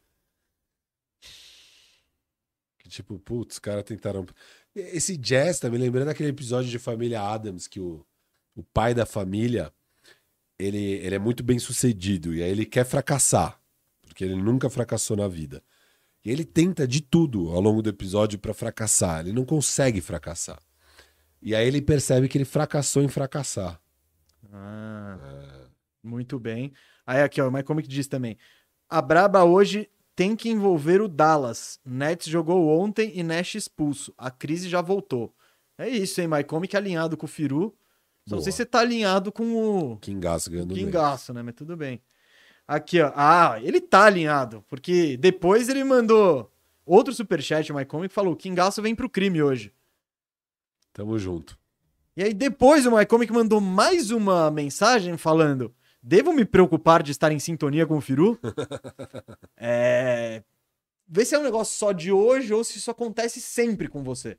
[2.78, 4.24] Que tipo, putz, os caras tentaram.
[4.74, 8.07] Esse jazz tá me lembrando daquele episódio de Família Adams que o,
[8.55, 9.73] o pai da família
[10.59, 13.61] ele, ele é muito bem sucedido e aí ele quer fracassar.
[14.15, 15.62] que ele nunca fracassou na vida.
[16.24, 19.20] E ele tenta de tudo ao longo do episódio pra fracassar.
[19.20, 20.60] Ele não consegue fracassar.
[21.40, 23.80] E aí ele percebe que ele fracassou em fracassar.
[24.52, 25.66] Ah, É.
[26.02, 26.72] muito bem.
[27.06, 28.36] Aí aqui, ó, o Mike diz também.
[28.88, 31.78] A Braba hoje tem que envolver o Dallas.
[31.84, 34.12] Nets jogou ontem e Nash expulso.
[34.18, 35.34] A crise já voltou.
[35.78, 37.74] É isso, hein, Mike Comic alinhado com o Firu.
[38.28, 39.98] Só não sei se você tá alinhado com o
[40.51, 40.84] ganhando bem.
[40.84, 41.42] Kingaço, né?
[41.42, 42.02] Mas tudo bem.
[42.70, 43.10] Aqui, ó.
[43.16, 44.64] Ah, ele tá alinhado.
[44.68, 46.48] Porque depois ele mandou
[46.86, 49.74] outro superchat, o Mike Comic, falou: Kingaço vem pro crime hoje.
[50.92, 51.59] Tamo junto.
[52.16, 57.32] E aí depois o MyComic mandou mais uma mensagem falando: Devo me preocupar de estar
[57.32, 58.38] em sintonia com o Firu?
[59.56, 60.44] é...
[61.09, 64.38] Vê se é um negócio só de hoje ou se isso acontece sempre com você.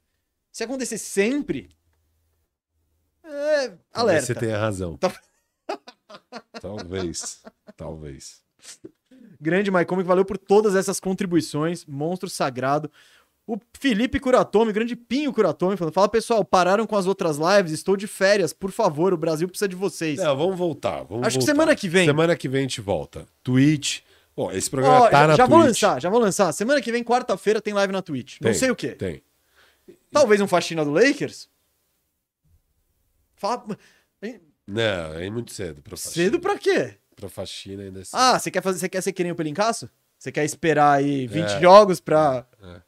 [0.53, 1.69] Se acontecer sempre.
[3.25, 3.73] É...
[3.93, 4.25] Alerta.
[4.25, 4.95] Você tenha razão.
[4.95, 5.11] Tá-
[6.61, 7.41] Talvez.
[7.81, 8.41] Talvez.
[9.39, 11.83] Grande MyComic, valeu por todas essas contribuições.
[11.85, 12.91] Monstro sagrado.
[13.47, 17.97] O Felipe Curatome, grande Pinho Curatome, falando: Fala pessoal, pararam com as outras lives, estou
[17.97, 20.19] de férias, por favor, o Brasil precisa de vocês.
[20.19, 21.03] Não, vamos voltar.
[21.03, 21.53] Vamos Acho que voltar.
[21.53, 22.05] semana que vem.
[22.05, 23.25] Semana que vem a gente volta.
[23.41, 24.01] Twitch.
[24.35, 25.49] Bom, esse programa Ó, tá já, na já Twitch.
[25.49, 26.51] vou lançar, já vou lançar.
[26.53, 28.37] Semana que vem, quarta-feira, tem live na Twitch.
[28.39, 28.89] Não Tem, sei o quê.
[28.89, 29.23] Tem.
[30.11, 31.49] Talvez um faxina do Lakers?
[33.35, 33.65] Fala...
[34.67, 36.13] Não, é muito cedo pra faxina.
[36.25, 36.95] Cedo pra quê?
[37.21, 38.19] Pra faxina ainda é cedo.
[38.19, 39.89] Ah, você quer fazer, você quer ser que nem o Pelincaço?
[40.17, 41.61] Você quer esperar aí 20 É.
[41.61, 42.81] jogos pra, É.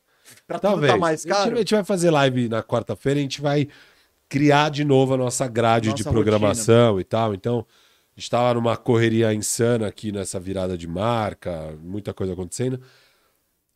[0.47, 1.55] pra tudo tá mais A gente- caro?
[1.55, 3.67] A gente vai fazer live na quarta-feira, a gente vai
[4.29, 7.33] criar de novo a nossa grade Nossa de programação e tal.
[7.33, 7.65] Então,
[8.15, 12.79] a gente tava numa correria insana aqui nessa virada de marca, muita coisa acontecendo.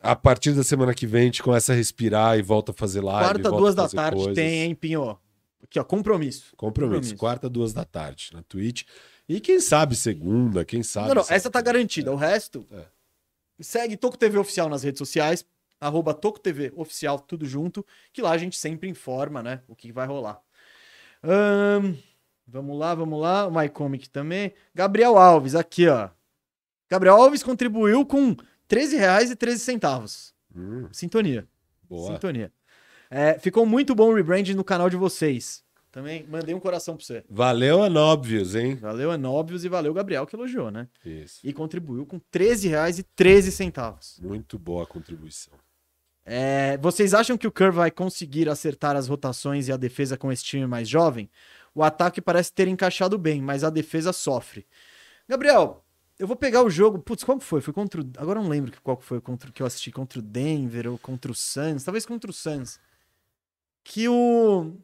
[0.00, 3.00] A partir da semana que vem, a gente começa a respirar e volta a fazer
[3.00, 3.28] live.
[3.42, 4.34] Quarta, duas da tarde coisas.
[4.34, 5.18] tem, hein, Pinho?
[5.62, 6.54] Aqui, ó, compromisso.
[6.56, 7.16] Compromisso.
[7.16, 8.84] Quarta, duas da tarde na Twitch.
[9.28, 11.08] E quem sabe segunda, quem sabe.
[11.08, 12.10] Não, não, essa tá garantida.
[12.12, 12.84] O resto, É.
[13.60, 15.44] segue Toco TV Oficial nas redes sociais,
[15.80, 19.92] arroba Toco TV Oficial, tudo junto, que lá a gente sempre informa, né, o que
[19.92, 20.40] vai rolar.
[21.22, 21.94] Ahn,
[22.46, 24.54] vamos lá, vamos lá, o MyComic também.
[24.74, 26.08] Gabriel Alves, aqui, ó.
[26.88, 28.36] Gabriel Alves contribuiu com R$
[28.68, 30.32] 13,13.
[30.54, 31.46] Hum, Sintonia.
[31.88, 32.12] boa.
[32.12, 32.52] Sintonia.
[33.10, 35.62] É, ficou muito bom o rebranding no canal de vocês.
[35.90, 37.24] Também mandei um coração pra você.
[37.30, 38.74] Valeu, Anóbvios, hein?
[38.76, 40.86] Valeu, Anóbios, e valeu, Gabriel, que elogiou, né?
[41.04, 41.40] Isso.
[41.42, 44.22] E contribuiu com R$ 13,13.
[44.22, 45.54] Muito boa a contribuição.
[46.24, 50.30] É, vocês acham que o Kerr vai conseguir acertar as rotações e a defesa com
[50.30, 51.30] esse time mais jovem?
[51.74, 54.66] O ataque parece ter encaixado bem, mas a defesa sofre.
[55.26, 55.82] Gabriel,
[56.18, 56.98] eu vou pegar o jogo.
[56.98, 57.62] Putz, qual que foi?
[57.62, 58.02] Foi contra.
[58.02, 59.90] o- Agora eu não lembro qual que foi contra, que eu assisti.
[59.90, 61.82] Contra o Denver ou contra o Suns.
[61.84, 62.78] Talvez contra o Suns.
[63.84, 64.74] Que o.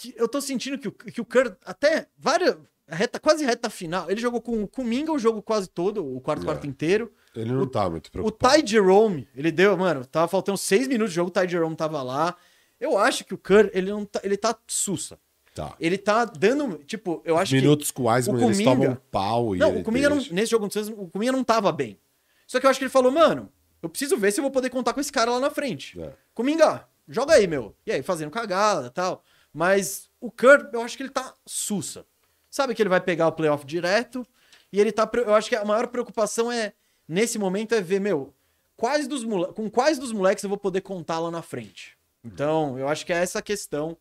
[0.00, 2.56] Que eu tô sentindo que o, que o Kerr, até várias.
[2.86, 4.10] Reta, quase reta final.
[4.10, 6.44] Ele jogou com, com o Minga o jogo quase todo, o quarto É.
[6.44, 7.12] quarto inteiro.
[7.34, 8.62] Ele não tá muito O preocupado.
[8.62, 12.02] Ty Jerome, ele deu, mano, tava faltando seis minutos de jogo, o Ty Jerome tava
[12.02, 12.34] lá.
[12.80, 15.18] Eu acho que o Kerr, ele não tá, ele tá sussa.
[15.54, 15.74] Tá.
[15.80, 19.50] Ele tá dando, tipo, eu acho Minutos com o Wiseman, o eles tomam um pau
[19.50, 19.56] que...
[19.56, 21.98] e Não, o Kuminga não, nesse jogo o Kuminga não tava bem.
[22.46, 23.52] Só que eu acho que ele falou, mano,
[23.82, 26.00] eu preciso ver se eu vou poder contar com esse cara lá na frente.
[26.00, 26.12] É.
[26.32, 27.74] Kuminga, joga aí, meu.
[27.84, 29.22] E aí, fazendo cagada e tal.
[29.58, 32.06] Mas o Kerr, eu acho que ele tá sussa.
[32.48, 34.24] Sabe que ele vai pegar o playoff direto.
[34.72, 35.10] E ele tá.
[35.14, 36.74] Eu acho que a maior preocupação é,
[37.08, 38.32] nesse momento, é ver, meu,
[38.76, 39.52] quais dos mole...
[39.54, 41.98] com quais dos moleques eu vou poder contar lá na frente.
[42.22, 43.96] Então, eu acho que é essa a questão.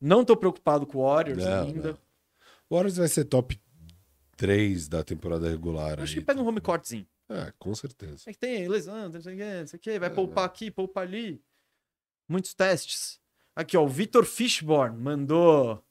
[0.00, 1.88] Não tô preocupado com o Warriors Não, ainda.
[1.88, 1.98] não.
[2.70, 3.60] O Warriors vai ser top
[4.36, 5.98] 3 da temporada regular.
[6.00, 6.20] Acho aí.
[6.20, 7.08] que pega um home courtzinho.
[7.28, 8.22] É, com certeza.
[8.30, 10.44] É que tem lesão, não sei o que, não sei o que, vai É, poupar
[10.44, 11.42] aqui, poupar ali.
[12.28, 13.18] Muitos testes.
[13.56, 15.82] Aqui, ó, o Vitor Fishborn mandou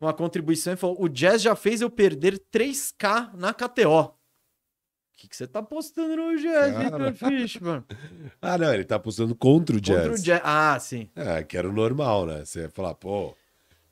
[0.00, 4.00] uma contribuição e falou: o Jazz já fez eu perder 3K na KTO.
[4.06, 6.76] O que, que você tá postando no Jazz.
[6.76, 7.84] Vitor Fishborn?
[8.40, 9.98] Ah, não, ele tá apostando contra o Jazz.
[10.02, 10.40] Contra o Jazz.
[10.44, 11.08] Ah, sim.
[11.16, 12.44] É, que era o normal, né?
[12.44, 13.34] Você ia falar, pô,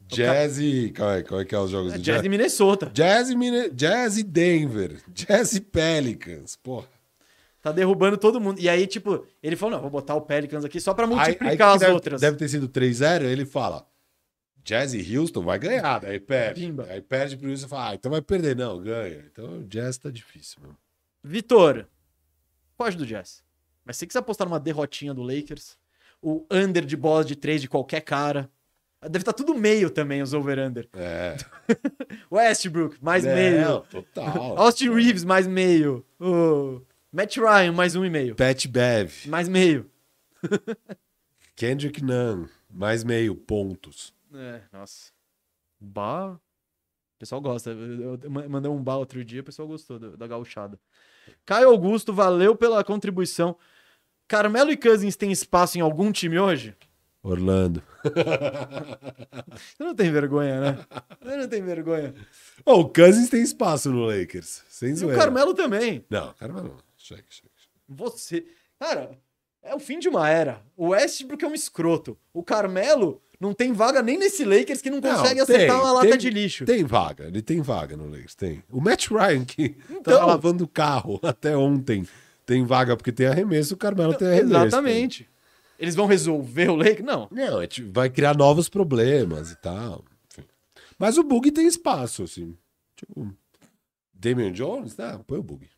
[0.06, 0.92] Jazz e...
[0.94, 2.22] Qual é, qual é que é os jogos É do Jazz Jazz?
[2.22, 2.90] de Minnesota.
[2.92, 3.70] Jazz e, Mine...
[3.70, 5.02] Jazz e Denver.
[5.08, 6.56] Jazz e Pelicans.
[6.56, 6.86] Porra.
[7.64, 8.60] Tá derrubando todo mundo.
[8.60, 11.68] E aí, tipo, ele falou: não, vou botar o Pelicans aqui só pra Aí- multiplicar
[11.70, 12.20] aí as deve, outras.
[12.20, 13.86] Deve ter sido 3-0, ele fala,
[14.62, 16.60] Jazz e Houston vai ganhar, aí perde.
[16.60, 16.86] Pimba.
[16.90, 18.54] Aí perde pro Houston e fala, ah, então vai perder.
[18.54, 19.24] Não, ganha.
[19.32, 20.74] Então o Jazz tá difícil, meu.
[21.22, 21.86] Vitor,
[22.76, 23.42] pode do Jazz.
[23.82, 25.78] Mas se você quiser apostar numa derrotinha do Lakers,
[26.20, 28.50] o under de bola de três de qualquer cara.
[29.02, 30.86] Deve estar tudo meio também, os over-under.
[30.94, 31.36] É.
[32.30, 33.80] Westbrook, mais Não, meio.
[33.90, 34.58] total.
[34.58, 36.04] Austin Reeves, mais meio.
[36.20, 36.80] O
[37.14, 38.34] Matt Ryan, mais um e meio.
[38.34, 39.12] Pat Bev.
[39.28, 39.88] Mais meio.
[41.54, 42.46] Kendrick Nunn.
[42.68, 44.12] Mais meio pontos.
[44.34, 45.12] É, nossa.
[45.78, 46.32] Bah.
[46.32, 47.70] O pessoal gosta.
[47.70, 50.76] Eu eu ma- mandei um bar outro dia, o pessoal gostou do- da gauchada.
[51.46, 53.56] Caio Augusto, valeu pela contribuição.
[54.26, 56.74] Carmelo e Cousins têm espaço em algum time hoje?
[57.22, 57.80] Orlando.
[59.54, 60.84] Você não tem vergonha, né?
[61.22, 62.12] Você não tem vergonha.
[62.66, 64.64] Ó, o Cousins tem espaço no Lakers.
[64.68, 65.18] Sem E o zoeira.
[65.22, 66.04] Carmelo também.
[66.10, 66.76] Não, Carmelo
[67.10, 67.50] não.
[67.88, 68.46] Você.
[68.78, 69.18] Cara,
[69.62, 70.62] é o fim de uma era.
[70.76, 72.18] O Westbrook é um escroto.
[72.32, 75.92] O Carmelo não tem vaga nem nesse Lakers que não Não, consegue tem, acertar uma
[75.92, 76.64] lata tem- de lixo.
[76.64, 78.62] Tem vaga, ele tem vaga no Lakers, tem.
[78.70, 80.14] O Matt Ryan, que Então.
[80.14, 82.06] tava lavando o carro até ontem,
[82.46, 84.66] tem vaga porque tem arremesso, o Carmelo tem arremesso.
[84.66, 85.28] Exatamente.
[85.78, 87.04] Eles vão resolver o Lakers?
[87.04, 87.28] Não.
[87.30, 90.04] Não, é vai criar novos problemas e tal.
[90.30, 90.46] enfim.
[90.98, 92.56] Mas o Bug tem espaço, assim.
[92.96, 93.34] Tipo,
[94.12, 94.94] Damian Jones?
[94.94, 95.68] Tá, põe o Bug.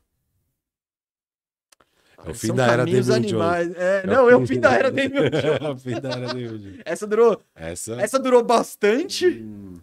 [2.27, 3.73] É o fim da era Damian animais.
[3.77, 5.11] É, É não, é o fim da era Jones.
[5.63, 6.81] É o fim da era Jones.
[6.85, 8.01] Essa durou, Essa...
[8.01, 9.27] essa durou bastante.
[9.27, 9.75] Hum.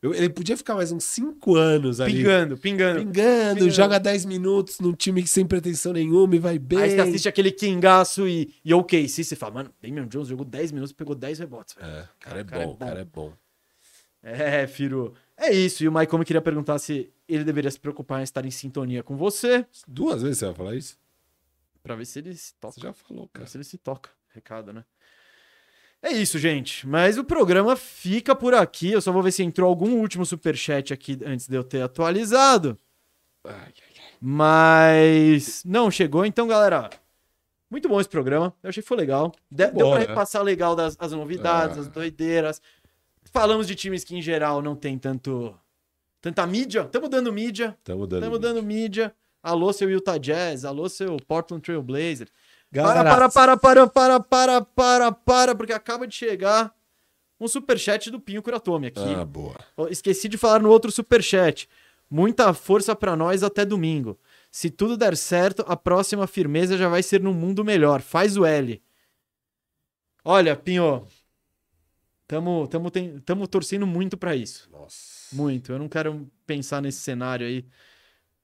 [0.00, 2.14] Eu- ele podia ficar mais uns 5 anos ali.
[2.16, 2.98] Pingando, pingando.
[3.00, 3.70] Pingando, Pingando.
[3.70, 6.78] joga 10 minutos num time que sem pretensão nenhuma e vai bem.
[6.80, 10.44] Aí você assiste aquele Kingaço e, e ok, se você fala, mano, Damian Jones jogou
[10.44, 11.76] 10 minutos e pegou 10 rebotes.
[11.78, 11.88] velho.
[11.88, 13.32] É, o cara é Cara, bom, o cara é bom.
[14.24, 15.14] É, Firo.
[15.36, 15.82] É isso.
[15.84, 19.16] E o Maicon queria perguntar se ele deveria se preocupar em estar em sintonia com
[19.16, 20.96] você, Duas vezes você vai falar isso?
[21.82, 22.74] Pra ver se ele se toca.
[22.74, 23.44] Você já falou, Pra cara.
[23.44, 24.10] ver se ele se toca.
[24.34, 24.84] Recado, né?
[26.02, 26.86] É isso, gente.
[26.86, 28.90] Mas o programa fica por aqui.
[28.92, 32.78] Eu só vou ver se entrou algum último superchat aqui antes de eu ter atualizado.
[34.20, 36.24] Mas não chegou.
[36.24, 36.88] Então, galera,
[37.70, 38.54] muito bom esse programa.
[38.62, 39.32] Eu achei que foi legal.
[39.50, 40.06] De- deu pra né?
[40.06, 42.60] repassar legal das as novidades, as doideiras.
[43.32, 45.54] Falamos de times que, em geral, não tem tanto
[46.20, 46.82] tanta mídia.
[46.82, 47.76] Estamos dando mídia.
[47.84, 48.14] Dando.
[48.16, 49.14] Estamos dando mídia.
[49.42, 50.64] Alô, seu Utah Jazz.
[50.64, 52.28] Alô, seu Portland Trail Blazer.
[52.70, 56.74] Galera, Para, para, para, para, para, para, para, porque acaba de chegar
[57.38, 59.00] um superchat do Pinho Kuratomi aqui.
[59.00, 59.56] Ah, boa.
[59.90, 61.68] Esqueci de falar no outro superchat.
[62.08, 64.18] Muita força pra nós até domingo.
[64.50, 68.00] Se tudo der certo, a próxima firmeza já vai ser num mundo melhor.
[68.00, 68.82] Faz o L.
[70.24, 71.06] Olha, Pinho,
[72.28, 74.68] tamo, tamo, ten- tamo torcendo muito pra isso.
[74.70, 75.34] Nossa.
[75.34, 75.72] Muito.
[75.72, 77.64] Eu não quero pensar nesse cenário aí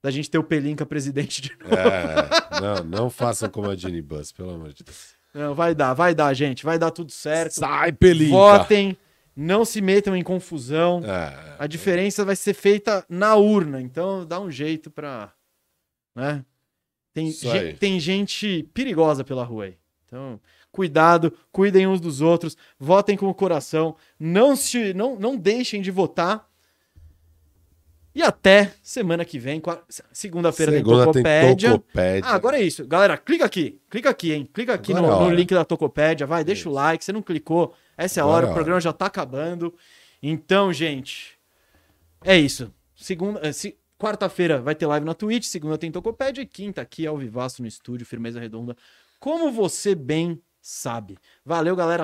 [0.02, 1.74] da gente ter o Pelinca presidente de novo.
[1.74, 5.14] É, não, não façam como a Jenny Bus, pelo amor de Deus.
[5.34, 6.64] Não, vai dar, vai dar, gente.
[6.64, 7.52] Vai dar tudo certo.
[7.52, 8.30] Sai, Pelinca!
[8.30, 8.96] Votem,
[9.36, 11.02] não se metam em confusão.
[11.04, 15.32] É, A diferença vai ser feita na urna, então dá um jeito pra.
[16.14, 16.44] Né?
[17.12, 17.32] Tem,
[17.78, 19.76] tem gente perigosa pela rua aí.
[20.06, 20.40] Então,
[20.72, 25.90] cuidado, cuidem uns dos outros, votem com o coração, não, se, não, não deixem de
[25.90, 26.47] votar.
[28.14, 29.62] E até semana que vem,
[30.12, 31.70] segunda-feira tem Segunda tem Tocopédia.
[31.70, 32.28] Tocopédia.
[32.28, 32.86] Ah, agora é isso.
[32.86, 33.80] Galera, clica aqui.
[33.88, 34.48] Clica aqui, hein?
[34.52, 36.26] Clica aqui no, é no link da Tocopédia.
[36.26, 36.70] Vai, deixa Isso.
[36.70, 37.04] o like.
[37.04, 37.74] Você não clicou.
[37.96, 38.46] Essa é a hora.
[38.46, 39.72] é O programa já tá acabando.
[40.22, 41.38] Então, gente,
[42.24, 42.72] é isso.
[42.96, 45.44] Segunda, eh, se- quarta-feira vai ter live na Twitch.
[45.44, 46.42] Segunda tem Tocopédia.
[46.42, 48.76] E quinta aqui ao vivaço no estúdio, Firmeza Redonda.
[49.20, 51.18] Como você bem sabe.
[51.44, 51.96] Valeu, galera.